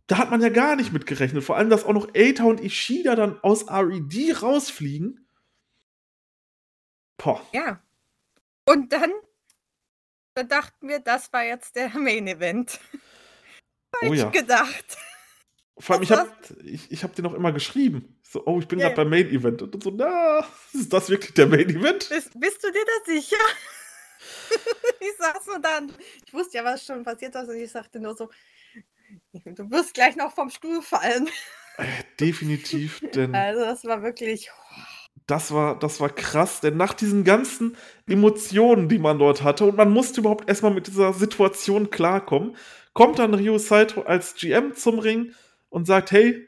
[0.07, 1.43] Da hat man ja gar nicht mit gerechnet.
[1.43, 5.27] Vor allem, dass auch noch Eita und Ishida dann aus RED rausfliegen.
[7.17, 7.45] Boah.
[7.53, 7.83] Ja.
[8.65, 9.11] Und dann
[10.37, 12.79] da dachten wir, das war jetzt der Main Event.
[13.91, 14.29] Falsch oh ja.
[14.29, 14.97] gedacht.
[15.79, 16.29] Vor allem, ich habe
[16.63, 18.17] ich, ich hab dir noch immer geschrieben.
[18.23, 19.61] So, oh, ich bin ja, gerade beim Main Event.
[19.61, 22.09] Und so, na, ist das wirklich der Main Event?
[22.09, 23.37] Bist, bist du dir da sicher?
[24.99, 25.91] ich saß nur dann.
[26.25, 27.49] Ich wusste ja, was schon passiert ist.
[27.49, 28.29] Und ich sagte nur so,
[29.33, 31.29] du wirst gleich noch vom Stuhl fallen.
[31.77, 31.85] Äh,
[32.19, 33.35] definitiv, denn.
[33.35, 34.51] Also, das war wirklich.
[35.27, 37.75] Das war, das war krass, denn nach diesen ganzen
[38.07, 42.55] Emotionen, die man dort hatte, und man musste überhaupt erstmal mit dieser Situation klarkommen,
[42.93, 45.33] kommt dann Ryo Saito als GM zum Ring
[45.69, 46.47] und sagt, hey,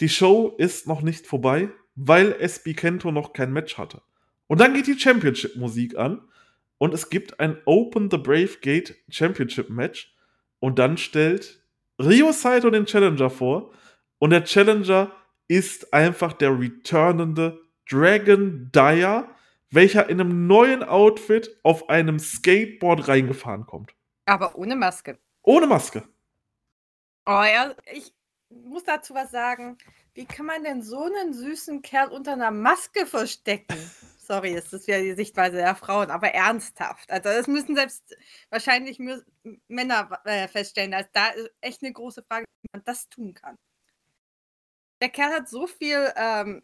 [0.00, 4.02] die Show ist noch nicht vorbei, weil SB Kento noch kein Match hatte.
[4.46, 6.22] Und dann geht die Championship-Musik an
[6.78, 10.14] und es gibt ein Open the Brave Gate Championship Match
[10.60, 11.62] und dann stellt
[12.00, 13.72] Ryo Saito den Challenger vor
[14.18, 15.12] und der Challenger
[15.48, 19.28] ist einfach der returnende Dragon Dyer,
[19.70, 23.94] welcher in einem neuen Outfit auf einem Skateboard reingefahren kommt.
[24.26, 25.18] Aber ohne Maske.
[25.42, 26.04] Ohne Maske.
[27.30, 28.14] Oh ja, ich
[28.48, 29.76] muss dazu was sagen.
[30.14, 33.76] Wie kann man denn so einen süßen Kerl unter einer Maske verstecken?
[34.18, 37.10] Sorry, es ist ja die Sichtweise der Frauen, aber ernsthaft.
[37.10, 38.16] Also das müssen selbst
[38.48, 38.98] wahrscheinlich
[39.68, 40.94] Männer äh, feststellen.
[40.94, 43.56] Also da ist echt eine große Frage, wie man das tun kann.
[45.02, 46.62] Der Kerl hat so viel ähm,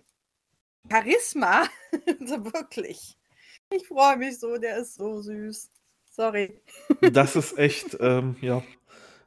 [0.90, 1.68] Charisma,
[2.24, 3.18] so wirklich.
[3.70, 5.70] Ich freue mich so, der ist so süß.
[6.10, 6.58] Sorry.
[7.02, 8.62] Das ist echt, ähm, ja.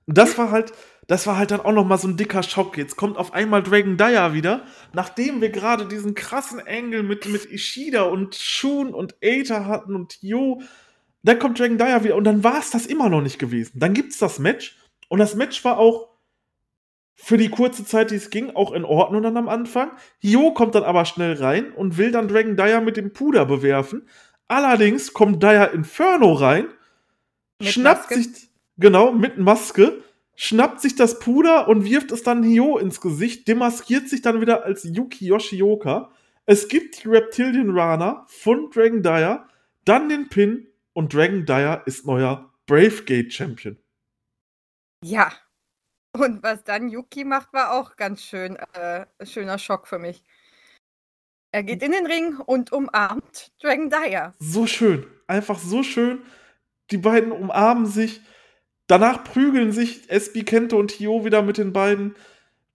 [0.08, 0.74] Das war halt,
[1.08, 2.78] das war halt dann auch noch mal so ein dicker Schock.
[2.78, 7.50] Jetzt kommt auf einmal Dragon Dyer wieder, nachdem wir gerade diesen krassen Engel mit, mit
[7.50, 10.62] Ishida und Shun und Aether hatten und Yo.
[11.24, 13.80] Dann kommt Dragon Dyer wieder und dann war es das immer noch nicht gewesen.
[13.80, 14.78] Dann gibt es das Match
[15.08, 16.10] und das Match war auch
[17.16, 19.92] für die kurze Zeit, die es ging, auch in Ordnung dann am Anfang.
[20.20, 24.08] Yo kommt dann aber schnell rein und will dann Dragon Dyer mit dem Puder bewerfen.
[24.48, 26.68] Allerdings kommt Dyer Inferno rein,
[27.60, 28.16] mit schnappt Maske.
[28.16, 30.04] sich, genau, mit Maske,
[30.38, 34.64] schnappt sich das Puder und wirft es dann Hyo ins Gesicht, demaskiert sich dann wieder
[34.64, 36.12] als Yuki Yoshioka.
[36.46, 39.50] Es gibt die Reptilian Rana von Dragon Dyer,
[39.84, 43.78] dann den Pin und Dragon Dyer ist neuer Bravegate Champion.
[45.04, 45.34] Ja.
[46.14, 50.24] Und was dann Yuki macht, war auch ganz schön äh, schöner Schock für mich.
[51.52, 54.34] Er geht in den Ring und umarmt Dragon Dyer.
[54.40, 55.06] So schön.
[55.28, 56.22] Einfach so schön.
[56.92, 58.22] Die beiden umarmen sich.
[58.88, 62.16] Danach prügeln sich SB Kento und Hio wieder mit den beiden.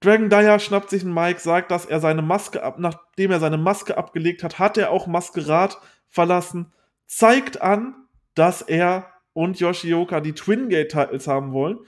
[0.00, 3.56] Dragon Dyer schnappt sich einen Mike, sagt, dass er seine Maske ab, nachdem er seine
[3.56, 5.78] Maske abgelegt hat, hat er auch Maskerat
[6.08, 6.72] verlassen,
[7.06, 7.94] zeigt an,
[8.34, 11.78] dass er und Yoshioka die Twin Gate Titles haben wollen.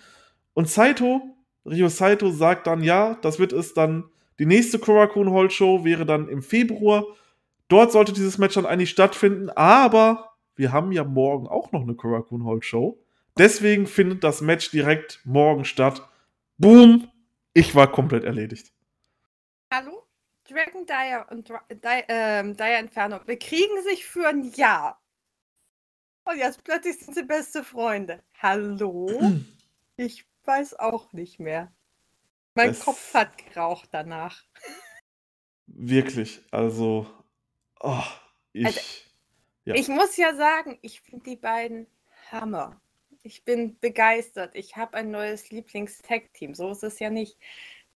[0.55, 1.21] Und Saito,
[1.67, 4.05] Ryo Saito sagt dann, ja, das wird es dann,
[4.39, 7.05] die nächste Korakuen Hall Show wäre dann im Februar.
[7.69, 11.95] Dort sollte dieses Match dann eigentlich stattfinden, aber wir haben ja morgen auch noch eine
[11.95, 13.04] Korakuen Hall Show.
[13.37, 16.09] Deswegen findet das Match direkt morgen statt.
[16.57, 17.11] Boom!
[17.53, 18.73] Ich war komplett erledigt.
[19.73, 20.07] Hallo?
[20.49, 25.01] Dragon Dyer und Dyer, ähm, Dyer Inferno bekriegen sich für ein Jahr.
[26.25, 28.23] Und jetzt plötzlich sind sie beste Freunde.
[28.41, 29.09] Hallo?
[29.97, 31.73] ich weiß auch nicht mehr.
[32.55, 34.45] Mein es Kopf hat geraucht danach.
[35.67, 37.07] Wirklich, also,
[37.81, 38.03] oh,
[38.53, 38.67] ich.
[38.67, 38.81] Also,
[39.65, 39.75] ja.
[39.75, 41.87] Ich muss ja sagen, ich finde die beiden
[42.31, 42.81] Hammer.
[43.27, 44.55] Ich bin begeistert.
[44.55, 46.55] Ich habe ein neues Lieblings-Tag-Team.
[46.55, 47.39] So ist es ja nicht.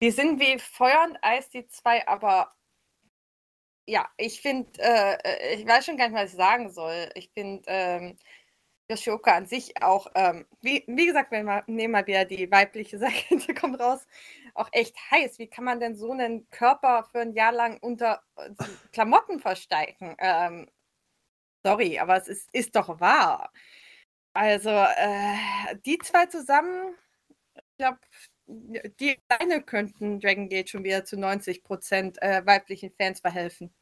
[0.01, 2.55] Die sind wie Feuer und Eis, die zwei, aber
[3.87, 7.11] ja, ich finde, äh, ich weiß schon gar nicht, was ich sagen soll.
[7.15, 8.17] Ich finde ähm,
[8.91, 12.99] Yoshioka an sich auch, ähm, wie, wie gesagt, wenn wir nehmen mal wieder die weibliche
[13.01, 14.07] Seite kommt raus,
[14.55, 15.39] auch echt heiß.
[15.39, 18.51] Wie kann man denn so einen Körper für ein Jahr lang unter äh,
[18.93, 20.17] Klamotten versteigen?
[20.19, 20.71] Ähm,
[21.65, 23.53] sorry, aber es ist, ist doch wahr.
[24.35, 26.95] Also, äh, die zwei zusammen,
[27.55, 27.99] ich glaube,
[28.47, 33.73] die alleine könnten Dragon Gate schon wieder zu 90 Prozent äh, weiblichen Fans verhelfen.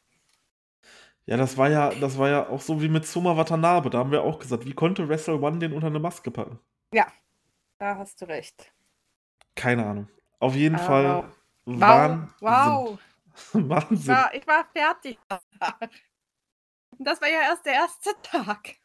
[1.26, 3.90] Ja, das war ja, das war ja auch so wie mit Suma Watanabe.
[3.90, 6.60] Da haben wir auch gesagt, wie konnte Wrestle One den unter eine Maske packen?
[6.92, 7.12] Ja,
[7.78, 8.72] da hast du recht.
[9.56, 10.08] Keine Ahnung.
[10.38, 11.24] Auf jeden Aber Fall
[11.64, 11.80] wow.
[11.80, 12.34] Wahnsinn.
[12.40, 12.98] Wow.
[13.52, 14.14] Ich Wahnsinn.
[14.14, 15.18] war, ich war fertig.
[16.98, 18.76] Das war ja erst der erste Tag.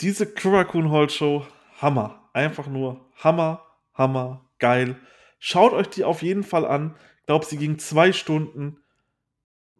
[0.00, 1.46] Diese Kurakun Hall Show,
[1.80, 2.28] Hammer.
[2.32, 4.96] Einfach nur Hammer, Hammer, geil.
[5.38, 6.96] Schaut euch die auf jeden Fall an.
[7.20, 8.78] Ich glaube, sie ging zwei Stunden.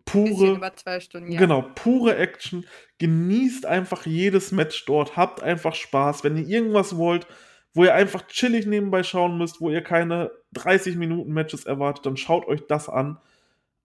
[0.05, 1.39] Pure, über zwei Stunden, ja.
[1.39, 2.66] genau, pure Action.
[2.98, 5.16] Genießt einfach jedes Match dort.
[5.16, 6.24] Habt einfach Spaß.
[6.24, 7.27] Wenn ihr irgendwas wollt,
[7.74, 12.16] wo ihr einfach chillig nebenbei schauen müsst, wo ihr keine 30 Minuten Matches erwartet, dann
[12.16, 13.19] schaut euch das an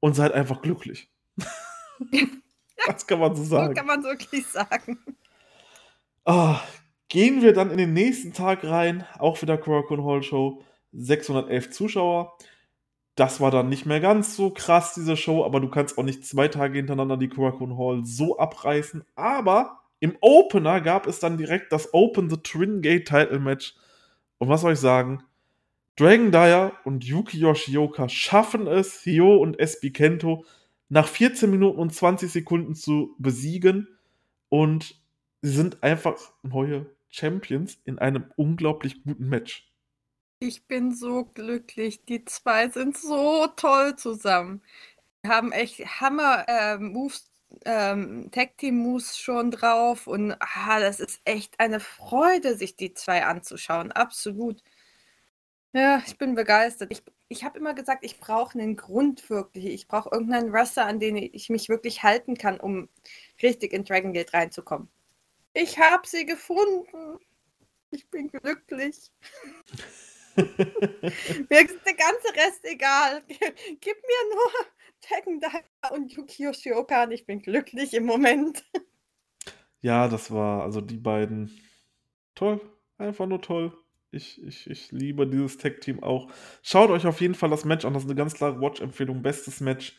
[0.00, 1.10] und seid einfach glücklich.
[2.86, 3.74] das kann man so So sagen.
[3.74, 4.98] kann man wirklich sagen.
[6.28, 6.60] Ah,
[7.08, 10.60] gehen wir dann in den nächsten Tag rein, auch wieder Korakuen Hall Show,
[10.92, 12.36] 611 Zuschauer.
[13.14, 16.26] Das war dann nicht mehr ganz so krass, diese Show, aber du kannst auch nicht
[16.26, 19.04] zwei Tage hintereinander die Korakuen Hall so abreißen.
[19.14, 23.76] Aber im Opener gab es dann direkt das Open the Twin Gate Title Match.
[24.38, 25.22] Und was soll ich sagen?
[25.94, 30.44] Dragon Dyer und Yuki Yoshioka schaffen es, Hyo und SB Kento
[30.88, 33.86] nach 14 Minuten und 20 Sekunden zu besiegen.
[34.48, 35.05] Und
[35.42, 39.72] sie sind einfach neue Champions in einem unglaublich guten Match.
[40.38, 42.04] Ich bin so glücklich.
[42.04, 44.62] Die zwei sind so toll zusammen.
[45.22, 47.30] Wir haben echt Hammer-Moves,
[47.64, 50.06] ähm, Tag-Team-Moves schon drauf.
[50.06, 53.92] Und ah, das ist echt eine Freude, sich die zwei anzuschauen.
[53.92, 54.62] Absolut.
[55.72, 56.90] Ja, ich bin begeistert.
[56.92, 59.66] Ich, ich habe immer gesagt, ich brauche einen Grund wirklich.
[59.66, 62.88] Ich brauche irgendeinen Wrestler, an den ich mich wirklich halten kann, um
[63.42, 64.88] richtig in Dragon Gate reinzukommen.
[65.58, 67.18] Ich habe sie gefunden.
[67.90, 69.10] Ich bin glücklich.
[70.36, 73.22] Mir ist der ganze Rest egal.
[73.26, 74.52] Gib mir nur
[75.00, 78.66] Tekken Daiwa und Yuki Yoshioka und ich bin glücklich im Moment.
[79.80, 81.58] Ja, das war also die beiden
[82.34, 82.60] toll,
[82.98, 83.72] einfach nur toll.
[84.10, 86.30] Ich, ich, ich liebe dieses Tag-Team auch.
[86.60, 87.94] Schaut euch auf jeden Fall das Match an.
[87.94, 89.22] Das ist eine ganz klare Watch-Empfehlung.
[89.22, 89.98] Bestes Match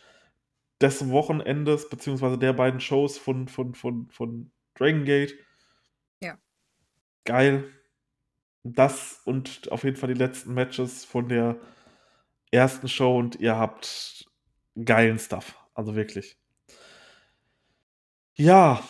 [0.79, 5.46] des Wochenendes, beziehungsweise der beiden Shows von, von, von, von Dragon Gate.
[7.27, 7.69] Geil.
[8.63, 11.57] Das und auf jeden Fall die letzten Matches von der
[12.51, 14.25] ersten Show und ihr habt
[14.81, 15.59] geilen Stuff.
[15.73, 16.37] Also wirklich.
[18.35, 18.81] Ja.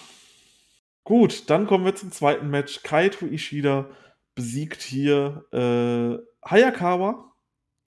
[1.04, 2.84] Gut, dann kommen wir zum zweiten Match.
[2.84, 3.90] Kaito Ishida
[4.36, 7.34] besiegt hier äh, Hayakawa.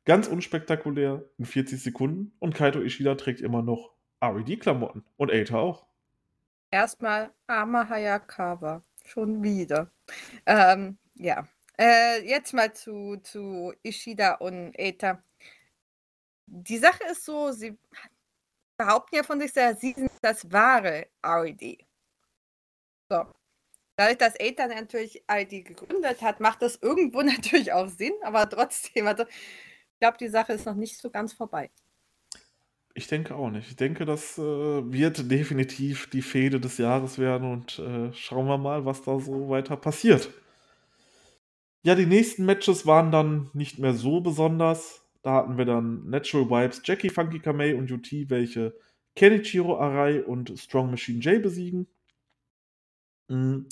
[0.05, 2.33] Ganz unspektakulär in 40 Sekunden.
[2.41, 5.05] Und Kaito Ishida trägt immer noch RED-Klamotten.
[5.17, 5.87] Und Eita auch.
[6.73, 8.83] Erstmal armer Hayakawa.
[9.07, 9.91] Schon wieder.
[10.47, 11.47] Ähm, ja.
[11.79, 15.23] Äh, jetzt mal zu, zu Ishida und Eita.
[16.47, 17.79] Die Sache ist so, sie
[18.77, 21.87] behaupten ja von sich selbst, sie sind das wahre RED.
[23.09, 23.27] So.
[23.97, 29.07] Dadurch, dass Eita natürlich RED gegründet hat, macht das irgendwo natürlich auch Sinn, aber trotzdem,
[29.07, 31.71] also ich glaube, die Sache ist noch nicht so ganz vorbei.
[33.01, 33.71] Ich denke auch nicht.
[33.71, 38.59] Ich denke, das äh, wird definitiv die Fehde des Jahres werden und äh, schauen wir
[38.59, 40.29] mal, was da so weiter passiert.
[41.83, 45.01] Ja, die nächsten Matches waren dann nicht mehr so besonders.
[45.23, 48.75] Da hatten wir dann Natural Vibes, Jackie Funky Kamei und UT, welche
[49.17, 51.87] Kenichiro Arai und Strong Machine J besiegen.
[53.29, 53.67] Mhm.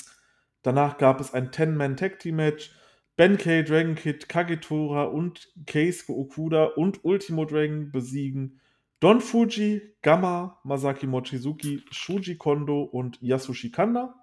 [0.63, 2.75] Danach gab es ein 10-Man-Tag-Team-Match.
[3.17, 8.59] Ben K, Dragon Kid, Kagetora und Keisuke Okuda und Ultimo Dragon besiegen
[9.01, 14.15] Don Fuji, Gamma, Masaki Mochizuki, Shuji Kondo und Yasushi Kanda.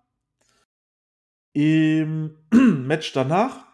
[1.53, 3.65] Im Match danach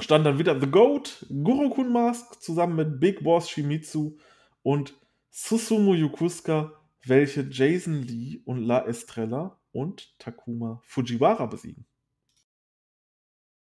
[0.00, 4.18] stand dann wieder The Goat, Gurukun Mask zusammen mit Big Boss Shimizu
[4.62, 4.94] und
[5.28, 6.72] Susumu Yokusuka,
[7.04, 11.86] welche Jason Lee und La Estrella und Takuma Fujiwara besiegen.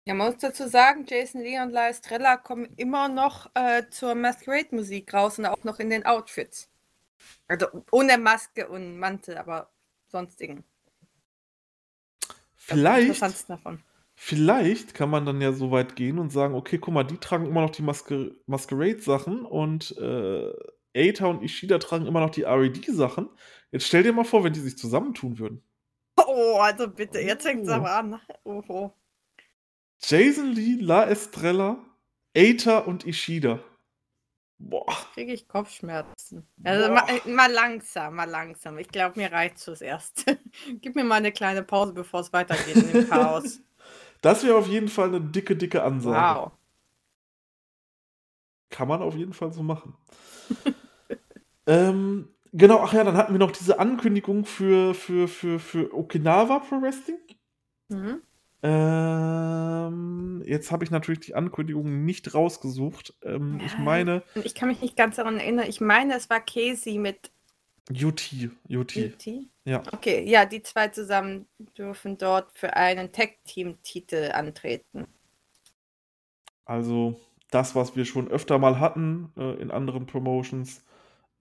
[0.05, 4.15] Ja, man muss dazu sagen, Jason Lee und La Estrella kommen immer noch äh, zur
[4.15, 6.69] Masquerade-Musik raus und auch noch in den Outfits.
[7.47, 9.71] Also ohne Maske und Mantel, aber
[10.07, 10.63] sonstigen.
[12.55, 13.21] Vielleicht,
[14.15, 17.45] vielleicht kann man dann ja so weit gehen und sagen, okay, guck mal, die tragen
[17.45, 20.51] immer noch die Maske Masquerade-Sachen und äh,
[20.95, 23.29] Eita und Ishida tragen immer noch die RED-Sachen.
[23.71, 25.63] Jetzt stell dir mal vor, wenn die sich zusammentun würden.
[26.17, 27.73] Oh, also bitte, jetzt fängt es Oh.
[27.73, 28.21] aber an.
[28.43, 28.93] Oho.
[30.05, 31.77] Jason Lee, La Estrella,
[32.35, 33.59] Eita und Ishida.
[34.57, 34.93] Boah.
[35.13, 36.45] Kriege ich Kopfschmerzen.
[36.63, 38.77] Also mal, mal langsam, mal langsam.
[38.77, 40.39] Ich glaube, mir reicht fürs Erste.
[40.81, 43.61] Gib mir mal eine kleine Pause, bevor es weitergeht in dem Chaos.
[44.21, 46.39] Das wäre auf jeden Fall eine dicke, dicke Ansage.
[46.39, 46.51] Wow.
[48.69, 49.95] Kann man auf jeden Fall so machen.
[51.67, 56.59] ähm, genau, ach ja, dann hatten wir noch diese Ankündigung für, für, für, für Okinawa
[56.59, 57.19] Pro Wrestling.
[57.89, 58.21] Mhm.
[58.65, 63.13] Ähm, jetzt habe ich natürlich die Ankündigung nicht rausgesucht.
[63.21, 64.23] Ähm, ich meine.
[64.35, 65.65] Ich kann mich nicht ganz daran erinnern.
[65.67, 67.29] Ich meine, es war Casey mit.
[67.91, 68.33] UT.
[68.69, 68.95] UT.
[68.95, 69.27] UT?
[69.65, 69.83] Ja.
[69.91, 71.45] Okay, ja, die zwei zusammen
[71.77, 75.07] dürfen dort für einen Tag-Team-Titel antreten.
[76.63, 77.19] Also,
[77.51, 80.85] das, was wir schon öfter mal hatten äh, in anderen Promotions,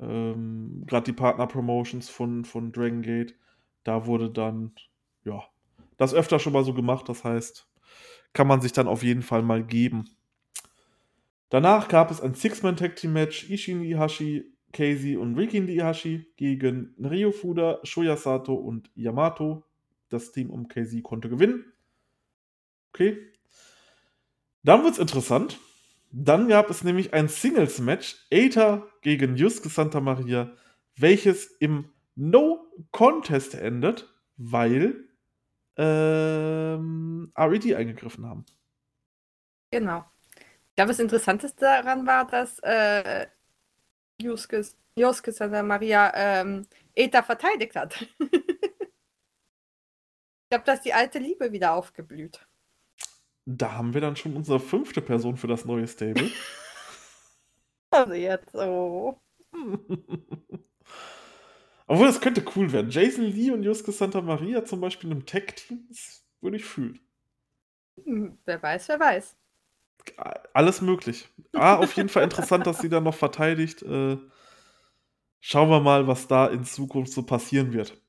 [0.00, 3.36] ähm, gerade die Partner-Promotions von, von Dragon Gate,
[3.84, 4.74] da wurde dann,
[5.24, 5.44] ja,
[5.96, 7.08] das öfter schon mal so gemacht.
[7.08, 7.68] Das heißt,
[8.32, 10.08] kann man sich dann auf jeden Fall mal geben.
[11.48, 13.50] Danach gab es ein Six-Man-Tag-Team-Match.
[13.50, 19.64] Ishin Ihashi, Casey und Rikin Ihashi gegen Ryo Fuda, Shoya Sato und Yamato.
[20.08, 21.64] Das Team um Casey konnte gewinnen.
[22.92, 23.18] Okay.
[24.62, 25.58] Dann wird es interessant.
[26.10, 28.26] Dann gab es nämlich ein Singles-Match.
[28.30, 30.54] Eita gegen Yusuke Santa Maria,
[30.96, 35.08] welches im No-Contest endet, weil
[35.76, 38.44] ähm, RED eingegriffen haben.
[39.70, 40.04] Genau.
[40.34, 43.26] Ich glaube, das Interessanteste daran war, dass äh,
[44.20, 44.64] Joske,
[44.96, 48.00] Joske Santa Maria ähm, Eta verteidigt hat.
[48.20, 48.28] ich
[50.50, 52.46] glaube, dass die alte Liebe wieder aufgeblüht.
[53.44, 56.30] Da haben wir dann schon unsere fünfte Person für das neue Stable.
[57.90, 59.20] also jetzt so.
[61.92, 62.90] Obwohl, das könnte cool werden.
[62.90, 66.98] Jason Lee und Yusuke Santa Maria zum Beispiel in einem Tag-Team, das würde ich fühlen.
[68.02, 69.36] Hm, wer weiß, wer weiß.
[70.54, 71.28] Alles möglich.
[71.52, 73.82] Ah, auf jeden Fall interessant, dass sie dann noch verteidigt.
[73.82, 74.16] Äh,
[75.40, 78.00] schauen wir mal, was da in Zukunft so passieren wird.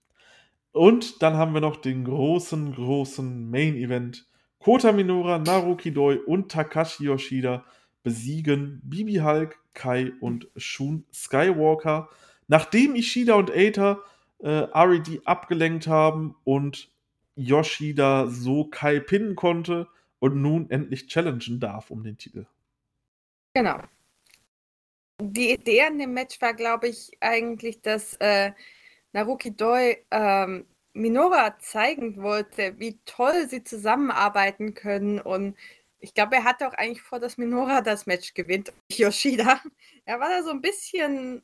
[0.72, 4.30] Und dann haben wir noch den großen, großen Main-Event.
[4.60, 7.66] Kota Minora, Naruki Doi und Takashi Yoshida
[8.02, 12.08] besiegen Bibi Hulk, Kai und Shun Skywalker
[12.54, 14.04] Nachdem Ishida und Eita
[14.38, 16.92] äh, RED abgelenkt haben und
[17.34, 19.88] Yoshida so Kai pinnen konnte
[20.20, 22.46] und nun endlich challengen darf um den Titel.
[23.56, 23.80] Genau.
[25.20, 28.52] Die Idee an dem Match war, glaube ich, eigentlich, dass äh,
[29.14, 35.20] Naruki Doi ähm, Minora zeigen wollte, wie toll sie zusammenarbeiten können.
[35.20, 35.58] Und
[36.00, 38.72] ich glaube, er hatte auch eigentlich vor, dass Minora das Match gewinnt.
[38.92, 39.60] Yoshida.
[40.06, 41.42] Er war da so ein bisschen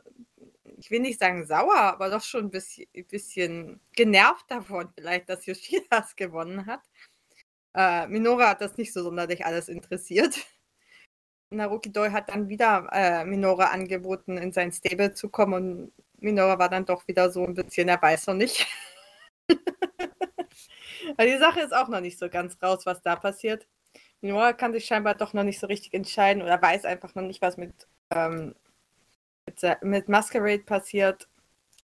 [0.79, 5.45] ich will nicht sagen sauer, aber doch schon ein bisschen, bisschen genervt davon, vielleicht, dass
[5.45, 6.81] Yoshidas gewonnen hat.
[7.75, 10.35] Äh, Minora hat das nicht so sonderlich alles interessiert.
[11.51, 16.59] Naruki Doi hat dann wieder äh, Minora angeboten, in sein Stable zu kommen und Minora
[16.59, 18.67] war dann doch wieder so ein bisschen, er weiß noch nicht.
[21.19, 23.67] Die Sache ist auch noch nicht so ganz raus, was da passiert.
[24.21, 27.41] Minora kann sich scheinbar doch noch nicht so richtig entscheiden oder weiß einfach noch nicht,
[27.41, 28.55] was mit ähm,
[29.81, 31.27] mit, Masquerade passiert.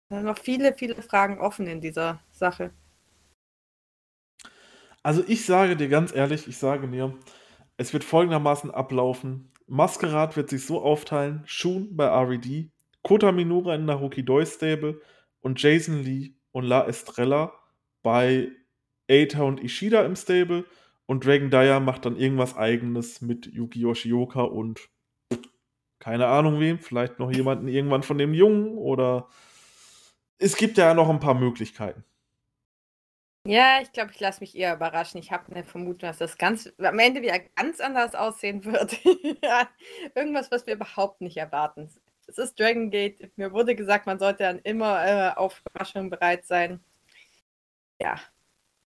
[0.10, 2.72] Da sind noch viele, viele Fragen offen in dieser Sache.
[5.04, 7.14] Also ich sage dir ganz ehrlich, ich sage dir,
[7.78, 9.52] es wird folgendermaßen ablaufen.
[9.68, 12.72] Masquerade wird sich so aufteilen, Shun bei RED,
[13.04, 15.02] Kota Minora in Naruki Doi Stable
[15.42, 17.54] und Jason Lee und La Estrella
[18.02, 18.52] bei
[19.10, 20.66] Eita und Ishida im Stable
[21.06, 24.90] und Dragon Dyer macht dann irgendwas eigenes mit Yuki Yoshioka und
[26.00, 29.28] keine Ahnung wem, vielleicht noch jemanden irgendwann von dem Jungen oder
[30.38, 32.04] es gibt ja noch ein paar Möglichkeiten.
[33.48, 35.20] Ja, ich glaube, ich lasse mich eher überraschen.
[35.20, 38.98] Ich habe eine Vermutung, dass das ganz am Ende wieder ganz anders aussehen wird.
[40.16, 41.88] Irgendwas, was wir überhaupt nicht erwarten.
[42.28, 43.32] Es ist Dragon Gate.
[43.38, 46.84] Mir wurde gesagt, man sollte dann immer äh, auf Überraschungen bereit sein.
[48.02, 48.20] Ja,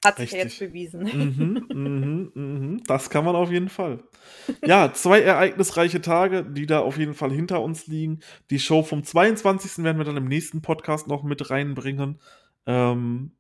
[0.05, 1.03] hat sich jetzt bewiesen.
[1.03, 2.83] Mhm, mhm, mhm.
[2.87, 4.03] Das kann man auf jeden Fall.
[4.65, 8.21] Ja, zwei ereignisreiche Tage, die da auf jeden Fall hinter uns liegen.
[8.51, 9.85] Die Show vom 22.
[9.85, 12.21] werden wir dann im nächsten Podcast noch mit reinbringen.
[12.67, 13.33] Ähm,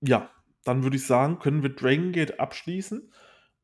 [0.00, 0.30] ja,
[0.64, 3.12] dann würde ich sagen, können wir Dragon Gate abschließen.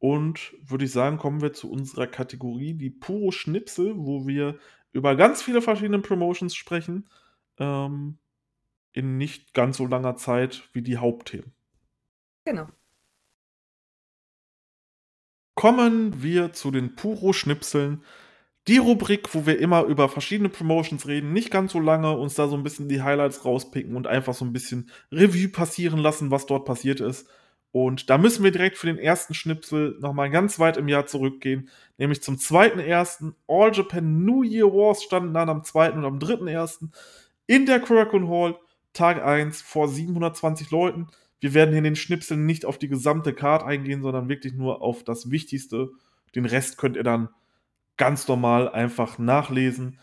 [0.01, 4.57] Und würde ich sagen, kommen wir zu unserer Kategorie, die Puro Schnipsel, wo wir
[4.93, 7.09] über ganz viele verschiedene Promotions sprechen.
[7.59, 8.19] Ähm,
[8.93, 11.53] in nicht ganz so langer Zeit wie die Hauptthemen.
[12.49, 12.67] Genau.
[15.55, 18.03] Kommen wir zu den Puro-Schnipseln.
[18.69, 22.49] Die Rubrik, wo wir immer über verschiedene Promotions reden, nicht ganz so lange, uns da
[22.49, 26.47] so ein bisschen die Highlights rauspicken und einfach so ein bisschen Revue passieren lassen, was
[26.47, 27.29] dort passiert ist.
[27.71, 31.69] Und da müssen wir direkt für den ersten Schnipsel nochmal ganz weit im Jahr zurückgehen,
[31.99, 33.35] nämlich zum 2.1.
[33.47, 35.93] All Japan New Year Wars standen dann am 2.
[35.93, 36.89] und am 3.1.
[37.47, 38.57] in der Kurakun Hall,
[38.95, 41.09] Tag 1 vor 720 Leuten.
[41.41, 44.83] Wir werden hier in den Schnipseln nicht auf die gesamte Card eingehen, sondern wirklich nur
[44.83, 45.91] auf das Wichtigste.
[46.35, 47.29] Den Rest könnt ihr dann
[47.97, 49.99] ganz normal einfach nachlesen.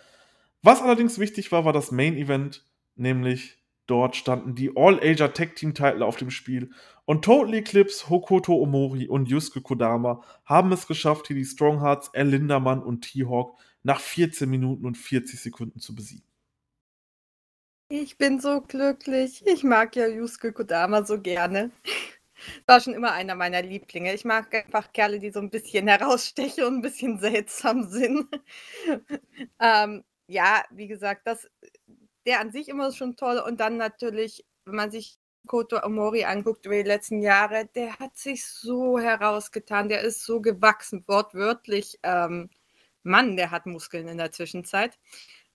[0.61, 3.57] Was allerdings wichtig war, war das Main Event, nämlich
[3.87, 6.71] dort standen die All-Asia Tag Team Titel auf dem Spiel
[7.05, 12.29] und Total Eclipse, Hokoto Omori und Yusuke Kodama haben es geschafft, hier die Stronghearts, El
[12.29, 16.24] Lindermann und T-Hawk nach 14 Minuten und 40 Sekunden zu besiegen.
[17.97, 19.41] Ich bin so glücklich.
[19.47, 21.71] Ich mag ja Yusuke Kodama so gerne.
[22.65, 24.13] War schon immer einer meiner Lieblinge.
[24.13, 28.27] Ich mag einfach Kerle, die so ein bisschen herausstechen und ein bisschen seltsam sind.
[29.61, 31.49] ähm, ja, wie gesagt, das,
[32.25, 33.39] der an sich immer schon toll.
[33.39, 35.17] Und dann natürlich, wenn man sich
[35.47, 39.87] Koto Omori anguckt über die letzten Jahre, der hat sich so herausgetan.
[39.87, 41.97] Der ist so gewachsen, wortwörtlich.
[42.03, 42.49] Ähm,
[43.03, 44.99] Mann, der hat Muskeln in der Zwischenzeit.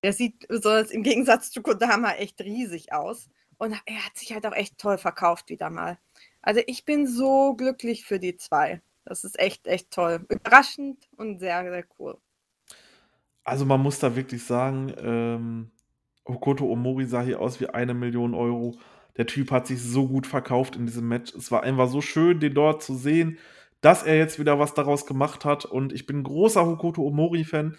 [0.03, 3.29] Der sieht besonders im Gegensatz zu Kodama echt riesig aus.
[3.59, 5.99] Und er hat sich halt auch echt toll verkauft wieder mal.
[6.41, 8.81] Also ich bin so glücklich für die zwei.
[9.05, 10.25] Das ist echt, echt toll.
[10.29, 12.17] Überraschend und sehr, sehr cool.
[13.45, 15.71] Also man muss da wirklich sagen, ähm,
[16.27, 18.79] Hokoto Omori sah hier aus wie eine Million Euro.
[19.17, 21.35] Der Typ hat sich so gut verkauft in diesem Match.
[21.35, 23.39] Es war einfach so schön, den dort zu sehen,
[23.81, 25.65] dass er jetzt wieder was daraus gemacht hat.
[25.65, 27.77] Und ich bin großer Hokoto Omori-Fan.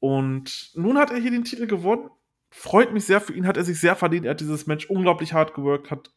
[0.00, 2.10] Und nun hat er hier den Titel gewonnen.
[2.50, 4.24] Freut mich sehr für ihn, hat er sich sehr verdient.
[4.24, 6.10] Er hat dieses Match unglaublich hart geworkt, hat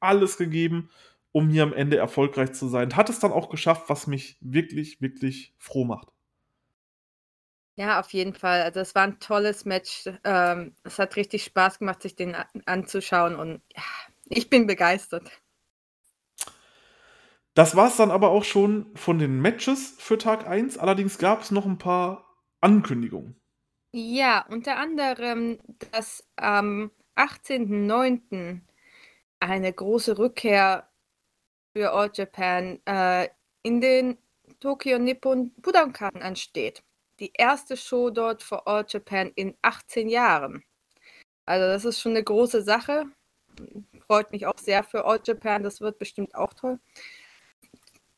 [0.00, 0.90] alles gegeben,
[1.32, 2.94] um hier am Ende erfolgreich zu sein.
[2.96, 6.08] Hat es dann auch geschafft, was mich wirklich, wirklich froh macht.
[7.76, 8.62] Ja, auf jeden Fall.
[8.62, 10.10] Also es war ein tolles Match.
[10.24, 12.34] Ähm, es hat richtig Spaß gemacht, sich den
[12.66, 13.82] anzuschauen und ja,
[14.26, 15.30] ich bin begeistert.
[17.54, 20.78] Das war es dann aber auch schon von den Matches für Tag 1.
[20.78, 22.27] Allerdings gab es noch ein paar
[22.60, 23.40] Ankündigungen.
[23.92, 25.58] Ja, unter anderem,
[25.92, 28.60] dass am 18.09.
[29.40, 30.88] eine große Rückkehr
[31.72, 33.28] für All Japan äh,
[33.62, 34.18] in den
[34.60, 36.82] Tokyo Nippon Budokan ansteht.
[37.20, 40.64] Die erste Show dort für All Japan in 18 Jahren.
[41.46, 43.06] Also das ist schon eine große Sache.
[44.06, 45.62] Freut mich auch sehr für All Japan.
[45.62, 46.78] Das wird bestimmt auch toll.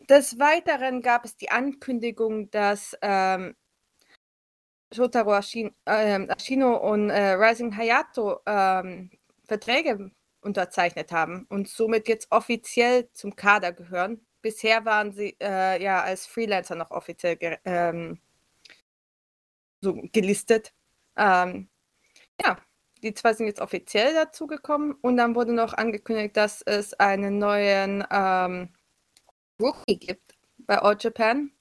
[0.08, 3.54] Des Weiteren gab es die Ankündigung, dass ähm,
[4.92, 9.10] Shotaro Ashino, äh, Ashino und äh, Rising Hayato ähm,
[9.44, 10.10] Verträge
[10.42, 14.24] unterzeichnet haben und somit jetzt offiziell zum Kader gehören.
[14.42, 18.20] Bisher waren sie äh, ja als Freelancer noch offiziell ge ähm,
[19.80, 20.72] so gelistet.
[21.16, 21.68] Ähm,
[22.42, 22.58] ja,
[23.02, 28.04] die zwei sind jetzt offiziell dazugekommen und dann wurde noch angekündigt, dass es einen neuen
[28.10, 28.70] ähm,
[29.60, 31.52] Rookie gibt bei All Japan.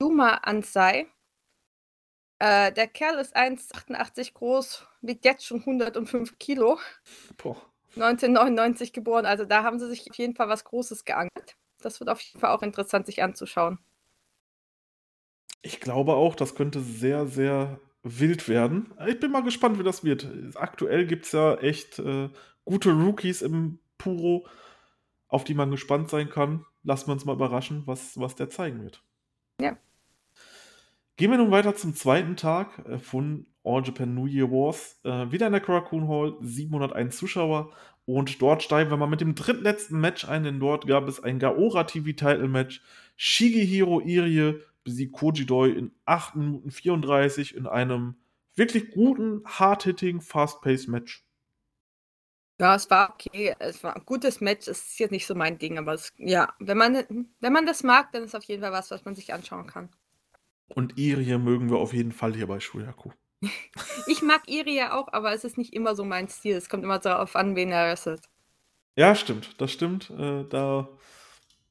[0.00, 1.06] Yuma Ansai
[2.44, 6.78] äh, der Kerl ist 1,88 groß, wiegt jetzt schon 105 Kilo.
[7.38, 7.56] Boah.
[7.96, 11.56] 1999 geboren, also da haben sie sich auf jeden Fall was Großes geangelt.
[11.80, 13.78] Das wird auf jeden Fall auch interessant, sich anzuschauen.
[15.62, 18.92] Ich glaube auch, das könnte sehr, sehr wild werden.
[19.06, 20.28] Ich bin mal gespannt, wie das wird.
[20.56, 22.28] Aktuell gibt es ja echt äh,
[22.66, 24.46] gute Rookies im Puro,
[25.28, 26.66] auf die man gespannt sein kann.
[26.82, 29.02] Lassen wir uns mal überraschen, was, was der zeigen wird.
[29.62, 29.78] Ja.
[31.16, 34.98] Gehen wir nun weiter zum zweiten Tag äh, von All Japan New Year Wars.
[35.04, 37.72] Äh, wieder in der Karakun Hall, 701 Zuschauer.
[38.04, 41.38] Und dort steigen wir mal mit dem drittletzten Match ein, denn dort gab es ein
[41.38, 42.82] Gaora TV Title Match.
[43.16, 48.16] Shigehiro Irie besiegt Koji Doi in 8 Minuten 34 in einem
[48.56, 51.24] wirklich guten, hard-hitting, fast-paced Match.
[52.60, 53.54] Ja, es war okay.
[53.58, 54.68] Es war ein gutes Match.
[54.68, 57.84] Es ist jetzt nicht so mein Ding, aber es, ja, wenn man, wenn man das
[57.84, 59.88] mag, dann ist es auf jeden Fall was, was man sich anschauen kann.
[60.68, 63.10] Und Irie mögen wir auf jeden Fall hier bei Shuyaku.
[64.06, 66.56] ich mag Irie auch, aber es ist nicht immer so mein Stil.
[66.56, 68.22] Es kommt immer darauf an, wen er wrestelt.
[68.96, 69.60] Ja, stimmt.
[69.60, 70.10] Das stimmt.
[70.10, 70.88] Äh, da.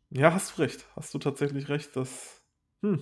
[0.09, 0.85] Ja, hast du recht.
[0.95, 2.41] Hast du tatsächlich recht, dass.
[2.81, 3.01] Hm.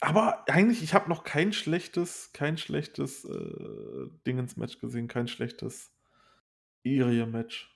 [0.00, 5.92] Aber eigentlich, ich habe noch kein schlechtes, kein schlechtes äh, Dingens-Match gesehen, kein schlechtes
[6.82, 7.73] Irie-Match.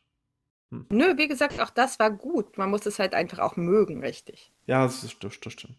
[0.70, 0.86] Hm.
[0.90, 2.58] Nö, wie gesagt, auch das war gut.
[2.58, 4.52] Man muss es halt einfach auch mögen, richtig.
[4.66, 5.76] Ja, das, ist, das, stimmt.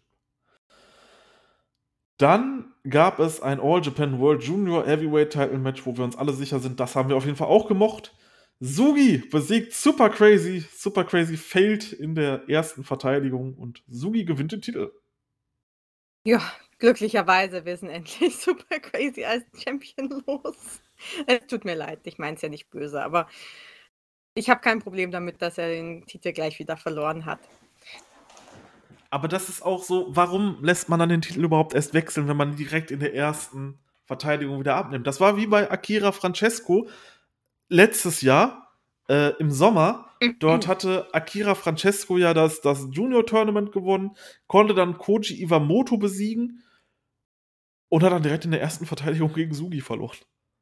[2.18, 6.32] Dann gab es ein All Japan World Junior Heavyweight Title Match, wo wir uns alle
[6.32, 8.14] sicher sind, das haben wir auf jeden Fall auch gemocht.
[8.62, 10.66] Sugi besiegt Super Crazy.
[10.76, 14.92] Super Crazy fällt in der ersten Verteidigung und Sugi gewinnt den Titel.
[16.24, 16.42] Ja,
[16.78, 20.82] glücklicherweise wir sind endlich Super Crazy als Champion los.
[21.26, 23.28] Es tut mir leid, ich meine es ja nicht böse, aber
[24.34, 27.40] ich habe kein Problem damit, dass er den Titel gleich wieder verloren hat.
[29.10, 32.36] Aber das ist auch so, warum lässt man dann den Titel überhaupt erst wechseln, wenn
[32.36, 35.06] man direkt in der ersten Verteidigung wieder abnimmt?
[35.06, 36.88] Das war wie bei Akira Francesco
[37.68, 38.70] letztes Jahr.
[39.10, 40.08] äh, im Sommer.
[40.38, 44.16] Dort hatte Akira Francesco ja das, das Junior-Tournament gewonnen,
[44.46, 46.62] konnte dann Koji Iwamoto besiegen
[47.88, 50.16] und hat dann direkt in der ersten Verteidigung gegen Sugi verloren.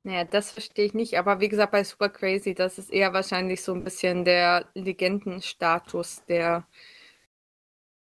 [0.04, 3.62] Naja, das verstehe ich nicht, aber wie gesagt, bei Super Crazy, das ist eher wahrscheinlich
[3.62, 6.66] so ein bisschen der Legendenstatus, der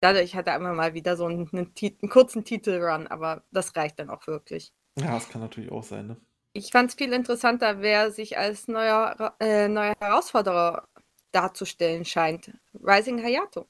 [0.04, 4.00] dadurch hat er immer mal wieder so einen, einen, einen kurzen Titelrun, aber das reicht
[4.00, 4.74] dann auch wirklich.
[5.00, 6.18] Ja, das kann natürlich auch sein, ne?
[6.56, 10.88] Ich fand es viel interessanter, wer sich als neuer, äh, neuer Herausforderer
[11.32, 12.52] darzustellen scheint.
[12.76, 13.66] Rising Hayato.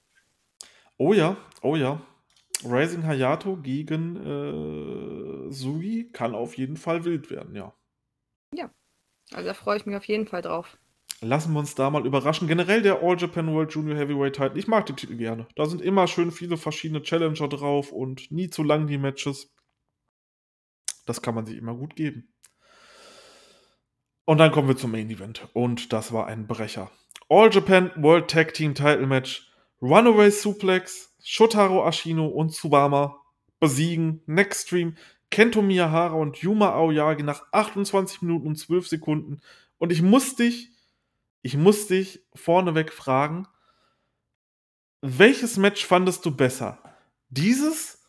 [0.97, 2.01] Oh ja, oh ja.
[2.65, 7.63] Rising Hayato gegen äh, Sugi kann auf jeden Fall wild werden, ja.
[7.63, 7.73] Ja,
[9.33, 10.77] also da freue ich mich auf jeden Fall drauf.
[11.21, 12.47] Lassen wir uns da mal überraschen.
[12.47, 14.59] Generell der All Japan World Junior Heavyweight Title.
[14.59, 15.47] Ich mag die Titel gerne.
[15.55, 19.53] Da sind immer schön viele verschiedene Challenger drauf und nie zu lang die Matches.
[21.05, 22.33] Das kann man sich immer gut geben.
[24.25, 25.47] Und dann kommen wir zum Main Event.
[25.53, 26.91] Und das war ein Brecher.
[27.29, 29.49] All Japan World Tag Team Title Match.
[29.81, 31.15] Runaway Suplex.
[31.23, 33.23] Shotaro Ashino und Tsubama
[33.61, 34.97] besiegen Next Stream
[35.33, 39.41] Kento Miyahara und Yuma Aoyagi nach 28 Minuten und 12 Sekunden.
[39.79, 40.69] Und ich muss dich,
[41.41, 43.47] ich muss dich vorneweg fragen,
[45.01, 46.77] welches Match fandest du besser?
[47.29, 48.05] Dieses,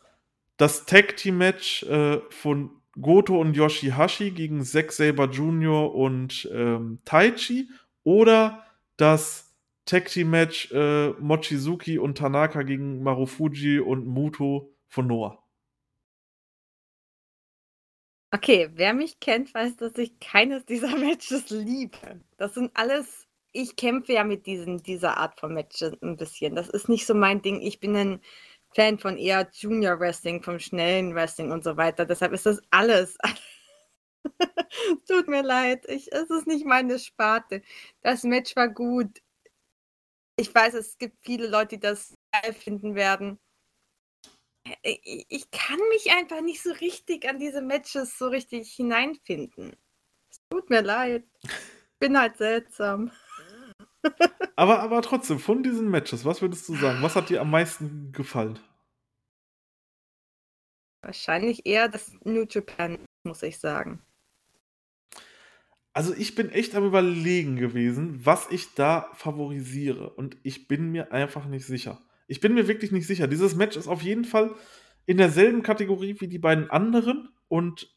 [0.57, 2.69] das Tag Team Match äh, von
[3.01, 5.95] Goto und Yoshihashi gegen Zack Saber Jr.
[5.95, 7.69] und ähm, Taichi
[8.03, 8.63] oder
[8.97, 9.51] das
[9.85, 15.44] Tag Team Match äh, Mochizuki und Tanaka gegen Marufuji und Muto von Noah.
[18.31, 22.21] Okay, wer mich kennt, weiß, dass ich keines dieser Matches liebe.
[22.37, 23.25] Das sind alles
[23.55, 26.55] ich kämpfe ja mit diesen dieser Art von Matches ein bisschen.
[26.55, 27.61] Das ist nicht so mein Ding.
[27.61, 28.21] Ich bin ein
[28.75, 32.05] Fan von eher Junior Wrestling, vom schnellen Wrestling und so weiter.
[32.05, 33.17] Deshalb ist das alles.
[35.07, 37.61] Tut mir leid, ich, es ist nicht meine Sparte.
[38.01, 39.21] Das Match war gut.
[40.37, 43.39] Ich weiß, es gibt viele Leute, die das geil finden werden.
[44.81, 49.75] Ich, ich kann mich einfach nicht so richtig an diese Matches so richtig hineinfinden.
[50.29, 51.23] Es tut mir leid.
[51.99, 53.11] Bin halt seltsam.
[54.55, 57.01] aber, aber trotzdem, von diesen Matches, was würdest du sagen?
[57.01, 58.59] Was hat dir am meisten gefallen?
[61.01, 64.01] Wahrscheinlich eher das New Japan, muss ich sagen.
[65.93, 70.09] Also ich bin echt am Überlegen gewesen, was ich da favorisiere.
[70.09, 72.01] Und ich bin mir einfach nicht sicher.
[72.27, 73.27] Ich bin mir wirklich nicht sicher.
[73.27, 74.55] Dieses Match ist auf jeden Fall
[75.05, 77.29] in derselben Kategorie wie die beiden anderen.
[77.47, 77.93] Und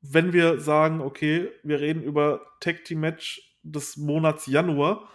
[0.00, 5.08] wenn wir sagen, okay, wir reden über Tag Team Match des Monats Januar,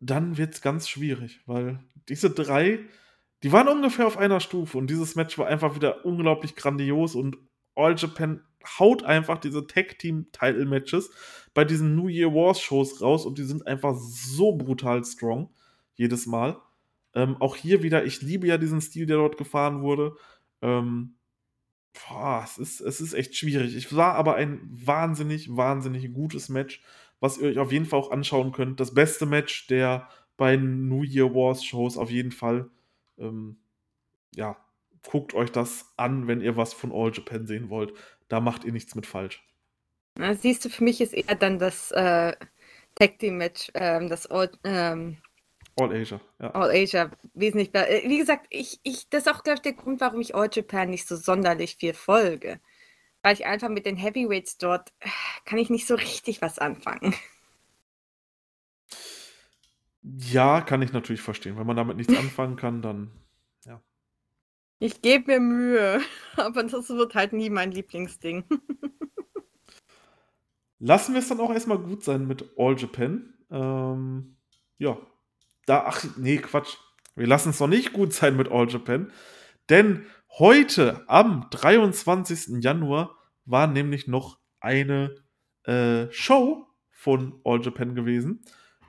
[0.00, 1.78] dann wird es ganz schwierig, weil
[2.08, 2.80] diese drei,
[3.42, 7.36] die waren ungefähr auf einer Stufe und dieses Match war einfach wieder unglaublich grandios und
[7.74, 8.42] All Japan
[8.78, 11.10] haut einfach diese Tag Team Title Matches
[11.54, 15.50] bei diesen New Year Wars Shows raus und die sind einfach so brutal strong
[15.94, 16.60] jedes Mal.
[17.14, 20.16] Ähm, auch hier wieder, ich liebe ja diesen Stil, der dort gefahren wurde.
[20.62, 21.16] Ähm,
[22.08, 23.76] boah, es, ist, es ist echt schwierig.
[23.76, 26.82] Ich war aber ein wahnsinnig, wahnsinnig gutes Match
[27.22, 28.80] was ihr euch auf jeden Fall auch anschauen könnt.
[28.80, 32.68] Das beste Match der beiden New Year Wars Shows auf jeden Fall.
[33.16, 33.58] Ähm,
[34.34, 34.56] ja,
[35.06, 37.94] guckt euch das an, wenn ihr was von All Japan sehen wollt.
[38.26, 39.40] Da macht ihr nichts mit falsch.
[40.18, 42.34] Na, siehst du, für mich ist eher dann das äh,
[42.96, 45.18] Tag Team Match, ähm, das All, ähm,
[45.76, 46.50] All Asia, ja.
[46.50, 47.90] All Asia wesentlich besser.
[47.90, 50.50] Äh, wie gesagt, ich, ich, das ist auch, glaube ich, der Grund, warum ich All
[50.52, 52.60] Japan nicht so sonderlich viel folge
[53.22, 54.92] weil ich einfach mit den Heavyweights dort
[55.44, 57.14] kann ich nicht so richtig was anfangen.
[60.02, 61.56] Ja, kann ich natürlich verstehen.
[61.56, 63.12] Wenn man damit nichts anfangen kann, dann
[63.64, 63.80] ja.
[64.80, 66.00] Ich gebe mir Mühe,
[66.36, 68.44] aber das wird halt nie mein Lieblingsding.
[70.80, 73.32] Lassen wir es dann auch erstmal gut sein mit All Japan.
[73.50, 74.36] Ähm,
[74.78, 74.98] ja.
[75.72, 76.76] Da, ach, nee, Quatsch.
[77.16, 79.10] Wir lassen es noch nicht gut sein mit All Japan.
[79.70, 80.04] Denn
[80.38, 82.62] Heute, am 23.
[82.62, 83.16] Januar,
[83.46, 85.14] war nämlich noch eine
[85.64, 88.42] äh, Show von All Japan gewesen.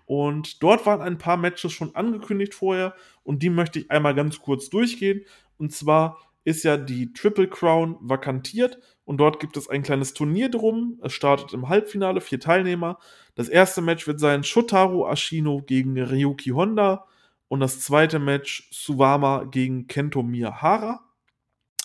[0.05, 2.93] Und dort waren ein paar Matches schon angekündigt vorher
[3.23, 5.23] und die möchte ich einmal ganz kurz durchgehen.
[5.57, 10.49] Und zwar ist ja die Triple Crown vakantiert und dort gibt es ein kleines Turnier
[10.49, 10.99] drum.
[11.03, 12.99] Es startet im Halbfinale, vier Teilnehmer.
[13.35, 17.05] Das erste Match wird sein Shotaro Ashino gegen Ryuki Honda
[17.47, 21.01] und das zweite Match Suwama gegen Kento Miyahara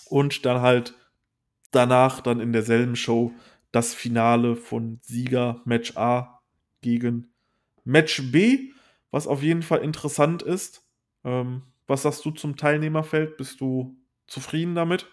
[0.09, 0.95] und dann halt
[1.71, 3.31] danach dann in derselben Show
[3.71, 6.41] das Finale von Sieger Match A
[6.81, 7.31] gegen
[7.83, 8.71] Match B,
[9.11, 10.85] was auf jeden Fall interessant ist.
[11.23, 13.37] Ähm, was sagst du zum Teilnehmerfeld?
[13.37, 13.98] Bist du
[14.29, 15.07] zufrieden damit?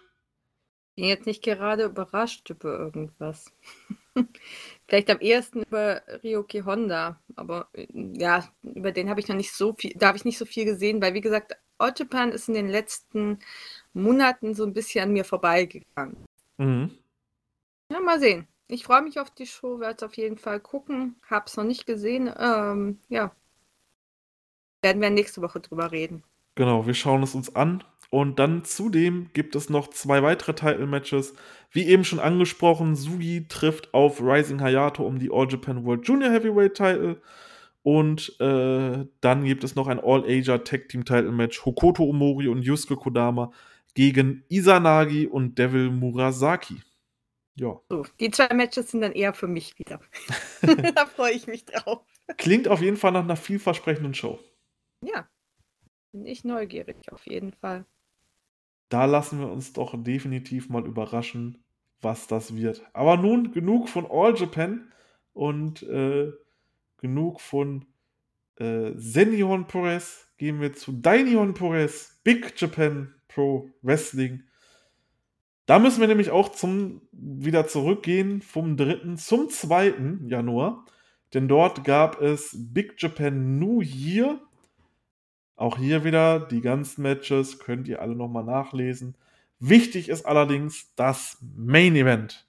[0.95, 3.53] Ich bin jetzt nicht gerade überrascht über irgendwas.
[4.89, 9.53] Vielleicht am ehesten über Ryoki Honda, aber äh, ja, über den habe ich noch nicht
[9.53, 12.55] so viel, da habe ich nicht so viel gesehen, weil wie gesagt, Japan ist in
[12.55, 13.39] den letzten
[13.93, 16.17] Monaten so ein bisschen an mir vorbeigegangen.
[16.57, 16.91] Mhm.
[17.91, 18.49] Ja, mal sehen.
[18.69, 21.17] Ich freue mich auf die Show, werde es auf jeden Fall gucken.
[21.29, 22.33] Hab's noch nicht gesehen.
[22.39, 23.33] Ähm, ja.
[24.83, 26.25] Werden wir nächste Woche drüber reden.
[26.57, 27.85] Genau, wir schauen es uns an.
[28.17, 31.35] Und dann zudem gibt es noch zwei weitere Title-Matches.
[31.71, 36.31] Wie eben schon angesprochen, Sugi trifft auf Rising Hayato um die All Japan World Junior
[36.31, 37.21] Heavyweight Title.
[37.83, 41.63] Und äh, dann gibt es noch ein All-Asia Tag Team Title Match.
[41.67, 43.53] Hokoto Omori und Yusuke Kodama
[43.93, 46.81] gegen Izanagi und Devil Murasaki.
[47.57, 47.79] Ja.
[47.91, 50.01] So, die zwei Matches sind dann eher für mich wieder.
[50.95, 52.01] da freue ich mich drauf.
[52.39, 54.39] Klingt auf jeden Fall nach einer vielversprechenden Show.
[55.03, 55.29] Ja.
[56.13, 57.85] Bin ich neugierig, auf jeden Fall.
[58.89, 61.65] Da lassen wir uns doch definitiv mal überraschen,
[62.01, 62.83] was das wird.
[62.93, 64.93] Aber nun genug von All Japan
[65.33, 66.33] und äh,
[66.99, 67.85] genug von
[68.57, 70.29] äh, Senyon Perez.
[70.39, 74.43] Gehen wir zu Dainion Perez, Big Japan Pro Wrestling.
[75.67, 79.17] Da müssen wir nämlich auch zum wieder zurückgehen vom 3.
[79.17, 80.19] zum 2.
[80.27, 80.87] Januar.
[81.35, 84.41] Denn dort gab es Big Japan New Year.
[85.57, 89.15] Auch hier wieder die ganzen Matches könnt ihr alle nochmal nachlesen.
[89.59, 92.47] Wichtig ist allerdings das Main Event.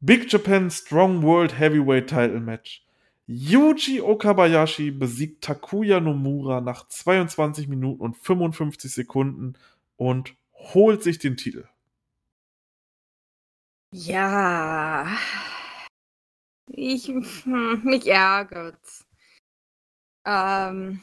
[0.00, 2.84] Big Japan Strong World Heavyweight Title Match.
[3.26, 9.54] Yuji Okabayashi besiegt Takuya Nomura nach 22 Minuten und 55 Sekunden
[9.96, 11.68] und holt sich den Titel.
[13.92, 15.06] Ja.
[16.66, 19.06] Ich, hm, mich ärgert's.
[20.24, 21.02] Ähm,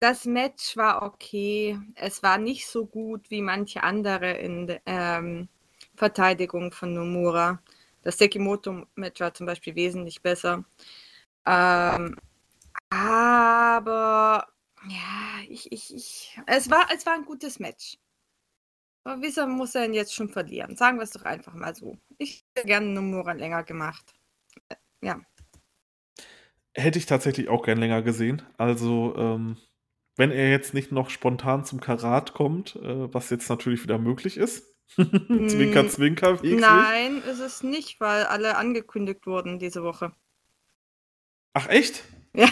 [0.00, 1.78] das Match war okay.
[1.94, 5.48] Es war nicht so gut wie manche andere in der ähm,
[5.96, 7.60] Verteidigung von Nomura.
[8.02, 10.64] Das Sekimoto-Match war zum Beispiel wesentlich besser.
[11.46, 12.16] Ähm,
[12.90, 14.48] aber
[14.88, 17.98] ja, ich, ich, ich, es war, es war ein gutes Match.
[19.04, 20.76] Aber wieso muss er ihn jetzt schon verlieren?
[20.76, 21.96] Sagen wir es doch einfach mal so.
[22.18, 24.14] Ich hätte gerne Nomura länger gemacht.
[25.02, 25.20] Ja.
[26.74, 28.42] Hätte ich tatsächlich auch gern länger gesehen.
[28.56, 29.56] Also, ähm,
[30.18, 34.36] wenn er jetzt nicht noch spontan zum Karat kommt, äh, was jetzt natürlich wieder möglich
[34.36, 34.66] ist.
[34.96, 36.60] zwinker, Mm, zwinker, Wegsicht.
[36.60, 40.12] Nein, ist es nicht, weil alle angekündigt wurden diese Woche.
[41.54, 42.04] Ach, echt?
[42.34, 42.48] Ja.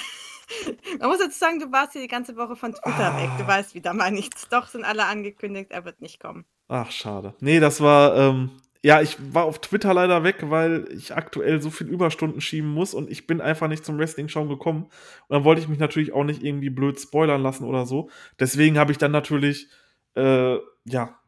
[1.01, 3.31] Man muss jetzt sagen, du warst hier die ganze Woche von Twitter weg.
[3.39, 3.49] Du Ah.
[3.49, 4.49] weißt wieder mal nichts.
[4.49, 6.45] Doch sind alle angekündigt, er wird nicht kommen.
[6.69, 7.35] Ach, schade.
[7.41, 8.51] Nee, das war, ähm,
[8.87, 12.95] ja, ich war auf Twitter leider weg, weil ich aktuell so viel Überstunden schieben muss
[12.95, 14.85] und ich bin einfach nicht zum Wrestling-Schauen gekommen.
[14.85, 18.11] Und dann wollte ich mich natürlich auch nicht irgendwie blöd spoilern lassen oder so.
[18.39, 19.69] Deswegen habe ich dann natürlich,
[20.15, 21.19] äh, ja,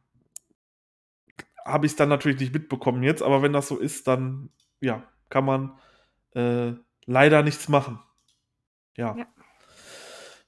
[1.65, 5.03] habe ich es dann natürlich nicht mitbekommen jetzt, aber wenn das so ist, dann, ja,
[5.29, 5.77] kann man
[6.37, 6.75] äh,
[7.07, 7.99] leider nichts machen.
[8.97, 9.17] Ja.
[9.17, 9.27] Ja.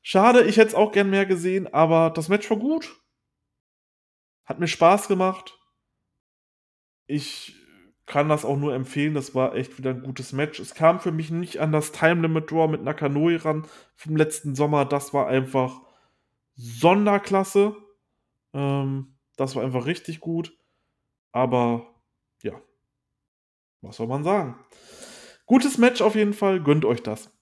[0.01, 2.95] Schade, ich hätte es auch gern mehr gesehen, aber das Match war gut.
[4.45, 5.60] Hat mir Spaß gemacht.
[7.11, 7.57] Ich
[8.07, 9.15] kann das auch nur empfehlen.
[9.15, 10.61] Das war echt wieder ein gutes Match.
[10.61, 13.67] Es kam für mich nicht an das Time Limit Draw mit Nakanoi ran
[13.97, 14.85] vom letzten Sommer.
[14.85, 15.81] Das war einfach
[16.55, 17.77] Sonderklasse.
[18.53, 20.57] Ähm, das war einfach richtig gut.
[21.33, 21.95] Aber
[22.43, 22.61] ja,
[23.81, 24.57] was soll man sagen?
[25.47, 26.63] Gutes Match auf jeden Fall.
[26.63, 27.33] Gönnt euch das.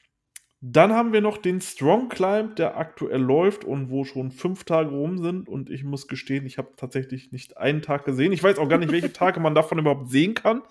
[0.61, 4.91] Dann haben wir noch den Strong Climb, der aktuell läuft und wo schon fünf Tage
[4.91, 5.49] rum sind.
[5.49, 8.33] Und ich muss gestehen, ich habe tatsächlich nicht einen Tag gesehen.
[8.33, 10.63] Ich weiß auch gar nicht, welche Tage man davon überhaupt sehen kann.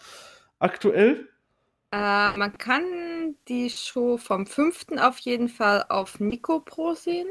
[0.59, 1.29] Aktuell.
[1.91, 4.87] Äh, man kann die Show vom 5.
[4.99, 7.27] auf jeden Fall auf Nico Pro sehen.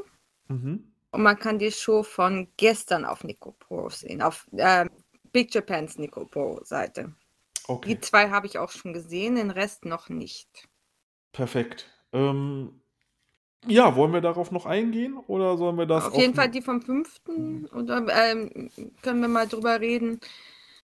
[0.48, 0.92] Mhm.
[1.10, 4.22] Und man kann die Show von gestern auf Nico Pro sehen.
[4.22, 4.86] Auf äh,
[5.32, 7.14] Big Japans Nico Pro Seite.
[7.68, 10.68] Okay, Die zwei habe ich auch schon gesehen, den Rest noch nicht.
[11.32, 11.86] perfekt.
[12.16, 12.80] Ähm,
[13.66, 16.80] ja, wollen wir darauf noch eingehen oder sollen wir das Auf jeden Fall die vom
[16.80, 17.20] 5.
[17.74, 18.70] Oder ähm,
[19.02, 20.20] können wir mal drüber reden.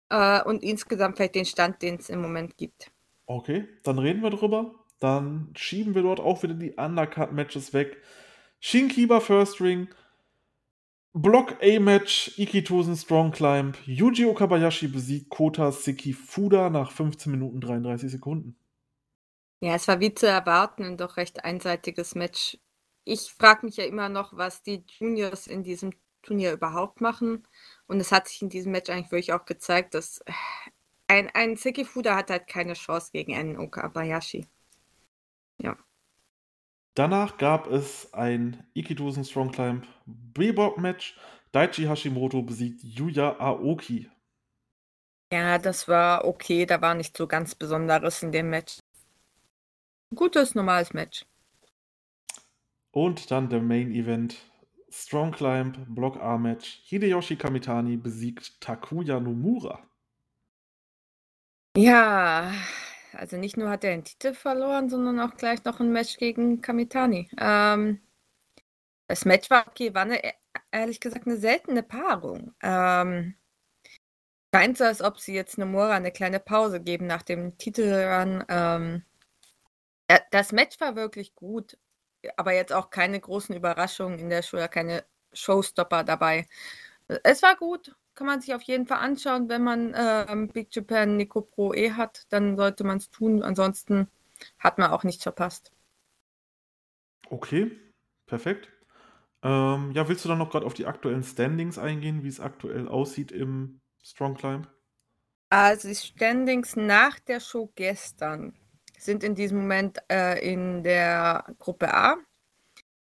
[0.08, 2.90] Äh, und insgesamt vielleicht den Stand, den es im Moment gibt.
[3.26, 4.74] Okay, dann reden wir drüber.
[5.00, 7.98] Dann schieben wir dort auch wieder die Undercard-Matches weg.
[8.60, 9.88] Shinkiba First Ring,
[11.12, 18.10] Block A-Match, Ikitosen Strong Climb, Yuji Okabayashi besiegt Kota Seki Fuda nach 15 Minuten 33
[18.10, 18.56] Sekunden.
[19.62, 22.58] Ja, es war wie zu erwarten ein doch recht einseitiges Match.
[23.04, 27.46] Ich frage mich ja immer noch, was die Juniors in diesem Turnier überhaupt machen.
[27.86, 30.32] Und es hat sich in diesem Match eigentlich wirklich auch gezeigt, dass äh,
[31.08, 34.46] ein, ein Seki Fuda hat halt keine Chance gegen einen Okabayashi.
[36.94, 41.16] Danach gab es ein Ikitosen Strong Climb Bebop Match.
[41.52, 44.10] Daichi Hashimoto besiegt Yuya Aoki.
[45.32, 46.66] Ja, das war okay.
[46.66, 48.81] Da war nicht so ganz Besonderes in dem Match.
[50.14, 51.24] Gutes, normales Match.
[52.90, 54.36] Und dann der Main Event.
[54.90, 56.82] Strong Climb, Block A Match.
[56.84, 59.82] Hideyoshi Kamitani besiegt Takuya Nomura.
[61.76, 62.52] Ja,
[63.14, 66.60] also nicht nur hat er den Titel verloren, sondern auch gleich noch ein Match gegen
[66.60, 67.30] Kamitani.
[67.38, 68.02] Ähm,
[69.08, 70.20] das Match war okay, war eine,
[70.70, 72.54] ehrlich gesagt eine seltene Paarung.
[72.62, 73.34] Ähm,
[74.54, 78.44] scheint so, als ob sie jetzt Nomura eine kleine Pause geben nach dem Titelrun.
[78.48, 79.04] Ähm,
[80.30, 81.78] das Match war wirklich gut,
[82.36, 86.46] aber jetzt auch keine großen Überraschungen in der Show, keine Showstopper dabei.
[87.24, 89.48] Es war gut, kann man sich auf jeden Fall anschauen.
[89.48, 93.42] Wenn man ähm, Big Japan Nico Pro E hat, dann sollte man es tun.
[93.42, 94.08] Ansonsten
[94.58, 95.72] hat man auch nichts verpasst.
[97.30, 97.70] Okay,
[98.26, 98.68] perfekt.
[99.42, 102.88] Ähm, ja, willst du dann noch gerade auf die aktuellen Standings eingehen, wie es aktuell
[102.88, 104.68] aussieht im Strong Climb?
[105.48, 108.54] Also die Standings nach der Show gestern
[109.02, 112.16] sind in diesem Moment äh, in der Gruppe A.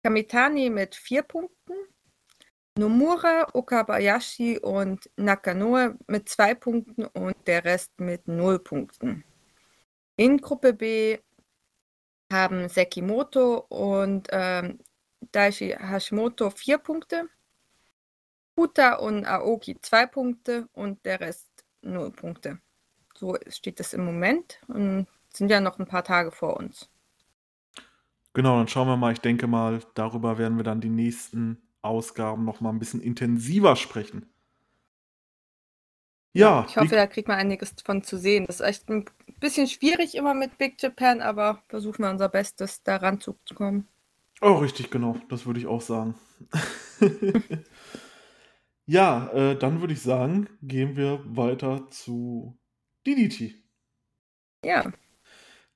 [0.03, 1.73] Kamitani mit vier Punkten,
[2.77, 9.23] Nomura, Okabayashi und Nakanoe mit zwei Punkten und der Rest mit null Punkten.
[10.15, 11.17] In Gruppe B
[12.31, 14.79] haben Sekimoto und ähm,
[15.31, 17.29] Daishi Hashimoto vier Punkte,
[18.55, 21.49] Kuta und Aoki zwei Punkte und der Rest
[21.81, 22.59] null Punkte.
[23.15, 25.07] So steht es im Moment und
[25.37, 26.89] sind ja noch ein paar Tage vor uns.
[28.33, 29.13] Genau, dann schauen wir mal.
[29.13, 33.75] Ich denke mal, darüber werden wir dann die nächsten Ausgaben noch mal ein bisschen intensiver
[33.75, 34.29] sprechen.
[36.33, 38.45] Ja, ich hoffe, da kriegt man einiges von zu sehen.
[38.45, 39.05] Das ist echt ein
[39.39, 43.87] bisschen schwierig immer mit Big Japan, aber versuchen wir unser Bestes, da ranzukommen.
[44.41, 45.17] Oh, richtig, genau.
[45.29, 46.13] Das würde ich auch sagen.
[48.85, 52.55] ja, äh, dann würde ich sagen, gehen wir weiter zu
[53.07, 53.55] DDT.
[54.63, 54.91] Ja.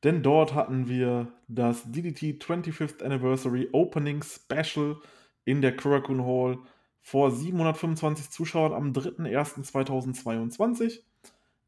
[0.04, 4.98] Denn dort hatten wir das DDT 25th Anniversary Opening Special
[5.46, 6.58] in der Kurakun Hall
[7.02, 11.02] vor 725 Zuschauern am 3.1.2022.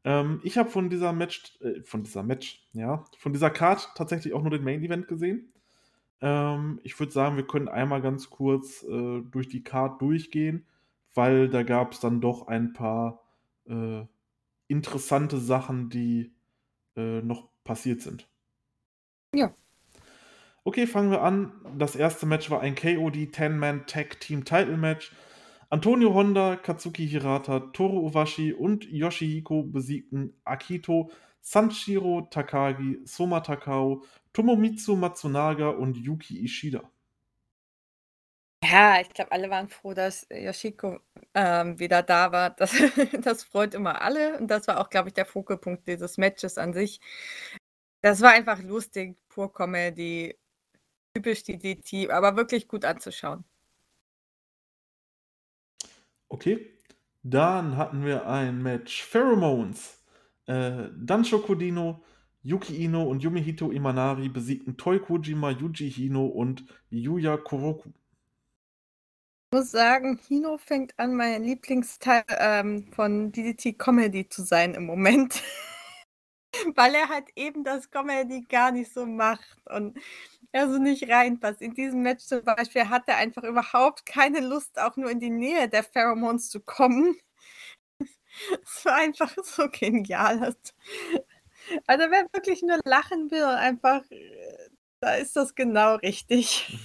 [0.04, 4.34] Ähm, ich habe von dieser Match, äh, von dieser Match, ja, von dieser Card tatsächlich
[4.34, 5.52] auch nur den Main Event gesehen.
[6.20, 10.66] Ähm, ich würde sagen, wir können einmal ganz kurz äh, durch die Card durchgehen,
[11.14, 13.22] weil da gab es dann doch ein paar
[13.66, 14.02] äh,
[14.68, 16.32] interessante Sachen, die
[16.96, 18.28] äh, noch passiert sind.
[19.34, 19.54] Ja.
[20.62, 21.52] Okay, fangen wir an.
[21.76, 25.12] Das erste Match war ein KOD 10-Man Tag Team Title Match.
[25.70, 31.10] Antonio Honda, Katsuki Hirata, Toru Owashi und Yoshihiko besiegten Akito,
[31.40, 36.90] Sanshiro Takagi, Soma Takao, Tomomitsu Matsunaga und Yuki Ishida.
[38.70, 40.98] Ja, ich glaube, alle waren froh, dass Yoshiko
[41.34, 42.50] ähm, wieder da war.
[42.50, 42.72] Das,
[43.20, 44.38] das freut immer alle.
[44.38, 47.00] Und das war auch, glaube ich, der Fokuspunkt dieses Matches an sich.
[48.00, 50.38] Das war einfach lustig, pur Comedy,
[51.14, 53.44] typisch DDT, aber wirklich gut anzuschauen.
[56.28, 56.70] Okay,
[57.22, 60.02] dann hatten wir ein Match Pheromones.
[60.46, 62.02] Äh, Dansho Kodino,
[62.42, 67.90] Yuki Ino und Yumihito Imanari besiegten Toi Kojima, Yuji Hino und Yuya Koroku.
[69.54, 75.44] Muss sagen, Hino fängt an, mein Lieblingsteil ähm, von DDT Comedy zu sein im Moment.
[76.74, 79.96] Weil er halt eben das Comedy gar nicht so macht und
[80.50, 81.62] er so nicht reinpasst.
[81.62, 85.30] In diesem Match zum Beispiel hat er einfach überhaupt keine Lust, auch nur in die
[85.30, 87.16] Nähe der Pheromones zu kommen.
[88.64, 90.56] Es war einfach so genial.
[91.86, 94.02] Also wer wirklich nur lachen will einfach,
[94.98, 96.76] da ist das genau richtig.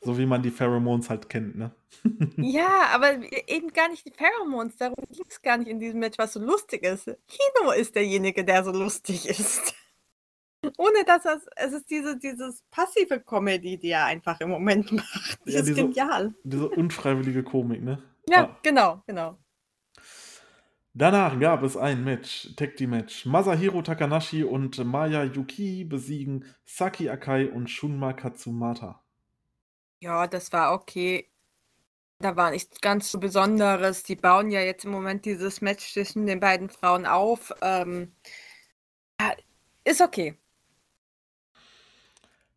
[0.00, 1.72] So wie man die Pheromones halt kennt, ne?
[2.40, 3.12] Ja, aber
[3.48, 4.76] eben gar nicht die Pheromones.
[4.76, 7.04] Darum ging es gar nicht in diesem Match, was so lustig ist.
[7.04, 9.74] Kino ist derjenige, der so lustig ist.
[10.78, 15.38] Ohne dass es, es ist diese dieses passive Comedy, die er einfach im Moment macht.
[15.44, 16.34] Das Ja, ist diese, genial.
[16.44, 18.02] diese unfreiwillige Komik, ne?
[18.28, 18.56] Ja, Ja.
[18.62, 19.38] genau, genau.
[20.94, 23.24] Danach gab es ein Match, Tag Team Match.
[23.26, 29.01] Masahiro Takanashi und Maya Yuki besiegen Saki Akai und Shunma Katsumata.
[30.02, 31.30] Ja, das war okay.
[32.18, 34.02] Da war nichts ganz so Besonderes.
[34.02, 37.52] Die bauen ja jetzt im Moment dieses Match zwischen den beiden Frauen auf.
[37.62, 38.12] Ähm,
[39.84, 40.36] ist okay.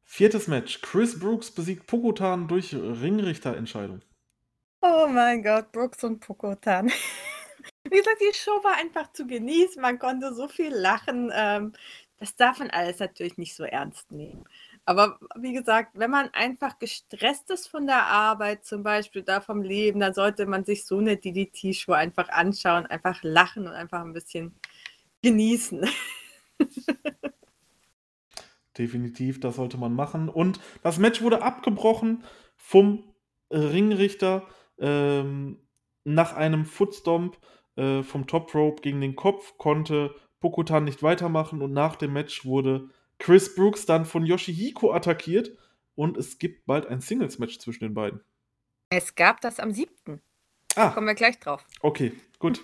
[0.03, 0.81] Viertes Match.
[0.81, 4.01] Chris Brooks besiegt Pokotan durch Ringrichterentscheidung.
[4.81, 6.87] Oh mein Gott, Brooks und Pokotan.
[7.83, 9.79] Wie gesagt, die Show war einfach zu genießen.
[9.79, 11.31] Man konnte so viel lachen.
[11.31, 11.73] Ähm,
[12.17, 14.45] das darf man alles natürlich nicht so ernst nehmen.
[14.85, 19.63] Aber wie gesagt, wenn man einfach gestresst ist von der Arbeit, zum Beispiel da vom
[19.63, 24.13] Leben, dann sollte man sich so eine DDT-Show einfach anschauen, einfach lachen und einfach ein
[24.13, 24.55] bisschen
[25.23, 25.87] genießen.
[28.77, 30.29] Definitiv, das sollte man machen.
[30.29, 32.23] Und das Match wurde abgebrochen
[32.55, 33.15] vom
[33.51, 34.47] Ringrichter
[34.77, 35.59] ähm,
[36.03, 37.37] nach einem Footstomp
[37.75, 42.45] äh, vom Top Rope gegen den Kopf, konnte Pokutan nicht weitermachen und nach dem Match
[42.45, 42.89] wurde
[43.19, 45.51] Chris Brooks dann von Yoshihiko attackiert
[45.95, 48.21] und es gibt bald ein Singles-Match zwischen den beiden.
[48.89, 50.21] Es gab das am 7.
[50.75, 50.89] Ah.
[50.89, 51.65] Kommen wir gleich drauf.
[51.81, 52.61] Okay, gut.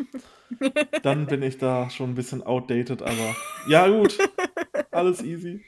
[1.03, 3.35] Dann bin ich da schon ein bisschen outdated, aber
[3.67, 4.17] ja, gut.
[4.91, 5.63] Alles easy.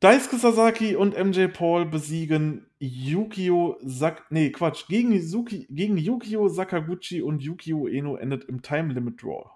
[0.00, 7.22] Daisuke Sasaki und MJ Paul besiegen Yukio Sak nee, Quatsch, gegen, Yuki, gegen Yukio Sakaguchi
[7.22, 9.50] und Yukio Eno endet im Time Limit Draw.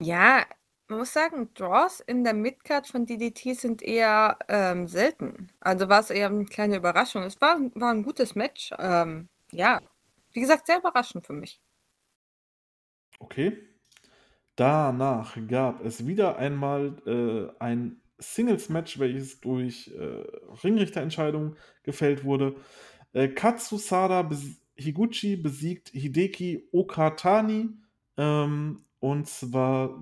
[0.00, 0.44] Ja,
[0.92, 5.48] man muss sagen, Draws in der Midcard von DDT sind eher ähm, selten.
[5.60, 7.22] Also war es eher eine kleine Überraschung.
[7.22, 8.70] Es war, war ein gutes Match.
[8.78, 9.80] Ähm, ja,
[10.32, 11.60] wie gesagt, sehr überraschend für mich.
[13.18, 13.56] Okay.
[14.54, 20.24] Danach gab es wieder einmal äh, ein Singles-Match, welches durch äh,
[20.62, 22.54] Ringrichterentscheidung gefällt wurde.
[23.14, 27.70] Äh, Katsusada bes Higuchi besiegt Hideki Okatani.
[28.18, 29.98] Ähm, und zwar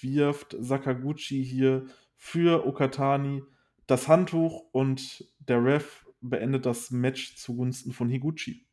[0.00, 1.86] wirft Sakaguchi hier
[2.16, 3.42] für Okatani
[3.86, 8.64] das Handtuch und der Ref beendet das Match zugunsten von Higuchi.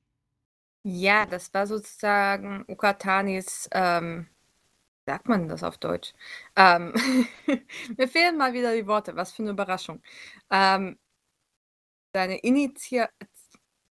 [0.84, 4.28] Ja, das war sozusagen Okatanis ähm,
[5.06, 6.14] sagt man das auf Deutsch?
[6.56, 6.94] Ähm,
[7.98, 10.02] mir fehlen mal wieder die Worte, was für eine Überraschung.
[10.52, 10.98] Ähm,
[12.14, 13.10] deine Initial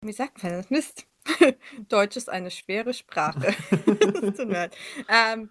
[0.02, 0.70] wie sagt man das?
[0.70, 1.08] Mist.
[1.90, 3.56] Deutsch ist eine schwere Sprache.
[5.10, 5.50] ähm,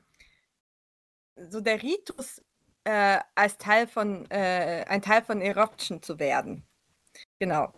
[1.36, 2.42] so der Ritus,
[2.84, 6.64] äh, als Teil von, äh, ein Teil von Eruption zu werden.
[7.38, 7.72] Genau.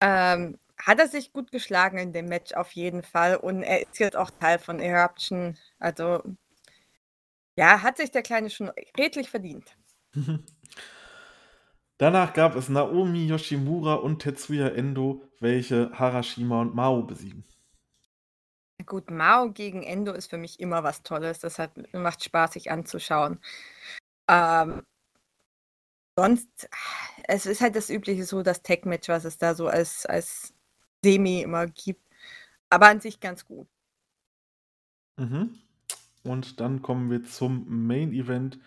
[0.00, 3.98] Ähm, hat er sich gut geschlagen in dem Match auf jeden Fall und er ist
[3.98, 5.56] jetzt auch Teil von Eruption.
[5.78, 6.22] Also
[7.56, 9.76] ja, hat sich der Kleine schon redlich verdient.
[11.98, 17.44] Danach gab es Naomi Yoshimura und Tetsuya Endo, welche Harashima und Mao besiegen.
[18.86, 21.40] Gut, Mao gegen Endo ist für mich immer was Tolles.
[21.40, 23.38] Das hat, macht Spaß, sich anzuschauen.
[24.28, 24.82] Ähm,
[26.16, 26.48] sonst,
[27.24, 30.54] es ist halt das Übliche so, das Tech-Match, was es da so als, als
[31.04, 32.02] Semi immer gibt.
[32.70, 33.68] Aber an sich ganz gut.
[35.16, 35.58] Mhm.
[36.24, 38.58] Und dann kommen wir zum Main Event.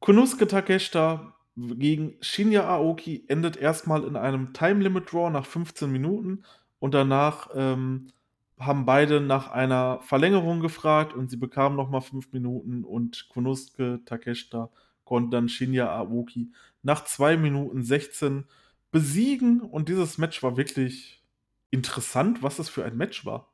[0.00, 6.44] Konusuke Takeshita gegen Shinya Aoki endet erstmal in einem Time Limit Draw nach 15 Minuten
[6.78, 8.08] und danach ähm,
[8.58, 14.70] haben beide nach einer Verlängerung gefragt und sie bekamen nochmal 5 Minuten und Konusuke Takeshita
[15.04, 16.52] konnte dann Shinya Aoki
[16.82, 18.46] nach 2 Minuten 16
[18.90, 21.22] besiegen und dieses Match war wirklich
[21.70, 23.52] interessant, was das für ein Match war.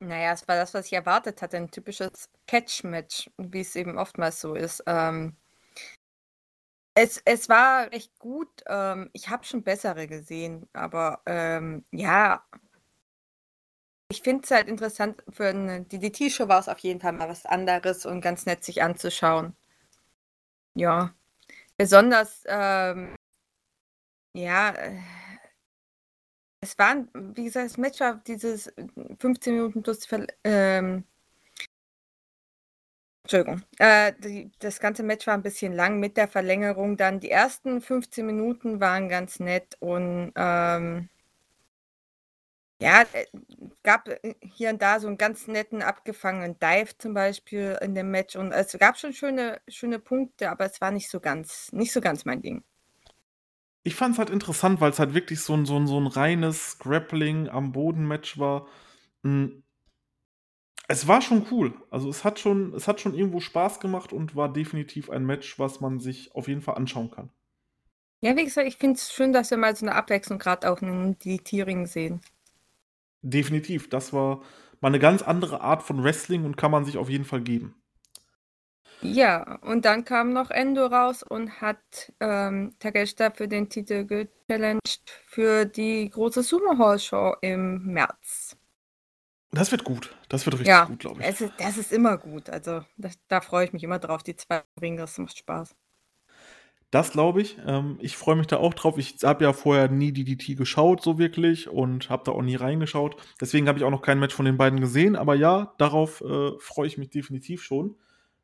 [0.00, 4.40] Naja, es war das, was ich erwartet hatte, ein typisches Catch-Match, wie es eben oftmals
[4.40, 4.82] so ist.
[4.86, 5.36] Ähm,
[6.94, 8.48] es, es war recht gut.
[8.66, 12.44] Ähm, ich habe schon bessere gesehen, aber ähm, ja,
[14.14, 17.46] ich finde es halt interessant, für eine DDT-Show war es auf jeden Fall mal was
[17.46, 19.56] anderes und ganz nett sich anzuschauen.
[20.76, 21.14] Ja,
[21.76, 23.16] besonders, ähm,
[24.36, 24.98] ja, äh,
[26.60, 28.72] es waren, wie gesagt, das Match war dieses
[29.20, 30.06] 15 Minuten plus
[30.44, 31.04] ähm,
[33.24, 33.62] Entschuldigung.
[33.78, 36.96] Äh, die, das ganze Match war ein bisschen lang mit der Verlängerung.
[36.96, 41.08] Dann die ersten 15 Minuten waren ganz nett und ähm,
[42.84, 43.26] ja, äh,
[43.82, 48.10] gab äh, hier und da so einen ganz netten abgefangenen Dive zum Beispiel in dem
[48.10, 51.92] Match und es gab schon schöne, schöne Punkte, aber es war nicht so ganz, nicht
[51.92, 52.64] so ganz mein Ding
[53.84, 56.06] ich fand es halt interessant, weil es halt wirklich so ein, so ein, so ein
[56.06, 58.66] reines Grappling am Boden-Match war.
[59.22, 59.62] Hm.
[60.88, 61.74] Es war schon cool.
[61.90, 65.58] Also es hat schon, es hat schon irgendwo Spaß gemacht und war definitiv ein Match,
[65.58, 67.30] was man sich auf jeden Fall anschauen kann.
[68.20, 70.80] Ja, wie gesagt, ich finde es schön, dass wir mal so eine Abwechslung gerade auch
[70.80, 72.22] in die Tiering sehen.
[73.24, 73.88] Definitiv.
[73.88, 74.42] Das war
[74.80, 77.74] mal eine ganz andere Art von Wrestling und kann man sich auf jeden Fall geben.
[79.00, 85.10] Ja, und dann kam noch Endo raus und hat ähm, Takeshita für den Titel gechallenged
[85.26, 88.56] für die große Sumo Hall Show im März.
[89.50, 90.14] Das wird gut.
[90.28, 91.26] Das wird richtig ja, gut, glaube ich.
[91.26, 92.50] Es ist, das ist immer gut.
[92.50, 94.22] Also das, da freue ich mich immer drauf.
[94.22, 95.74] Die zwei Ringe, das macht Spaß.
[96.94, 97.56] Das glaube ich.
[97.66, 98.98] Ähm, ich freue mich da auch drauf.
[98.98, 103.16] Ich habe ja vorher nie DDT geschaut, so wirklich, und habe da auch nie reingeschaut.
[103.40, 105.16] Deswegen habe ich auch noch kein Match von den beiden gesehen.
[105.16, 107.96] Aber ja, darauf äh, freue ich mich definitiv schon.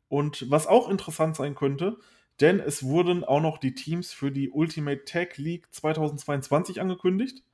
[0.08, 1.98] Und was auch interessant sein könnte,
[2.40, 7.44] denn es wurden auch noch die Teams für die Ultimate Tag League 2022 angekündigt.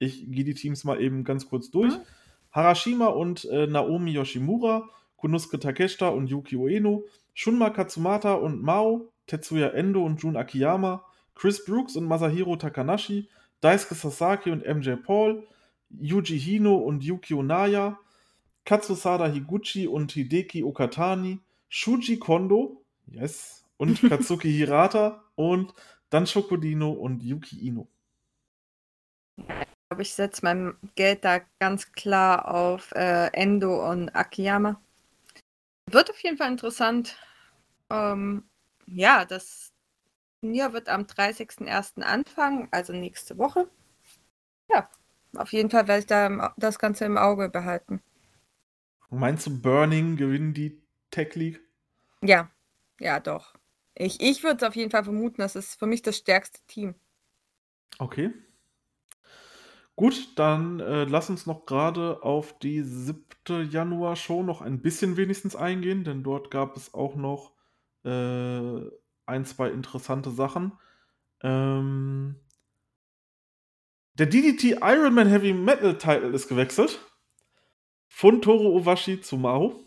[0.00, 1.94] Ich gehe die Teams mal eben ganz kurz durch.
[1.94, 2.02] Mhm.
[2.50, 7.04] Harashima und äh, Naomi Yoshimura, Kunosuke Takeshita und Yuki Ueno,
[7.34, 11.04] Shunma Katsumata und Mao, Tetsuya Endo und Jun Akiyama,
[11.36, 13.28] Chris Brooks und Masahiro Takanashi,
[13.60, 15.46] Daisuke Sasaki und MJ Paul,
[15.90, 17.98] Yuji Hino und Yukio Naya,
[18.64, 21.38] Katsusada Higuchi und Hideki Okatani,
[21.68, 25.74] Shuji Kondo, yes, und Katsuki Hirata und
[26.10, 27.86] dann Shokodino und Yuki Ino.
[29.36, 29.46] Ich
[29.88, 34.80] glaube, ich setze mein Geld da ganz klar auf äh, Endo und Akiyama.
[35.88, 37.16] Wird auf jeden Fall interessant.
[37.90, 38.49] Ähm,
[38.90, 39.72] ja, das
[40.40, 42.02] Turnier wird am 30.01.
[42.02, 43.68] anfangen, also nächste Woche.
[44.68, 44.88] Ja,
[45.36, 48.02] auf jeden Fall werde ich da das Ganze im Auge behalten.
[49.10, 50.80] Meinst du, Burning gewinnen die
[51.10, 51.60] Tech League?
[52.22, 52.50] Ja,
[53.00, 53.54] ja, doch.
[53.94, 56.94] Ich, ich würde auf jeden Fall vermuten, das ist für mich das stärkste Team.
[57.98, 58.32] Okay.
[59.96, 63.68] Gut, dann äh, lass uns noch gerade auf die 7.
[63.70, 67.52] Januar-Show noch ein bisschen wenigstens eingehen, denn dort gab es auch noch
[68.04, 68.90] äh,
[69.26, 70.72] ein, zwei interessante Sachen.
[71.42, 72.36] Ähm,
[74.14, 77.00] der DDT Ironman Heavy Metal Title ist gewechselt.
[78.08, 79.80] Von Toro Owashi zu Mao.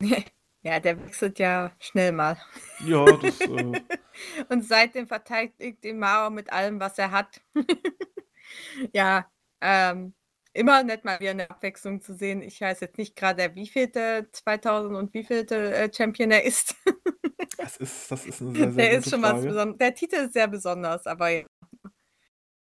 [0.66, 2.38] Ja, der wechselt ja schnell mal.
[2.86, 3.38] Ja, das.
[3.42, 3.82] Äh...
[4.48, 7.42] Und seitdem verteidigt den Mao mit allem, was er hat.
[8.94, 9.30] ja,
[9.60, 10.14] ähm,
[10.54, 12.40] immer nett mal wieder eine Abwechslung zu sehen.
[12.42, 16.74] Ich weiß jetzt nicht gerade, wie vielte 2000 und wie vielte äh, Champion er ist.
[17.58, 19.38] das ist, das ist eine sehr, sehr Der ist schon Frage.
[19.38, 19.78] was besonders.
[19.78, 21.44] Der Titel ist sehr besonders, aber ja.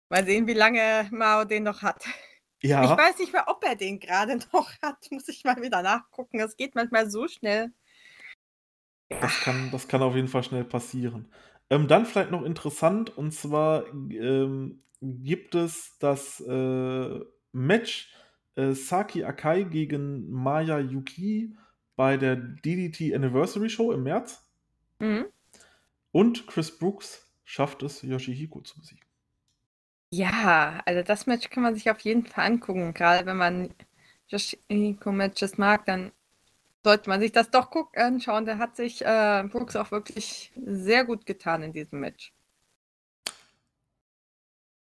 [0.09, 2.05] Mal sehen, wie lange Mao den noch hat.
[2.61, 2.83] Ja.
[2.83, 5.07] Ich weiß nicht mehr, ob er den gerade noch hat.
[5.11, 6.37] Muss ich mal wieder nachgucken.
[6.37, 7.71] Das geht manchmal so schnell.
[9.09, 11.31] Das kann, das kann auf jeden Fall schnell passieren.
[11.69, 17.19] Ähm, dann vielleicht noch interessant, und zwar ähm, gibt es das äh,
[17.51, 18.13] Match
[18.55, 21.55] äh, Saki Akai gegen Maya Yuki
[21.95, 24.45] bei der DDT Anniversary Show im März.
[24.99, 25.25] Mhm.
[26.11, 29.05] Und Chris Brooks schafft es, Yoshihiko zu besiegen.
[30.09, 32.93] Ja, also das Match kann man sich auf jeden Fall angucken.
[32.93, 33.73] Gerade wenn man
[34.29, 36.11] Yoshihiko-Matches mag, dann
[36.83, 38.45] sollte man sich das doch gucken, anschauen.
[38.45, 42.33] Da hat sich äh, Brooks auch wirklich sehr gut getan in diesem Match.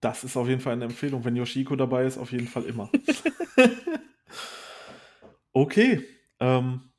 [0.00, 1.24] Das ist auf jeden Fall eine Empfehlung.
[1.24, 2.90] Wenn Yoshiko dabei ist, auf jeden Fall immer.
[5.52, 6.04] okay.
[6.38, 6.90] Ähm,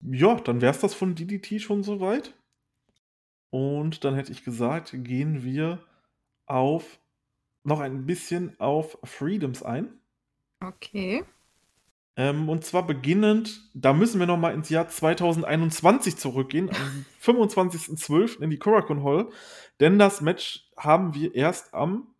[0.00, 2.34] ja, dann wäre es das von DDT schon soweit.
[3.50, 5.78] Und dann hätte ich gesagt, gehen wir
[6.46, 6.98] auf
[7.62, 10.00] noch ein bisschen auf Freedoms ein.
[10.60, 11.24] Okay.
[12.16, 18.40] Ähm, und zwar beginnend, da müssen wir noch mal ins Jahr 2021 zurückgehen, am 25.12.
[18.40, 19.28] in die Korakuen Hall,
[19.80, 22.13] denn das Match haben wir erst am,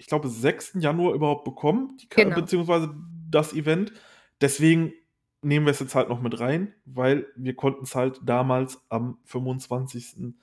[0.00, 0.78] ich glaube, 6.
[0.80, 2.34] Januar überhaupt bekommen, die, genau.
[2.34, 2.94] beziehungsweise
[3.28, 3.92] das Event.
[4.40, 4.94] Deswegen
[5.42, 9.18] nehmen wir es jetzt halt noch mit rein, weil wir konnten es halt damals am
[9.26, 10.34] 25.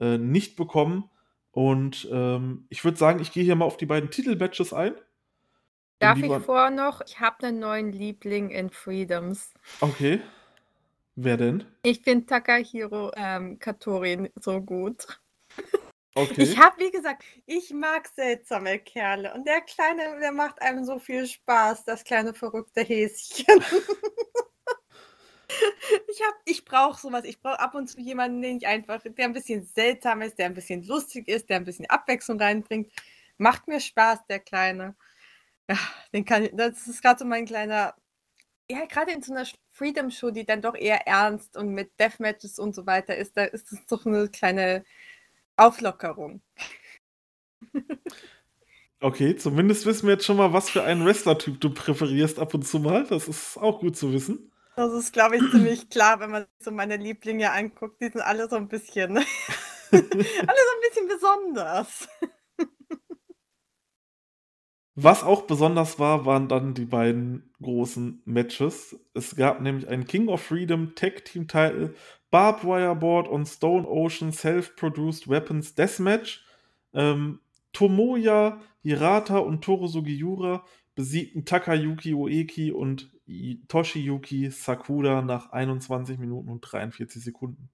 [0.00, 1.10] Äh, nicht bekommen.
[1.50, 4.94] Und ähm, ich würde sagen, ich gehe hier mal auf die beiden Titelmatches ein.
[5.98, 7.02] Darf ich vorher noch?
[7.06, 9.52] Ich habe einen neuen Liebling in Freedoms.
[9.80, 10.20] Okay.
[11.16, 11.64] Wer denn?
[11.82, 15.20] Ich finde Takahiro ähm, Katori so gut.
[16.16, 16.44] Okay.
[16.44, 19.34] Ich habe, wie gesagt, ich mag seltsame Kerle.
[19.34, 23.44] Und der Kleine, der macht einem so viel Spaß, das kleine verrückte Häschen.
[26.08, 27.24] ich ich brauche sowas.
[27.26, 30.46] Ich brauche ab und zu jemanden, den ich einfach, der ein bisschen seltsam ist, der
[30.46, 32.90] ein bisschen lustig ist, der ein bisschen Abwechslung reinbringt.
[33.36, 34.96] Macht mir Spaß, der Kleine.
[35.68, 35.78] Ja,
[36.14, 37.94] den kann ich, das ist gerade so mein kleiner,
[38.70, 42.58] ja, gerade in so einer Freedom Show, die dann doch eher ernst und mit Deathmatches
[42.58, 44.84] und so weiter ist, da ist es doch eine kleine
[45.56, 46.42] Auflockerung.
[49.00, 52.66] Okay, zumindest wissen wir jetzt schon mal, was für einen Wrestler-Typ du präferierst ab und
[52.66, 53.04] zu mal.
[53.04, 54.50] Das ist auch gut zu wissen.
[54.74, 58.00] Das ist, glaube ich, ziemlich klar, wenn man so meine Lieblinge anguckt.
[58.00, 59.16] Die sind alle so ein bisschen,
[59.90, 62.08] alle so ein bisschen besonders.
[64.98, 68.98] Was auch besonders war, waren dann die beiden großen Matches.
[69.12, 71.94] Es gab nämlich ein King of Freedom Tag Team Title,
[72.30, 76.44] Barbed Wire Board und Stone Ocean Self-Produced Weapons Deathmatch.
[76.92, 77.40] Ähm,
[77.72, 83.12] Tomoya, Hirata und Toro Sugiura besiegten Takayuki Oeki und
[83.68, 87.68] Toshiyuki Sakura nach 21 Minuten und 43 Sekunden.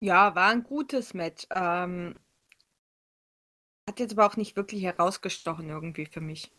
[0.00, 1.46] Ja, war ein gutes Match.
[1.54, 2.14] Ähm,
[3.88, 6.50] hat jetzt aber auch nicht wirklich herausgestochen irgendwie für mich.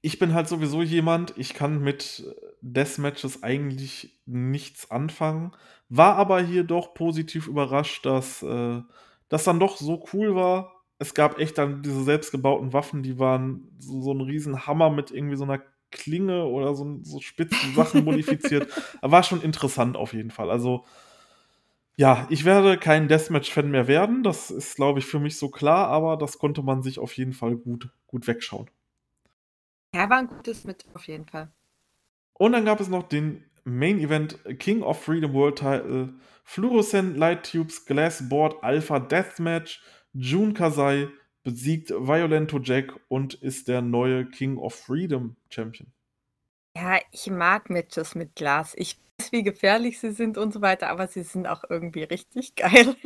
[0.00, 2.24] Ich bin halt sowieso jemand, ich kann mit
[2.60, 5.52] Deathmatches eigentlich nichts anfangen,
[5.88, 8.82] war aber hier doch positiv überrascht, dass äh,
[9.28, 10.72] das dann doch so cool war.
[10.98, 15.36] Es gab echt dann diese selbstgebauten Waffen, die waren so, so ein Riesenhammer mit irgendwie
[15.36, 18.68] so einer Klinge oder so, so spitzen Sachen modifiziert.
[19.00, 20.50] War schon interessant auf jeden Fall.
[20.50, 20.84] Also,
[21.96, 24.22] ja, ich werde kein Deathmatch-Fan mehr werden.
[24.22, 27.32] Das ist, glaube ich, für mich so klar, aber das konnte man sich auf jeden
[27.32, 28.70] Fall gut, gut wegschauen.
[29.94, 31.50] Ja, war ein gutes mit, auf jeden Fall.
[32.34, 37.50] Und dann gab es noch den Main Event King of Freedom World Title, Fluorescent Light
[37.50, 39.82] Tubes Glass Board Alpha Deathmatch.
[40.14, 41.08] Jun Kasai
[41.42, 45.92] besiegt Violento Jack und ist der neue King of Freedom Champion.
[46.76, 48.74] Ja, ich mag Matches mit Glas.
[48.76, 52.54] Ich weiß, wie gefährlich sie sind und so weiter, aber sie sind auch irgendwie richtig
[52.56, 52.96] geil.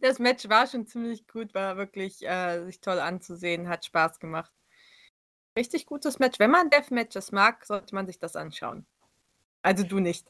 [0.00, 4.52] Das Match war schon ziemlich gut, war wirklich äh, sich toll anzusehen, hat Spaß gemacht.
[5.56, 6.38] Richtig gutes Match.
[6.38, 8.86] Wenn man Deathmatches mag, sollte man sich das anschauen.
[9.62, 10.26] Also du nicht.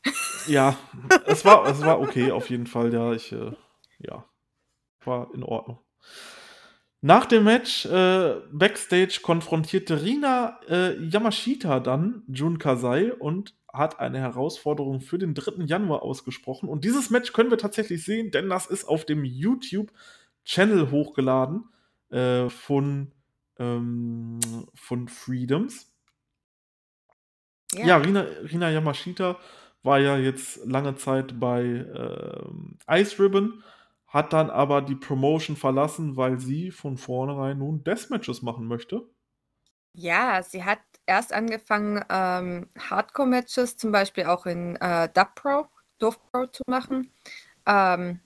[0.46, 0.76] Ja,
[1.26, 2.92] es war, es war okay auf jeden Fall.
[2.92, 3.52] Ja, ich, äh,
[3.98, 4.24] ja,
[5.04, 5.78] war in Ordnung.
[7.00, 14.20] Nach dem Match äh, backstage konfrontierte Rina äh, Yamashita dann Jun Kasai und hat eine
[14.20, 15.64] Herausforderung für den 3.
[15.64, 16.68] Januar ausgesprochen.
[16.68, 21.68] Und dieses Match können wir tatsächlich sehen, denn das ist auf dem YouTube-Channel hochgeladen
[22.10, 23.12] äh, von
[23.58, 24.40] ähm,
[24.74, 25.92] von Freedoms.
[27.72, 29.38] Ja, ja Rina, Rina, Yamashita
[29.82, 33.62] war ja jetzt lange Zeit bei ähm, Ice Ribbon,
[34.06, 39.02] hat dann aber die Promotion verlassen, weil sie von vornherein nun Deathmatches machen möchte.
[39.92, 45.66] Ja, sie hat erst angefangen, ähm, Hardcore-Matches zum Beispiel auch in äh, Dub Pro,
[45.98, 47.12] Dove Pro zu machen.
[47.66, 48.20] Ähm,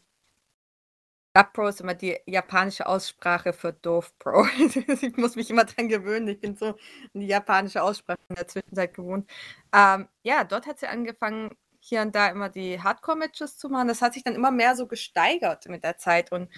[1.52, 4.44] Pro ist immer die japanische Aussprache für Dove Pro.
[5.02, 6.28] ich muss mich immer dran gewöhnen.
[6.28, 6.76] Ich bin so an
[7.14, 9.30] die japanische Aussprache in der Zwischenzeit gewohnt.
[9.72, 11.50] Ähm, ja, dort hat sie angefangen,
[11.80, 13.88] hier und da immer die Hardcore-Matches zu machen.
[13.88, 16.32] Das hat sich dann immer mehr so gesteigert mit der Zeit.
[16.32, 16.50] Und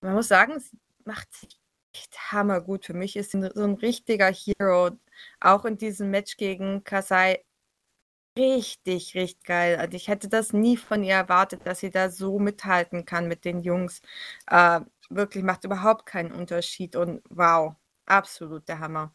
[0.00, 1.58] man muss sagen, sie macht sich
[1.94, 2.86] echt hammergut.
[2.86, 4.90] Für mich ist sie so ein richtiger Hero.
[5.40, 7.44] Auch in diesem Match gegen Kasai
[8.38, 9.76] Richtig, richtig geil.
[9.76, 13.44] Also, ich hätte das nie von ihr erwartet, dass sie da so mithalten kann mit
[13.46, 14.02] den Jungs.
[14.46, 19.14] Äh, wirklich, macht überhaupt keinen Unterschied und wow, absolut der Hammer.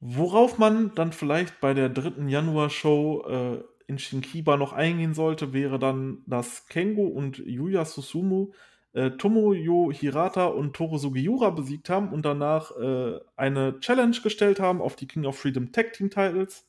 [0.00, 2.28] Worauf man dann vielleicht bei der 3.
[2.28, 8.52] Januar-Show äh, in Shinkiba noch eingehen sollte, wäre dann, dass Kengo und Yuya Susumu
[8.92, 14.80] äh, Tomoyo Hirata und Toro Sugiura besiegt haben und danach äh, eine Challenge gestellt haben
[14.82, 16.66] auf die King of Freedom Tag Team Titles.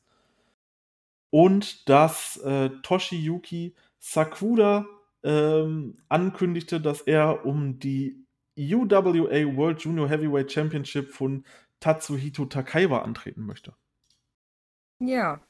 [1.30, 4.86] Und dass äh, Toshiyuki Sakuda
[5.22, 8.24] ähm, ankündigte, dass er um die
[8.56, 11.44] UWA World Junior Heavyweight Championship von
[11.80, 13.74] Tatsuhito Takaiwa antreten möchte.
[15.00, 15.40] Ja.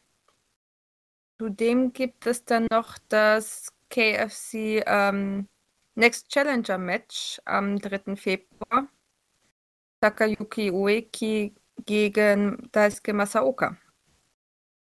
[1.39, 5.49] Zudem gibt es dann noch das KFC ähm,
[5.97, 8.17] Next Challenger Match am 3.
[8.17, 8.89] Februar.
[10.01, 11.55] Takayuki Ueki
[11.87, 13.77] gegen Daisuke Masaoka.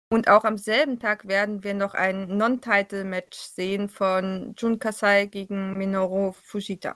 [0.09, 5.77] Und auch am selben Tag werden wir noch ein Non-Title-Match sehen von Jun Kasai gegen
[5.77, 6.95] Minoru Fujita.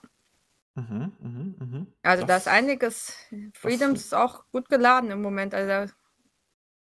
[0.74, 1.86] Mhm, mh, mh.
[2.02, 3.16] Also das, da ist einiges.
[3.54, 5.54] Freedoms ist auch gut geladen im Moment.
[5.54, 5.92] Also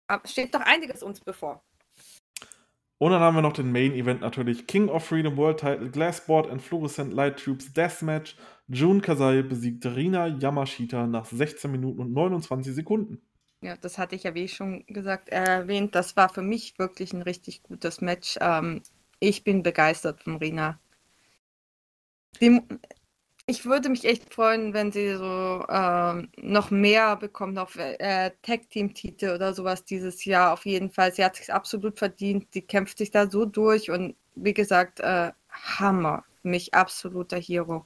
[0.07, 1.65] da steht noch einiges uns bevor.
[3.03, 6.51] Und dann haben wir noch den Main Event natürlich King of Freedom World Title Glassboard
[6.51, 8.37] and Fluorescent Light Tubes Deathmatch.
[8.69, 13.23] Jun Kasai besiegt Rina Yamashita nach 16 Minuten und 29 Sekunden.
[13.63, 15.95] Ja, das hatte ich ja wie schon gesagt erwähnt.
[15.95, 18.37] Das war für mich wirklich ein richtig gutes Match.
[18.39, 18.83] Ähm,
[19.19, 20.79] ich bin begeistert von Rina.
[22.43, 22.61] Die,
[23.51, 29.31] ich würde mich echt freuen, wenn sie so ähm, noch mehr bekommt, noch äh, Tag-Team-Titel
[29.35, 31.13] oder sowas dieses Jahr auf jeden Fall.
[31.13, 32.55] Sie hat sich absolut verdient.
[32.55, 36.25] Die kämpft sich da so durch und wie gesagt, äh, Hammer.
[36.43, 37.85] Mich absoluter Hero.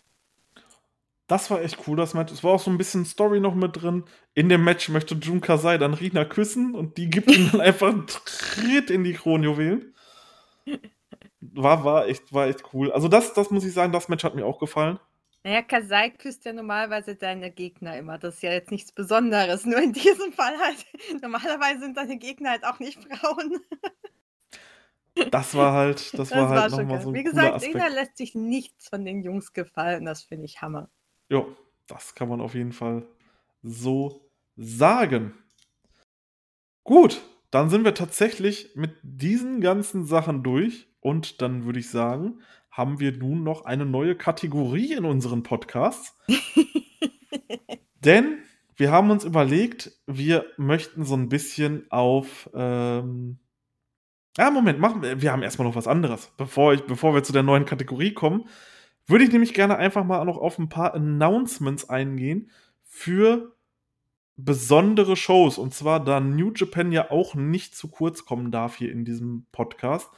[1.27, 2.33] Das war echt cool, das Match.
[2.33, 4.05] Es war auch so ein bisschen Story noch mit drin.
[4.35, 7.89] In dem Match möchte Jun Kasai dann Rina küssen und die gibt ihm dann einfach
[7.89, 9.95] einen Tritt in die Kronjuwelen.
[11.41, 12.93] War, war, echt, war echt cool.
[12.93, 15.01] Also, das, das muss ich sagen, das Match hat mir auch gefallen.
[15.45, 18.17] Naja, Kasai küsst ja normalerweise deine Gegner immer.
[18.17, 19.67] Das ist ja jetzt nichts Besonderes.
[19.67, 20.87] Nur in diesem Fall halt.
[21.21, 23.61] Normalerweise sind deine Gegner halt auch nicht Frauen.
[25.31, 28.35] Das war halt, das, das war halt nochmal so ein Wie gesagt, Inga lässt sich
[28.35, 30.07] nichts von den Jungs gefallen.
[30.07, 30.89] Das finde ich Hammer.
[31.29, 31.45] Ja,
[31.87, 33.07] das kann man auf jeden Fall
[33.63, 35.35] so sagen.
[36.83, 40.89] Gut, dann sind wir tatsächlich mit diesen ganzen Sachen durch.
[41.01, 42.41] Und dann würde ich sagen,
[42.75, 46.19] haben wir nun noch eine neue Kategorie in unseren Podcasts.
[48.05, 48.39] Denn
[48.75, 52.51] wir haben uns überlegt, wir möchten so ein bisschen auf.
[52.53, 53.39] Ähm
[54.37, 55.23] ja, Moment, machen wir.
[55.23, 56.33] Wir haben erstmal noch was anderes.
[56.37, 58.49] Bevor, ich, bevor wir zu der neuen Kategorie kommen,
[59.07, 62.51] würde ich nämlich gerne einfach mal noch auf ein paar Announcements eingehen
[62.83, 63.55] für
[64.37, 65.59] besondere Shows.
[65.59, 69.47] Und zwar, da New Japan ja auch nicht zu kurz kommen darf hier in diesem
[69.53, 70.11] Podcast,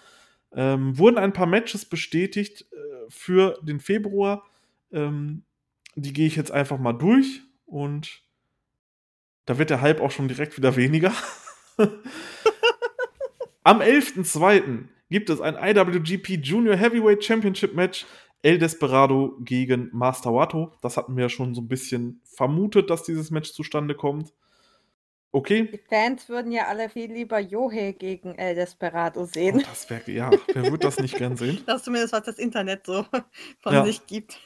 [0.52, 2.76] ähm, wurden ein paar Matches bestätigt äh,
[3.08, 4.44] für den Februar.
[4.92, 5.44] Ähm,
[5.94, 8.22] die gehe ich jetzt einfach mal durch und
[9.46, 11.12] da wird der Hype auch schon direkt wieder weniger.
[13.62, 14.84] Am 11.02.
[15.08, 18.06] gibt es ein IWGP Junior Heavyweight Championship Match.
[18.42, 20.72] El Desperado gegen Master Wato.
[20.82, 24.32] Das hatten wir ja schon so ein bisschen vermutet, dass dieses Match zustande kommt.
[25.32, 25.68] Okay.
[25.70, 29.56] Die Fans würden ja alle viel lieber Johe gegen El Desperado sehen.
[29.58, 31.62] Oh, das wäre, ja, wer würde das nicht gern sehen?
[31.66, 33.04] Das ist zumindest, was das Internet so
[33.60, 33.84] von ja.
[33.84, 34.38] sich gibt.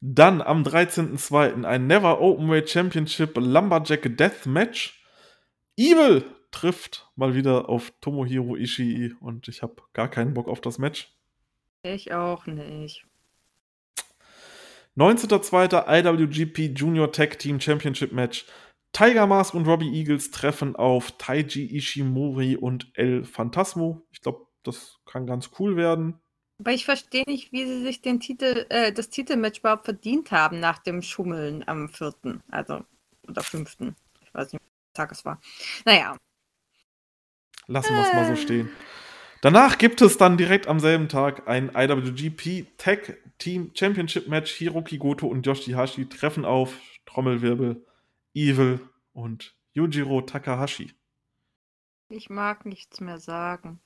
[0.00, 1.64] Dann am 13.02.
[1.64, 5.02] ein Never Openweight Championship Lumberjack Death Match.
[5.76, 10.78] Evil trifft mal wieder auf Tomohiro Ishii und ich habe gar keinen Bock auf das
[10.78, 11.12] Match.
[11.82, 13.06] Ich auch nicht.
[14.96, 15.84] 19.02.
[15.88, 18.46] IWGP Junior Tag Team Championship Match.
[18.94, 24.06] Tiger Mask und Robbie Eagles treffen auf Taiji Ishimori und El Phantasmo.
[24.12, 26.20] Ich glaube, das kann ganz cool werden.
[26.60, 30.60] Aber ich verstehe nicht, wie sie sich den Titel, äh, das Titelmatch überhaupt verdient haben
[30.60, 32.14] nach dem Schummeln am 4.
[32.50, 32.84] Also,
[33.28, 33.76] oder 5.
[34.22, 35.40] Ich weiß nicht, welcher Tag es war.
[35.84, 36.16] Naja.
[37.66, 38.14] Lassen wir es äh.
[38.14, 38.70] mal so stehen.
[39.40, 44.52] Danach gibt es dann direkt am selben Tag ein IWGP Tag Team Championship Match.
[44.52, 46.72] Hiroki Goto und Yoshihashi treffen auf
[47.04, 47.84] Trommelwirbel,
[48.34, 48.80] Evil
[49.12, 50.92] und Yujiro Takahashi.
[52.08, 53.80] Ich mag nichts mehr sagen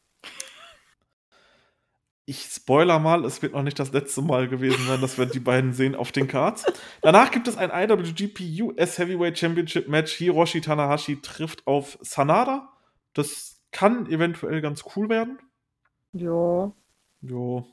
[2.29, 5.41] ich spoiler mal, es wird noch nicht das letzte Mal gewesen sein, dass wir die
[5.41, 6.66] beiden sehen auf den Cards.
[7.01, 10.12] Danach gibt es ein IWGP US Heavyweight Championship Match.
[10.12, 12.69] Hiroshi Tanahashi trifft auf Sanada.
[13.15, 15.39] Das kann eventuell ganz cool werden.
[16.12, 16.77] Jo.
[17.23, 17.66] Jo.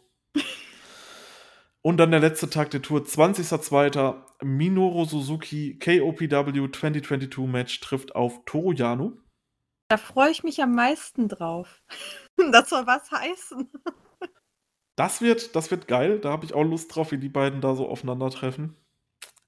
[1.85, 4.15] Und dann der letzte Tag der Tour, 20.02.
[4.43, 9.19] Minoru Suzuki KOPW 2022 Match trifft auf Toru Yano.
[9.87, 11.83] Da freue ich mich am meisten drauf.
[12.51, 13.69] Das soll was heißen.
[14.95, 16.17] Das wird, das wird geil.
[16.19, 18.75] Da habe ich auch Lust drauf, wie die beiden da so aufeinandertreffen.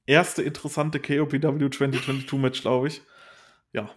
[0.06, 3.02] Erste interessante KOPW 2022 Match, glaube ich.
[3.74, 3.90] Ja.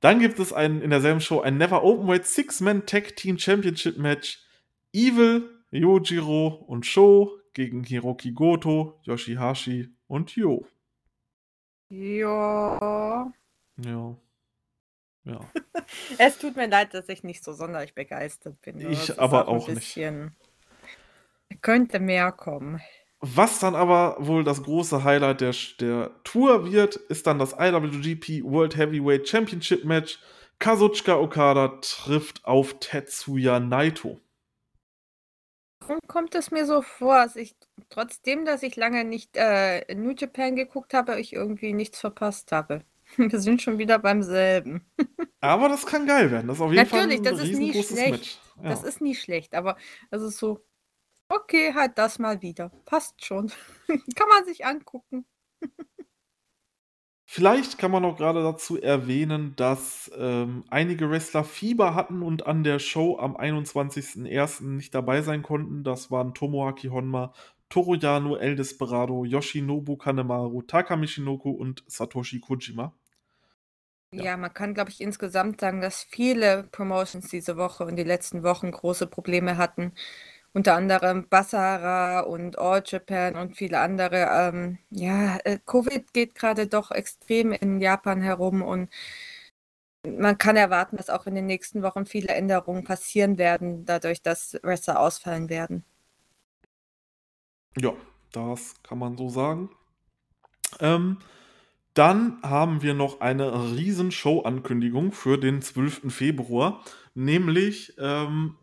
[0.00, 4.42] Dann gibt es ein, in derselben Show ein Never Openweight Six-Man Tag Team Championship Match.
[4.94, 10.66] Evil, Yojiro und Sho gegen Hiroki Goto, Yoshihashi und Yo.
[11.88, 13.32] Ja.
[13.76, 14.16] Ja.
[15.24, 15.40] Ja.
[16.18, 18.80] es tut mir leid, dass ich nicht so sonderlich begeistert bin.
[18.90, 20.34] Ich aber auch, auch bisschen,
[21.48, 21.62] nicht.
[21.62, 22.80] Könnte mehr kommen.
[23.20, 28.44] Was dann aber wohl das große Highlight der, der Tour wird, ist dann das IWGP
[28.44, 30.18] World Heavyweight Championship Match.
[30.58, 34.20] Kazuchika Okada trifft auf Tetsuya Naito.
[35.90, 37.56] Warum kommt es mir so vor, dass ich,
[37.88, 42.84] trotzdem, dass ich lange nicht äh, New Japan geguckt habe, ich irgendwie nichts verpasst habe?
[43.16, 44.88] Wir sind schon wieder beim selben.
[45.40, 46.46] Aber das kann geil werden.
[46.46, 48.40] Das ist auf jeden Natürlich, Fall ein das ist nie schlecht.
[48.62, 48.68] Ja.
[48.68, 49.76] Das ist nie schlecht, aber
[50.10, 50.64] es ist so,
[51.28, 52.70] okay, halt das mal wieder.
[52.84, 53.50] Passt schon.
[53.88, 55.26] kann man sich angucken.
[57.32, 62.64] Vielleicht kann man auch gerade dazu erwähnen, dass ähm, einige Wrestler Fieber hatten und an
[62.64, 64.64] der Show am 21.01.
[64.64, 65.84] nicht dabei sein konnten.
[65.84, 67.32] Das waren Tomoaki Honma,
[67.68, 72.94] Toru Yano, El Desperado, Yoshinobu Kanemaru, Taka Michinoku und Satoshi Kojima.
[74.12, 74.24] Ja.
[74.24, 78.42] ja, man kann, glaube ich, insgesamt sagen, dass viele Promotions diese Woche und die letzten
[78.42, 79.92] Wochen große Probleme hatten.
[80.52, 84.28] Unter anderem Basara und All Japan und viele andere.
[84.32, 88.90] Ähm, ja, äh, Covid geht gerade doch extrem in Japan herum und
[90.06, 94.58] man kann erwarten, dass auch in den nächsten Wochen viele Änderungen passieren werden, dadurch, dass
[94.62, 95.84] Wrestler ausfallen werden.
[97.78, 97.92] Ja,
[98.32, 99.70] das kann man so sagen.
[100.80, 101.18] Ähm,
[101.94, 106.12] dann haben wir noch eine riesen Show-Ankündigung für den 12.
[106.12, 106.82] Februar,
[107.14, 108.56] nämlich ähm,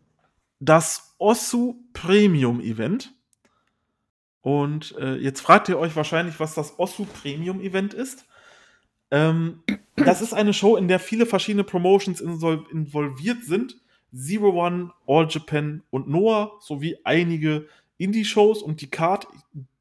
[0.60, 3.14] das Osu Premium Event.
[4.40, 8.24] Und äh, jetzt fragt ihr euch wahrscheinlich, was das Osu Premium Event ist.
[9.10, 9.62] Ähm,
[9.96, 13.76] das ist eine Show, in der viele verschiedene Promotions involviert sind.
[14.14, 17.68] Zero One, All Japan und Noah sowie einige
[17.98, 19.26] Indie-Shows und die Card.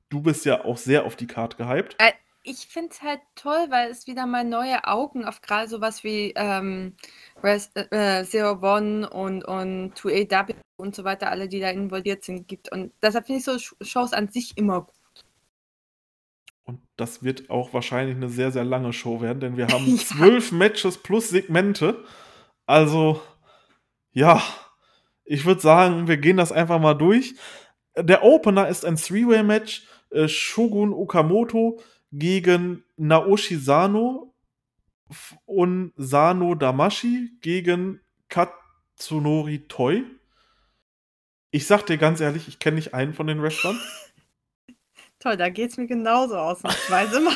[0.09, 1.95] Du bist ja auch sehr auf die Card gehypt.
[2.47, 6.03] Äh, ich finde es halt toll, weil es wieder mal neue Augen auf gerade sowas
[6.03, 6.95] wie ähm,
[7.43, 12.47] Res äh, Zero One und, und 2AW und so weiter, alle, die da involviert sind,
[12.47, 12.71] gibt.
[12.71, 14.93] Und deshalb finde ich so Shows an sich immer gut.
[16.65, 19.97] Und das wird auch wahrscheinlich eine sehr, sehr lange Show werden, denn wir haben ja.
[19.97, 22.03] zwölf Matches plus Segmente.
[22.65, 23.21] Also,
[24.11, 24.41] ja,
[25.23, 27.35] ich würde sagen, wir gehen das einfach mal durch.
[27.97, 29.87] Der Opener ist ein Three-Way-Match.
[30.09, 31.79] Äh, Shogun Okamoto
[32.11, 34.33] gegen Naoshi Sano
[35.45, 40.03] und Sano Damashi gegen Katsunori Toi.
[41.51, 43.79] Ich sag dir ganz ehrlich, ich kenne nicht einen von den Wrestlern.
[45.19, 47.35] Toll, da geht es mir genauso ausnahmsweise mal.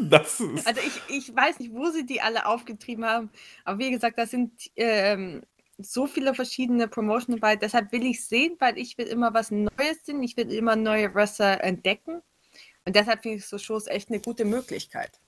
[0.00, 3.30] Das ist also ich, ich weiß nicht, wo sie die alle aufgetrieben haben,
[3.64, 5.42] aber wie gesagt, das sind ähm,
[5.76, 10.04] so viele verschiedene Promotion dabei, deshalb will ich sehen, weil ich will immer was Neues
[10.04, 12.22] sehen, ich will immer neue Wrestler entdecken
[12.88, 15.20] und deshalb finde ich so Shows echt eine gute Möglichkeit.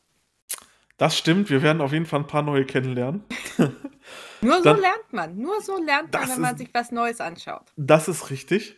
[0.97, 3.23] Das stimmt, wir werden auf jeden Fall ein paar neue kennenlernen.
[4.41, 7.71] nur so Dann, lernt man, nur so lernt man, wenn man sich was Neues anschaut.
[7.77, 8.77] Das ist richtig.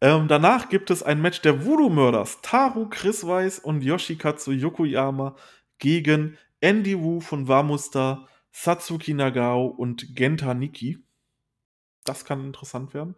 [0.00, 2.38] Ähm, danach gibt es ein Match der Voodoo Murders.
[2.40, 5.34] Taru Chris Weiß und Yoshikatsu Yokoyama
[5.78, 11.02] gegen Andy Wu von Wamusta, Satsuki Nagao und Genta Niki.
[12.04, 13.16] Das kann interessant werden.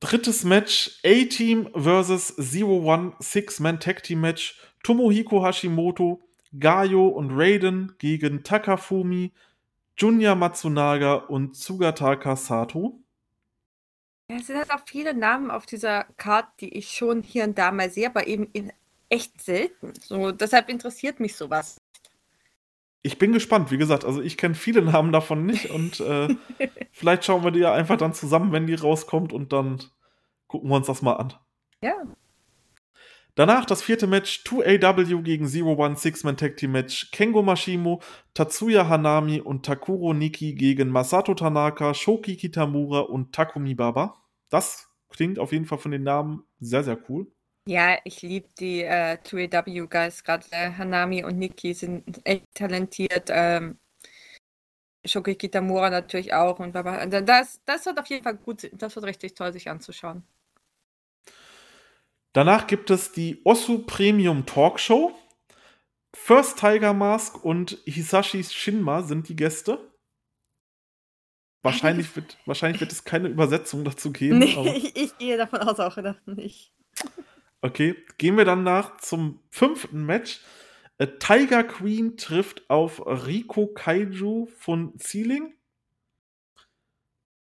[0.00, 2.36] Drittes Match: A-Team vs.
[2.36, 4.58] Zero One Six-Man Tag Team Match.
[4.82, 6.22] Tomohiko Hashimoto,
[6.58, 9.32] Gayo und Raiden gegen Takafumi,
[9.96, 12.98] Junya Matsunaga und Tsugataka Sato.
[14.30, 17.58] Ja, es sind halt auch viele Namen auf dieser Karte, die ich schon hier und
[17.58, 18.48] da mal sehe, aber eben
[19.08, 19.92] echt selten.
[20.00, 21.79] So, deshalb interessiert mich sowas.
[23.02, 26.28] Ich bin gespannt, wie gesagt, also ich kenne viele Namen davon nicht und äh,
[26.92, 29.82] vielleicht schauen wir die ja einfach dann zusammen, wenn die rauskommt und dann
[30.46, 31.34] gucken wir uns das mal an.
[31.82, 31.94] Ja.
[33.36, 38.02] Danach das vierte Match 2AW gegen Zero One Six-Man Tag Team Match Kengo Mashimo,
[38.34, 44.16] Tatsuya Hanami und Takuro Niki gegen Masato Tanaka, Shoki Kitamura und Takumi Baba.
[44.50, 47.28] Das klingt auf jeden Fall von den Namen sehr, sehr cool.
[47.66, 53.28] Ja, ich liebe die äh, 2AW-Guys, gerade äh, Hanami und Niki sind echt talentiert.
[53.28, 53.78] Ähm,
[55.04, 56.58] Shoki Kitamura natürlich auch.
[56.58, 56.74] Und.
[56.76, 60.24] Also das, das wird auf jeden Fall gut, das wird richtig toll, sich anzuschauen.
[62.32, 65.16] Danach gibt es die Osu Premium Talkshow.
[66.14, 69.78] First Tiger Mask und Hisashi Shinma sind die Gäste.
[71.62, 74.38] Wahrscheinlich wird, wahrscheinlich wird es keine Übersetzung dazu geben.
[74.38, 76.72] Nee, ich, ich, gehe davon aus auch nicht.
[77.62, 80.40] Okay, gehen wir dann nach zum fünften Match.
[80.98, 85.54] Äh, Tiger Queen trifft auf Riko Kaiju von Sealing.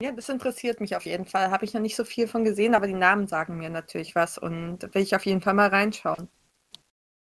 [0.01, 1.51] Ja, das interessiert mich auf jeden Fall.
[1.51, 4.39] Habe ich noch nicht so viel von gesehen, aber die Namen sagen mir natürlich was
[4.39, 6.29] und will ich auf jeden Fall mal reinschauen.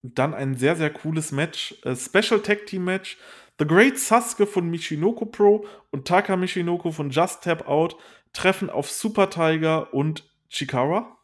[0.02, 1.77] Dann ein sehr, sehr cooles Match.
[1.85, 3.19] Äh, Special Tag Team Match.
[3.59, 7.97] The Great Sasuke von Michinoko Pro und Taka Michinoko von Just Tap Out
[8.32, 11.19] treffen auf Super Tiger und Chikara.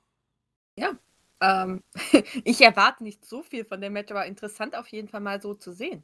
[0.76, 0.92] Ja,
[1.40, 1.82] ähm,
[2.44, 5.54] ich erwarte nicht so viel von dem Match, aber interessant auf jeden Fall mal so
[5.54, 6.02] zu sehen.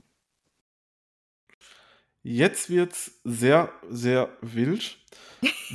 [2.22, 4.96] Jetzt wird's sehr, sehr wild.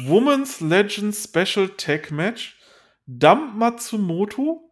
[0.05, 2.59] Women's Legend Special Tag Match.
[3.05, 4.71] Dump Matsumoto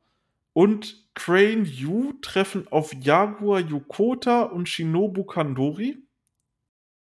[0.53, 5.97] und Crane Yu treffen auf Jaguar Yokota und Shinobu Kandori.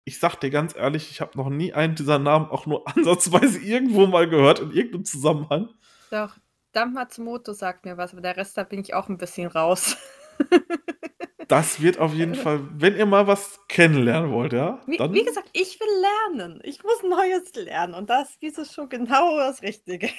[0.05, 3.59] Ich sag dir ganz ehrlich, ich habe noch nie einen dieser Namen auch nur ansatzweise
[3.59, 5.69] irgendwo mal gehört in irgendeinem Zusammenhang.
[6.11, 6.37] Doch,
[6.77, 9.97] Dump Matsumoto sagt mir was, aber der Rest da bin ich auch ein bisschen raus.
[11.47, 14.79] das wird auf jeden Fall, wenn ihr mal was kennenlernen wollt, ja?
[14.85, 15.87] Wie, wie gesagt, ich will
[16.35, 16.59] lernen.
[16.63, 17.95] Ich muss Neues lernen.
[17.95, 20.11] Und das ist dieses schon genau das Richtige.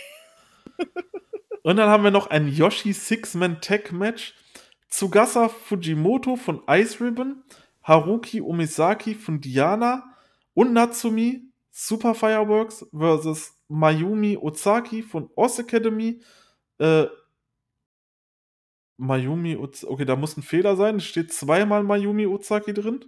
[1.63, 4.35] und dann haben wir noch ein Yoshi Six-Man Tag Match.
[4.91, 7.45] Tsugasa Fujimoto von Ice Ribbon,
[7.85, 10.13] Haruki Omisaki von Diana
[10.55, 16.21] und Natsumi Super Fireworks versus Mayumi Ozaki von Oz Academy.
[16.79, 17.07] Äh,
[18.97, 19.93] Mayumi Ozaki.
[19.93, 20.97] Okay, da muss ein Fehler sein.
[20.97, 23.05] Es steht zweimal Mayumi Ozaki drin.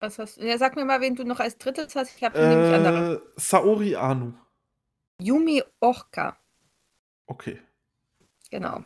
[0.00, 0.46] Was hast du?
[0.46, 2.16] Ja, sag mir mal, wen du noch als drittes hast.
[2.16, 3.22] Ich habe äh, nämlich andere.
[3.36, 4.34] Saori Anu.
[5.20, 6.36] Yumi Orka.
[7.26, 7.60] Okay.
[8.50, 8.84] Genau.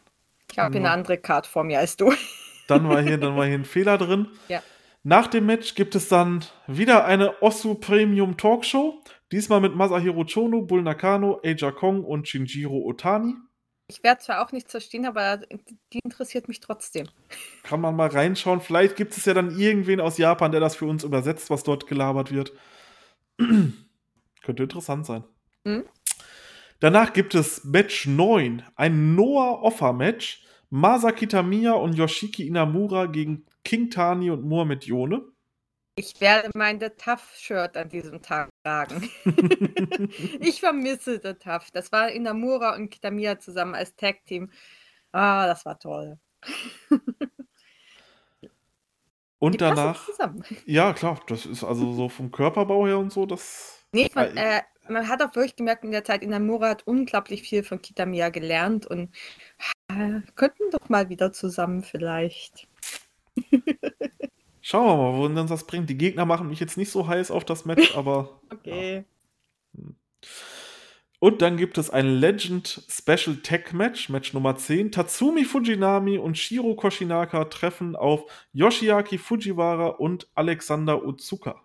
[0.50, 2.12] Ich habe eine andere Karte vor mir als du.
[2.68, 4.28] Dann war hier, dann war hier ein Fehler drin.
[4.48, 4.62] Ja.
[5.02, 9.02] Nach dem Match gibt es dann wieder eine Osu Premium Talkshow.
[9.32, 13.36] Diesmal mit Masahiro Chono, Bull Nakano, Eija Kong und Shinjiro Otani.
[13.90, 15.38] Ich werde zwar auch nichts verstehen, aber
[15.92, 17.08] die interessiert mich trotzdem.
[17.62, 18.60] Kann man mal reinschauen.
[18.60, 21.86] Vielleicht gibt es ja dann irgendwen aus Japan, der das für uns übersetzt, was dort
[21.86, 22.52] gelabert wird.
[23.38, 25.24] Könnte interessant sein.
[25.64, 25.84] Hm?
[26.80, 30.44] Danach gibt es Match 9, ein Noah-Offer-Match.
[30.70, 35.22] Masaki Tamiya und Yoshiki Inamura gegen King Tani und Mohamed Yone.
[35.98, 39.10] Ich werde mein The Tough-Shirt an diesem Tag tragen.
[40.40, 41.70] ich vermisse The Tough.
[41.72, 44.50] Das war Inamura und Kitamiya zusammen als Tag-Team.
[45.10, 46.18] Ah, das war toll.
[49.40, 50.08] Und Die danach
[50.66, 54.62] ja klar, das ist also so vom Körperbau her und so, das Ne, man, äh,
[54.88, 58.86] man hat auch wirklich gemerkt in der Zeit, Inamura hat unglaublich viel von Kitamiya gelernt
[58.86, 59.14] und
[59.88, 62.66] äh, könnten doch mal wieder zusammen vielleicht.
[64.70, 65.88] Schauen wir mal, wohin uns das bringt.
[65.88, 69.06] Die Gegner machen mich jetzt nicht so heiß auf das Match, aber Okay.
[71.20, 74.92] Und dann gibt es ein Legend Special Tag Match, Match Nummer 10.
[74.92, 81.64] Tatsumi Fujinami und Shiro Koshinaka treffen auf Yoshiaki Fujiwara und Alexander Otsuka.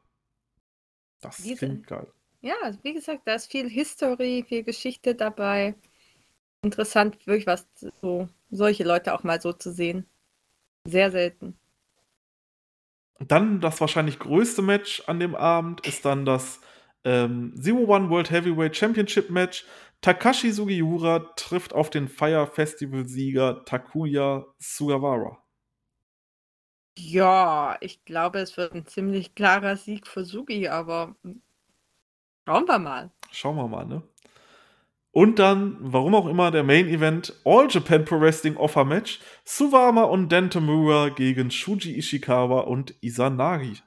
[1.19, 2.07] Das Diese- klingt geil.
[2.39, 5.75] Ja, wie gesagt, da ist viel History, viel Geschichte dabei.
[6.61, 7.67] Interessant, wirklich was
[8.01, 10.05] so solche Leute auch mal so zu sehen.
[10.87, 11.57] Sehr selten.
[13.27, 16.61] Dann das wahrscheinlich größte Match an dem Abend ist dann das
[17.03, 19.65] ähm, Zero One World Heavyweight Championship Match.
[20.01, 25.37] Takashi Sugiura trifft auf den Fire Festival Sieger Takuya Sugawara.
[26.97, 31.15] Ja, ich glaube, es wird ein ziemlich klarer Sieg für Sugi, aber
[32.45, 33.11] schauen wir mal.
[33.31, 34.03] Schauen wir mal, ne?
[35.13, 39.19] Und dann, warum auch immer, der Main Event All Japan Pro Wrestling Offer Match.
[39.45, 43.77] Suwama und Dentamura gegen Shuji Ishikawa und Izanagi.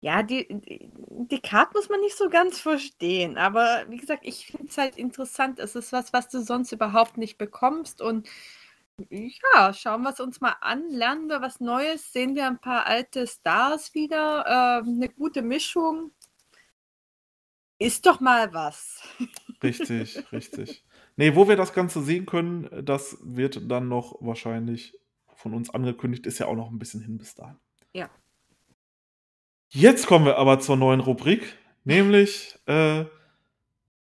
[0.00, 0.90] Ja, die, die,
[1.30, 4.96] die Card muss man nicht so ganz verstehen, aber wie gesagt, ich finde es halt
[4.96, 5.60] interessant.
[5.60, 8.28] Es ist was, was du sonst überhaupt nicht bekommst und
[9.08, 12.86] ja, schauen wir es uns mal an, lernen wir was Neues, sehen wir ein paar
[12.86, 16.12] alte Stars wieder, ähm, eine gute Mischung.
[17.78, 19.02] Ist doch mal was.
[19.62, 20.84] Richtig, richtig.
[21.16, 24.98] Nee, wo wir das Ganze sehen können, das wird dann noch wahrscheinlich
[25.34, 26.26] von uns angekündigt.
[26.26, 27.56] Ist ja auch noch ein bisschen hin bis dahin.
[27.92, 28.10] Ja.
[29.68, 33.04] Jetzt kommen wir aber zur neuen Rubrik, nämlich, äh,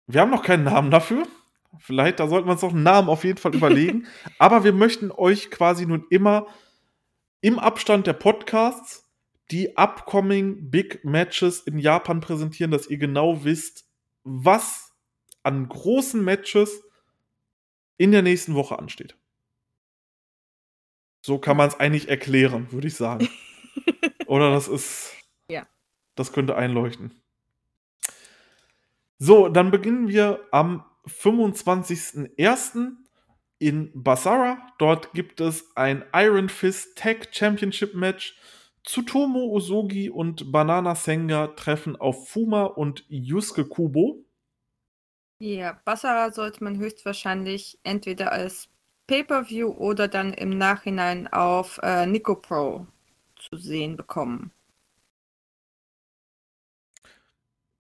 [0.07, 1.25] wir haben noch keinen Namen dafür.
[1.79, 4.05] Vielleicht, da sollten wir uns noch einen Namen auf jeden Fall überlegen.
[4.39, 6.47] aber wir möchten euch quasi nun immer
[7.41, 9.03] im Abstand der Podcasts
[9.51, 13.85] die upcoming Big Matches in Japan präsentieren, dass ihr genau wisst,
[14.23, 14.82] was
[15.43, 16.83] an großen Matches
[17.97, 19.15] in der nächsten Woche ansteht.
[21.21, 23.29] So kann man es eigentlich erklären, würde ich sagen.
[24.27, 25.13] Oder das ist.
[25.49, 25.67] Ja.
[26.15, 27.13] Das könnte einleuchten.
[29.19, 32.91] So, dann beginnen wir am 25.01.
[33.57, 34.67] in Basara.
[34.79, 38.37] Dort gibt es ein Iron Fist Tag Championship Match.
[38.83, 44.25] Tsutomu Osogi und Banana Senga treffen auf Fuma und Yusuke Kubo.
[45.39, 48.69] Ja, Basara sollte man höchstwahrscheinlich entweder als
[49.07, 52.87] Pay-Per-View oder dann im Nachhinein auf äh, Nico Pro
[53.35, 54.51] zu sehen bekommen.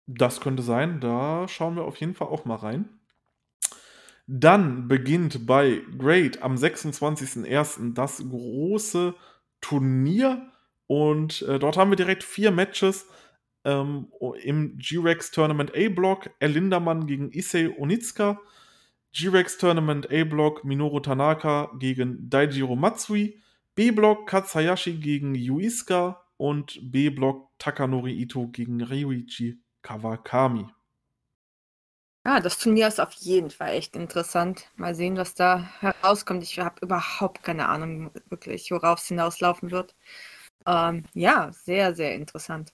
[0.06, 2.88] Das könnte sein, da schauen wir auf jeden Fall auch mal rein.
[4.26, 7.94] Dann beginnt bei Great am 26.01.
[7.94, 9.14] das große
[9.60, 10.50] Turnier
[10.86, 13.06] und äh, dort haben wir direkt vier Matches
[13.64, 14.08] ähm,
[14.42, 16.30] im G-Rex Tournament A-Block.
[16.40, 18.40] Elindermann gegen Issei Onitsuka.
[19.12, 23.40] G-Rex Tournament A-Block Minoru Tanaka gegen Daijiro Matsui.
[23.74, 30.66] B-Block Katsayashi gegen Yuiska und B-Block Takanori Ito gegen Ryuichi Kawakami.
[32.26, 34.70] Ah, das Turnier ist auf jeden Fall echt interessant.
[34.76, 36.42] Mal sehen, was da herauskommt.
[36.42, 39.94] Ich habe überhaupt keine Ahnung, wirklich, worauf es hinauslaufen wird.
[40.66, 42.72] Ähm, ja, sehr, sehr interessant.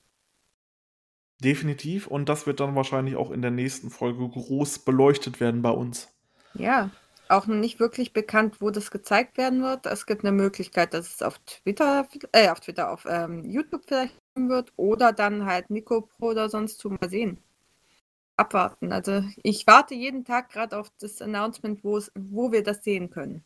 [1.41, 2.07] Definitiv.
[2.07, 6.09] Und das wird dann wahrscheinlich auch in der nächsten Folge groß beleuchtet werden bei uns.
[6.55, 6.91] Ja,
[7.29, 9.87] auch noch nicht wirklich bekannt, wo das gezeigt werden wird.
[9.87, 14.15] Es gibt eine Möglichkeit, dass es auf Twitter, äh, auf Twitter, auf ähm, YouTube vielleicht
[14.35, 17.39] wird oder dann halt Nico Pro oder sonst zu mal sehen.
[18.37, 18.93] Abwarten.
[18.93, 23.45] Also ich warte jeden Tag gerade auf das Announcement, wo wir das sehen können.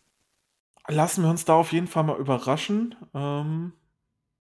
[0.87, 2.95] Lassen wir uns da auf jeden Fall mal überraschen.
[3.13, 3.73] Ähm,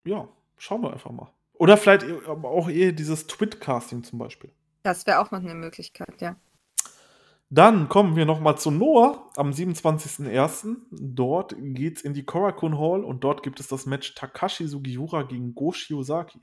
[0.06, 0.28] ja,
[0.58, 1.32] schauen wir einfach mal.
[1.58, 4.52] Oder vielleicht auch eher dieses Twitcasting zum Beispiel.
[4.84, 6.36] Das wäre auch noch eine Möglichkeit, ja.
[7.50, 10.78] Dann kommen wir nochmal zu Noah am 27.01.
[10.92, 15.56] Dort geht's in die Korakuen Hall und dort gibt es das Match Takashi Sugiura gegen
[15.56, 16.42] Go Shiozaki.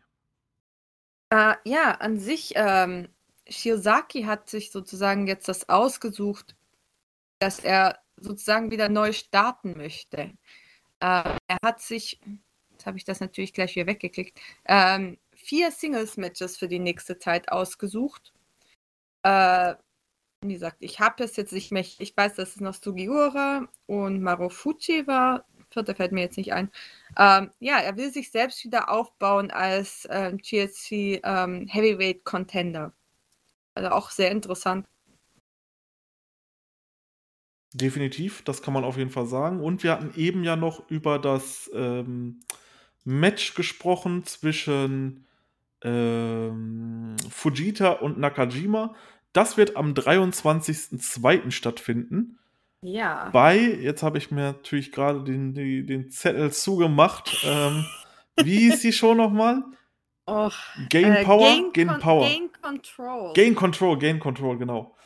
[1.30, 3.08] Äh, ja, an sich, ähm,
[3.46, 6.56] Shiozaki hat sich sozusagen jetzt das ausgesucht,
[7.38, 10.32] dass er sozusagen wieder neu starten möchte.
[11.00, 12.20] Äh, er hat sich,
[12.86, 18.32] habe ich das natürlich gleich wieder weggeklickt, ähm, vier Singles-Matches für die nächste Zeit ausgesucht.
[19.22, 19.74] Äh,
[20.42, 24.22] wie gesagt, ich habe es jetzt nicht mehr, ich weiß, dass es noch Sugiura und
[24.22, 26.70] Marufuji war, vierte fällt mir jetzt nicht ein.
[27.18, 32.92] Ähm, ja, er will sich selbst wieder aufbauen als ähm, GSC ähm, Heavyweight Contender.
[33.74, 34.86] Also auch sehr interessant.
[37.72, 39.60] Definitiv, das kann man auf jeden Fall sagen.
[39.60, 42.40] Und wir hatten eben ja noch über das ähm,
[43.04, 45.26] Match gesprochen zwischen
[45.82, 48.94] ähm, Fujita und Nakajima.
[49.32, 51.50] Das wird am 23.02.
[51.50, 52.38] stattfinden.
[52.82, 53.30] Ja.
[53.32, 57.44] Bei, jetzt habe ich mir natürlich gerade den, den, den Zettel zugemacht.
[57.44, 57.84] Ähm,
[58.42, 59.62] wie ist die Show nochmal?
[60.26, 60.50] Oh,
[60.88, 61.40] Gain äh, Power?
[61.40, 62.26] Gain, Gain Con- Power.
[62.26, 63.32] Gain Control.
[63.34, 64.96] Gain Control, Gain Control, genau.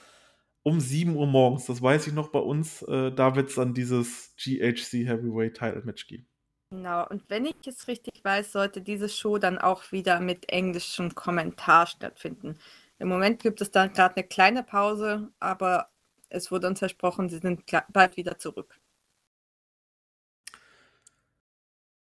[0.63, 2.83] Um 7 Uhr morgens, das weiß ich noch bei uns.
[2.83, 6.28] Äh, da wird es dann dieses GHC Heavyweight Title Match geben.
[6.71, 11.15] Genau, und wenn ich es richtig weiß, sollte diese Show dann auch wieder mit englischem
[11.15, 12.59] Kommentar stattfinden.
[12.99, 15.89] Im Moment gibt es da gerade eine kleine Pause, aber
[16.29, 18.79] es wurde uns versprochen, sie sind bald wieder zurück.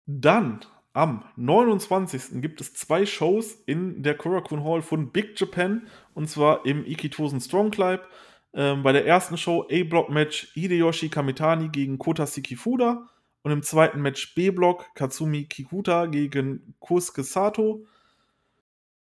[0.05, 0.61] Dann
[0.93, 2.43] am 29.
[2.43, 7.40] gibt es zwei Shows in der Korakuen Hall von Big Japan und zwar im Ikitosen
[7.40, 8.07] Strong Club.
[8.53, 13.09] Ähm, bei der ersten Show A-Block-Match Hideyoshi Kamitani gegen Kota Sikifuda
[13.43, 17.86] und im zweiten Match B-Block Katsumi Kikuta gegen Kosuke Sato.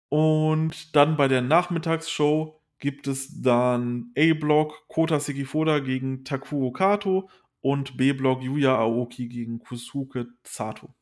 [0.08, 7.30] Und dann bei der Nachmittagsshow gibt es dann A-Block Kota Sikifuda gegen Takuo Kato
[7.60, 10.94] und B-Block Yuya Aoki gegen Kusuke Sato.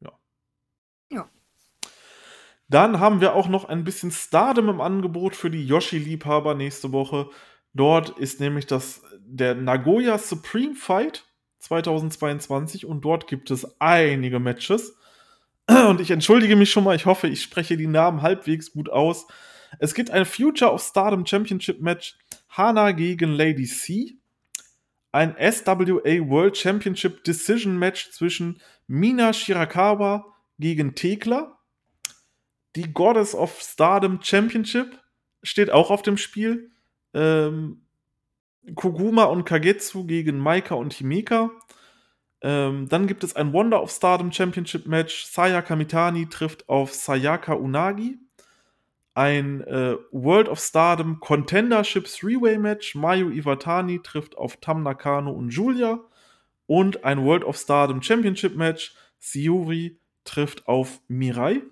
[0.00, 0.12] Ja.
[1.10, 1.30] Ja.
[2.68, 7.30] Dann haben wir auch noch ein bisschen Stardom im Angebot für die Yoshi-Liebhaber nächste Woche.
[7.72, 11.29] Dort ist nämlich das, der Nagoya Supreme Fight
[11.60, 14.96] 2022 und dort gibt es einige Matches.
[15.68, 19.26] Und ich entschuldige mich schon mal, ich hoffe, ich spreche die Namen halbwegs gut aus.
[19.78, 22.16] Es gibt ein Future of Stardom Championship Match
[22.48, 24.16] Hana gegen Lady C.
[25.12, 30.24] Ein SWA World Championship Decision Match zwischen Mina Shirakawa
[30.58, 31.58] gegen Tekla.
[32.76, 34.98] Die Goddess of Stardom Championship
[35.42, 36.70] steht auch auf dem Spiel.
[37.12, 37.86] Ähm,
[38.74, 41.50] Koguma und Kagetsu gegen Maika und Himeka.
[42.42, 45.24] Ähm, dann gibt es ein Wonder of Stardom Championship Match.
[45.24, 48.18] Sayaka Mitani trifft auf Sayaka Unagi.
[49.14, 52.94] Ein äh, World of Stardom Contendership Three-Way Match.
[52.94, 55.98] Mayu Iwatani trifft auf Tam Nakano und Julia.
[56.66, 58.94] Und ein World of Stardom Championship Match.
[59.18, 61.62] Siuri trifft auf Mirai.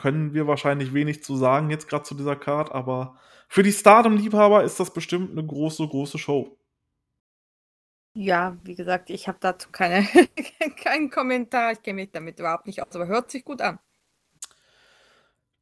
[0.00, 4.64] Können wir wahrscheinlich wenig zu sagen jetzt gerade zu dieser Card, aber für die Stardom-Liebhaber
[4.64, 6.56] ist das bestimmt eine große, große Show.
[8.14, 10.06] Ja, wie gesagt, ich habe dazu keine,
[10.82, 11.72] keinen Kommentar.
[11.72, 13.78] Ich kenne mich damit überhaupt nicht aus, aber hört sich gut an.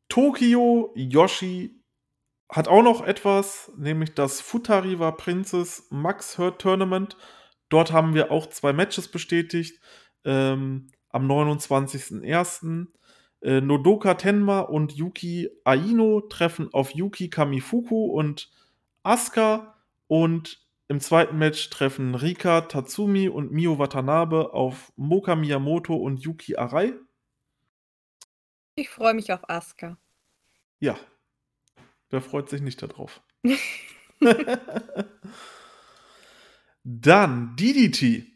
[0.08, 1.82] Tokio Yoshi
[2.48, 7.16] hat auch noch etwas, nämlich das Futariwa Princess Max Hurt Tournament.
[7.70, 9.82] Dort haben wir auch zwei Matches bestätigt.
[10.24, 12.86] Ähm, am 29.01.
[13.40, 18.50] Äh, Nodoka Tenma und Yuki Aino treffen auf Yuki Kamifuku und
[19.02, 19.74] Asuka.
[20.06, 26.56] Und im zweiten Match treffen Rika Tatsumi und Mio Watanabe auf Moka Miyamoto und Yuki
[26.56, 26.94] Arai.
[28.74, 29.98] Ich freue mich auf Asuka.
[30.80, 30.96] Ja,
[32.10, 33.20] wer freut sich nicht darauf?
[36.84, 38.26] Dann DDT.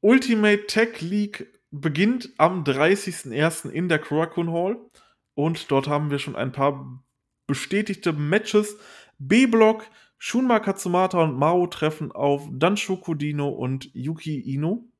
[0.00, 3.70] Ultimate Tech League beginnt am 30.01.
[3.70, 4.78] in der Korakuen Hall.
[5.34, 7.02] Und dort haben wir schon ein paar
[7.46, 8.76] bestätigte Matches.
[9.18, 9.84] B-Block,
[10.18, 14.90] Shunma Katsumata und Mao treffen auf Danshoku Dino und Yuki Ino.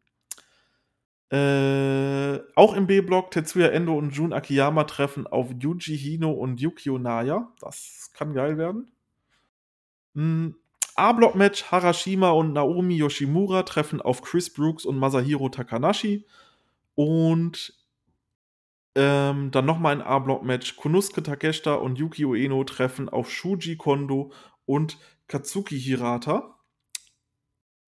[1.30, 6.98] Äh, auch im B-Block Tetsuya Endo und Jun Akiyama treffen auf Yuji Hino und Yukio
[6.98, 7.52] Naya.
[7.60, 8.90] Das kann geil werden.
[10.14, 10.50] Mm,
[10.96, 16.26] A-Block-Match Harashima und Naomi Yoshimura treffen auf Chris Brooks und Masahiro Takanashi.
[16.94, 17.74] Und
[18.94, 20.76] ähm, dann nochmal ein A-Block-Match.
[20.76, 24.32] Konosuke Takeshita und Yuki Ueno treffen auf Shuji Kondo
[24.66, 26.58] und Katsuki Hirata.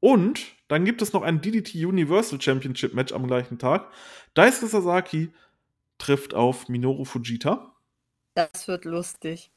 [0.01, 3.91] Und dann gibt es noch ein DDT Universal Championship Match am gleichen Tag.
[4.35, 5.33] Daisuke Sasaki
[5.99, 7.77] trifft auf Minoru Fujita.
[8.35, 9.53] Das wird lustig.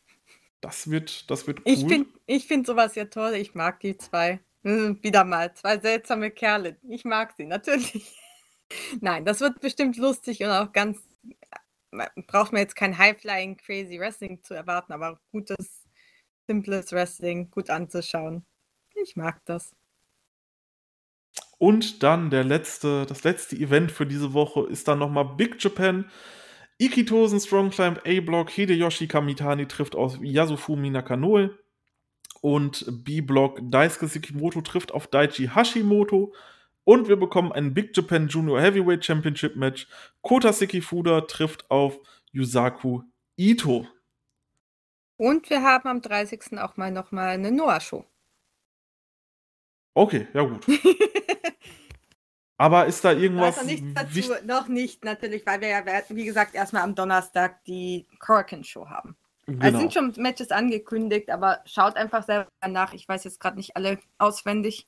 [0.62, 1.66] Das wird, das wird cool.
[1.66, 3.34] Ich finde ich find sowas ja toll.
[3.36, 4.40] Ich mag die zwei.
[4.64, 6.78] Hm, Wieder mal zwei seltsame Kerle.
[6.90, 8.16] Ich mag sie natürlich.
[9.02, 11.00] Nein, das wird bestimmt lustig und auch ganz.
[12.28, 15.88] Braucht man jetzt kein High-Flying Crazy Wrestling zu erwarten, aber gutes,
[16.46, 18.46] simples Wrestling, gut anzuschauen.
[18.96, 19.74] Ich mag das.
[21.58, 26.12] Und dann der letzte, das letzte Event für diese Woche ist dann nochmal Big Japan.
[26.78, 31.58] Ikitosen Strong Climb A-Block, Hideyoshi Kamitani trifft auf Yasufumi Nakanoe.
[32.42, 36.34] Und B-Block Daisuke Sekimoto trifft auf Daichi Hashimoto.
[36.86, 39.88] Und wir bekommen ein Big Japan Junior Heavyweight Championship Match.
[40.22, 42.00] Kota Sekifuda trifft auf
[42.32, 43.02] Yusaku
[43.36, 43.88] Ito.
[45.18, 46.60] Und wir haben am 30.
[46.60, 48.06] auch mal nochmal eine Noah-Show.
[49.94, 50.66] Okay, ja gut.
[52.58, 54.46] Aber ist da irgendwas noch nichts dazu, wichtig?
[54.46, 59.18] noch nicht natürlich, weil wir ja, wie gesagt, erstmal am Donnerstag die Korakuen-Show haben.
[59.48, 59.80] Also Genau.
[59.80, 62.94] sind schon Matches angekündigt, aber schaut einfach selber nach.
[62.94, 64.88] Ich weiß jetzt gerade nicht alle auswendig.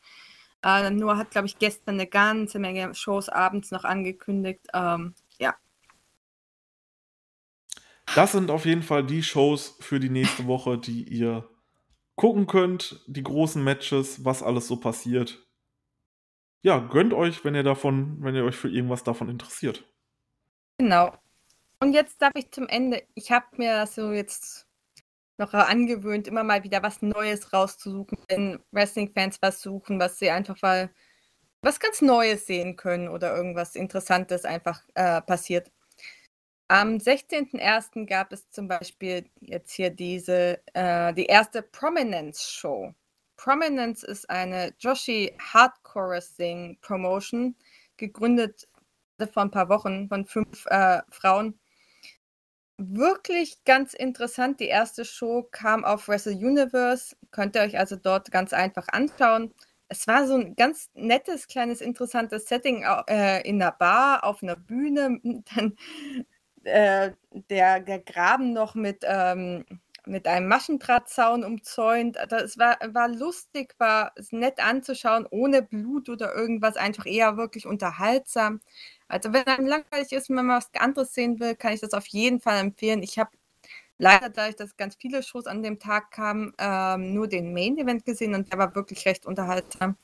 [0.64, 4.68] Äh, nur hat, glaube ich, gestern eine ganze Menge Shows abends noch angekündigt.
[4.74, 5.56] Ähm, ja,
[8.16, 11.50] Das sind auf jeden Fall die Shows für die nächste Woche, die ihr
[12.16, 13.04] gucken könnt.
[13.08, 15.48] Die großen Matches, was alles so passiert.
[16.62, 19.84] Ja, gönnt euch, wenn ihr davon, wenn ihr euch für irgendwas davon interessiert.
[20.78, 21.14] genau.
[21.80, 24.67] Und jetzt darf ich zum Ende, ich habe mir so jetzt
[25.38, 30.62] noch angewöhnt, immer mal wieder was Neues rauszusuchen, wenn Wrestling-Fans was suchen, was sie einfach
[30.62, 30.90] mal
[31.62, 35.72] was ganz Neues sehen können oder irgendwas Interessantes einfach äh, passiert.
[36.70, 38.06] Am 16.01.
[38.08, 42.94] gab es zum Beispiel jetzt hier diese, äh, die erste Prominence-Show.
[43.38, 47.56] Prominence ist eine Joshi Hardcore Wrestling Promotion,
[47.96, 48.68] gegründet
[49.32, 51.58] vor ein paar Wochen von fünf äh, Frauen.
[52.80, 54.60] Wirklich ganz interessant.
[54.60, 57.16] Die erste Show kam auf Wrestle Universe.
[57.32, 59.52] Könnt ihr euch also dort ganz einfach anschauen.
[59.90, 64.56] Es war so ein ganz nettes, kleines, interessantes Setting äh, in einer Bar, auf einer
[64.56, 65.20] Bühne.
[65.56, 65.76] Dann
[66.64, 67.12] äh,
[67.50, 69.66] der, der Graben noch mit, ähm,
[70.06, 72.18] mit einem Maschendrahtzaun umzäunt.
[72.32, 78.62] Es war, war lustig, war nett anzuschauen, ohne Blut oder irgendwas, einfach eher wirklich unterhaltsam.
[79.08, 81.94] Also wenn einem langweilig ist und man mal was anderes sehen will, kann ich das
[81.94, 83.04] auf jeden Fall empfehlen.
[83.04, 83.32] Ich habe
[83.98, 88.36] leider, dadurch, dass ganz viele Shows an dem Tag kamen, ähm, nur den Main-Event gesehen
[88.36, 89.98] und der war wirklich recht unterhaltsam.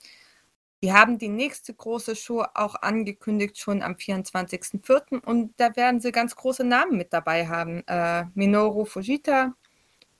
[0.84, 5.24] Wir haben die nächste große Show auch angekündigt, schon am 24.04.
[5.24, 7.88] Und da werden sie ganz große Namen mit dabei haben.
[7.88, 9.56] Äh, Minoru Fujita,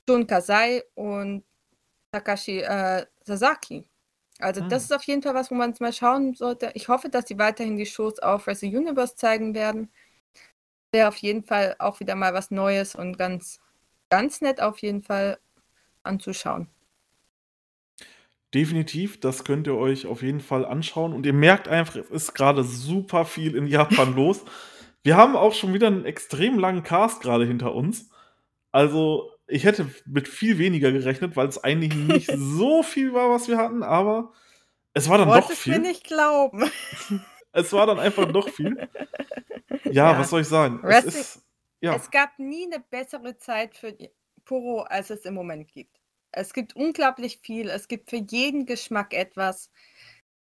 [0.08, 1.44] Jun Kasai und
[2.12, 3.84] Takashi äh, Sasaki.
[4.44, 4.68] Also Hm.
[4.68, 6.70] das ist auf jeden Fall was, wo man mal schauen sollte.
[6.74, 9.90] Ich hoffe, dass sie weiterhin die Shows auf Wrestle Universe zeigen werden.
[10.92, 13.60] Wäre auf jeden Fall auch wieder mal was Neues und ganz,
[14.10, 15.38] ganz nett auf jeden Fall
[16.04, 16.68] anzuschauen.
[18.54, 21.12] Definitiv, das könnt ihr euch auf jeden Fall anschauen.
[21.12, 24.44] Und ihr merkt einfach, es ist gerade super viel in Japan los.
[25.02, 28.10] Wir haben auch schon wieder einen extrem langen Cast gerade hinter uns.
[28.72, 33.48] Also, ich hätte mit viel weniger gerechnet, weil es eigentlich nicht so viel war, was
[33.48, 34.32] wir hatten, aber
[34.94, 35.82] es war dann doch Wolltest mir viel.
[35.82, 36.70] nicht glauben.
[37.56, 38.88] Es war dann einfach doch viel.
[39.84, 40.18] Ja, Ja.
[40.18, 40.80] was soll ich sagen?
[40.84, 41.42] Es ist,
[41.80, 43.96] ja, Es gab nie eine bessere Zeit für
[44.44, 46.00] Puro, als es im Moment gibt.
[46.32, 47.68] Es gibt unglaublich viel.
[47.68, 49.70] Es gibt für jeden Geschmack etwas.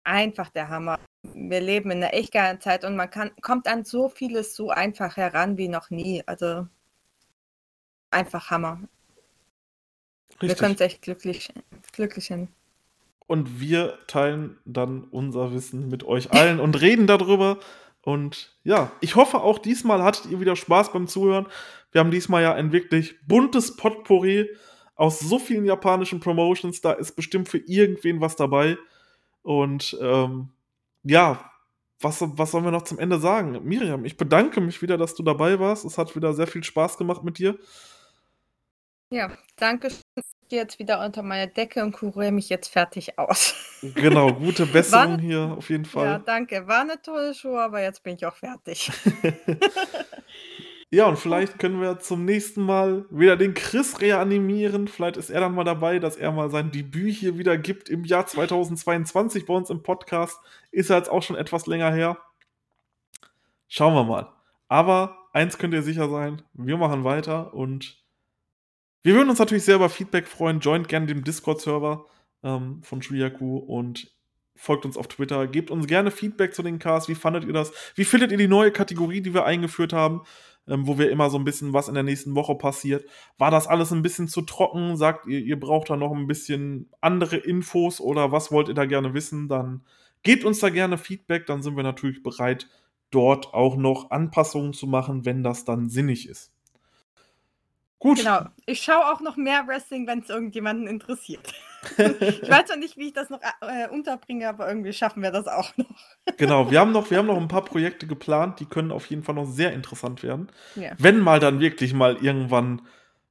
[0.04, 0.98] Einfach der Hammer.
[1.34, 4.68] Wir leben in einer echt geilen Zeit und man kann, kommt an so vieles so
[4.70, 6.22] einfach heran wie noch nie.
[6.26, 6.66] Also
[8.10, 8.80] einfach Hammer.
[10.40, 10.86] Wir können richtig.
[10.86, 11.52] es echt glücklich,
[11.92, 12.48] glücklich hin.
[13.26, 17.58] Und wir teilen dann unser Wissen mit euch allen und reden darüber.
[18.02, 21.46] Und ja, ich hoffe auch diesmal hattet ihr wieder Spaß beim Zuhören.
[21.92, 24.48] Wir haben diesmal ja ein wirklich buntes Potpourri
[24.94, 26.80] aus so vielen japanischen Promotions.
[26.80, 28.78] Da ist bestimmt für irgendwen was dabei.
[29.42, 30.48] Und ähm,
[31.02, 31.50] ja,
[32.00, 33.60] was, was sollen wir noch zum Ende sagen?
[33.64, 35.84] Miriam, ich bedanke mich wieder, dass du dabei warst.
[35.84, 37.58] Es hat wieder sehr viel Spaß gemacht mit dir.
[39.10, 39.90] Ja, danke.
[39.90, 40.00] schön.
[40.16, 43.54] Ich gehe jetzt wieder unter meine Decke und kuriere mich jetzt fertig aus.
[43.94, 46.22] Genau, gute Besserung War- hier auf jeden Ja, Fall.
[46.26, 46.66] danke.
[46.66, 48.90] War eine tolle Show, aber jetzt bin ich auch fertig.
[50.90, 54.88] Ja, und vielleicht können wir zum nächsten Mal wieder den Chris reanimieren.
[54.88, 58.06] Vielleicht ist er dann mal dabei, dass er mal sein Debüt hier wieder gibt im
[58.06, 60.40] Jahr 2022 bei uns im Podcast.
[60.70, 62.16] Ist ja jetzt auch schon etwas länger her.
[63.68, 64.32] Schauen wir mal.
[64.68, 68.02] Aber eins könnt ihr sicher sein, wir machen weiter und
[69.02, 70.60] wir würden uns natürlich sehr über Feedback freuen.
[70.60, 72.06] Joint gerne dem Discord-Server
[72.42, 74.12] ähm, von Shuyaku und
[74.56, 75.46] folgt uns auf Twitter.
[75.46, 77.08] Gebt uns gerne Feedback zu den Cars.
[77.08, 77.72] Wie fandet ihr das?
[77.94, 80.22] Wie findet ihr die neue Kategorie, die wir eingeführt haben?
[80.68, 83.04] ähm, wo wir immer so ein bisschen was in der nächsten Woche passiert.
[83.38, 84.96] War das alles ein bisschen zu trocken?
[84.96, 88.84] Sagt ihr, ihr braucht da noch ein bisschen andere Infos oder was wollt ihr da
[88.84, 89.48] gerne wissen?
[89.48, 89.84] Dann
[90.22, 92.68] gebt uns da gerne Feedback, dann sind wir natürlich bereit,
[93.10, 96.52] dort auch noch Anpassungen zu machen, wenn das dann sinnig ist.
[97.98, 98.18] Gut.
[98.18, 98.46] Genau.
[98.66, 101.52] Ich schaue auch noch mehr Wrestling, wenn es irgendjemanden interessiert.
[101.98, 105.46] ich weiß noch nicht, wie ich das noch äh, unterbringe, aber irgendwie schaffen wir das
[105.46, 105.86] auch noch.
[106.36, 109.22] Genau, wir haben, noch, wir haben noch ein paar Projekte geplant, die können auf jeden
[109.22, 110.48] Fall noch sehr interessant werden.
[110.74, 110.92] Ja.
[110.98, 112.82] Wenn mal dann wirklich mal irgendwann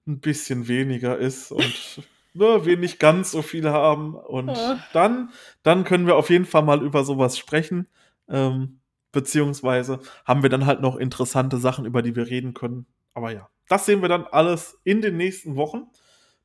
[0.08, 2.02] ein bisschen weniger ist und
[2.34, 4.16] ne, wir nicht ganz so viele haben.
[4.16, 4.76] Und Oh.
[4.94, 5.30] dann,
[5.64, 7.88] dann können wir auf jeden Fall mal über sowas sprechen.
[8.30, 8.80] Ähm,
[9.12, 12.86] beziehungsweise haben wir dann halt noch interessante Sachen, über die wir reden können.
[13.14, 15.90] Aber ja, das sehen wir dann alles in den nächsten Wochen.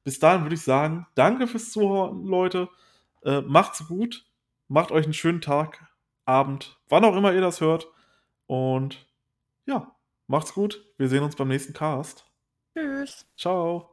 [0.05, 2.69] Bis dahin würde ich sagen, danke fürs Zuhören, Leute.
[3.25, 4.27] Äh, macht's gut
[4.73, 5.87] Macht euch einen schönen Tag,
[6.25, 7.89] Abend, wann auch immer ihr das hört.
[8.47, 9.07] Und
[9.67, 9.95] ja,
[10.29, 10.83] macht's gut.
[10.97, 12.25] Wir sehen uns beim nächsten Cast.
[12.73, 13.27] Tschüss.
[13.37, 13.92] Ciao.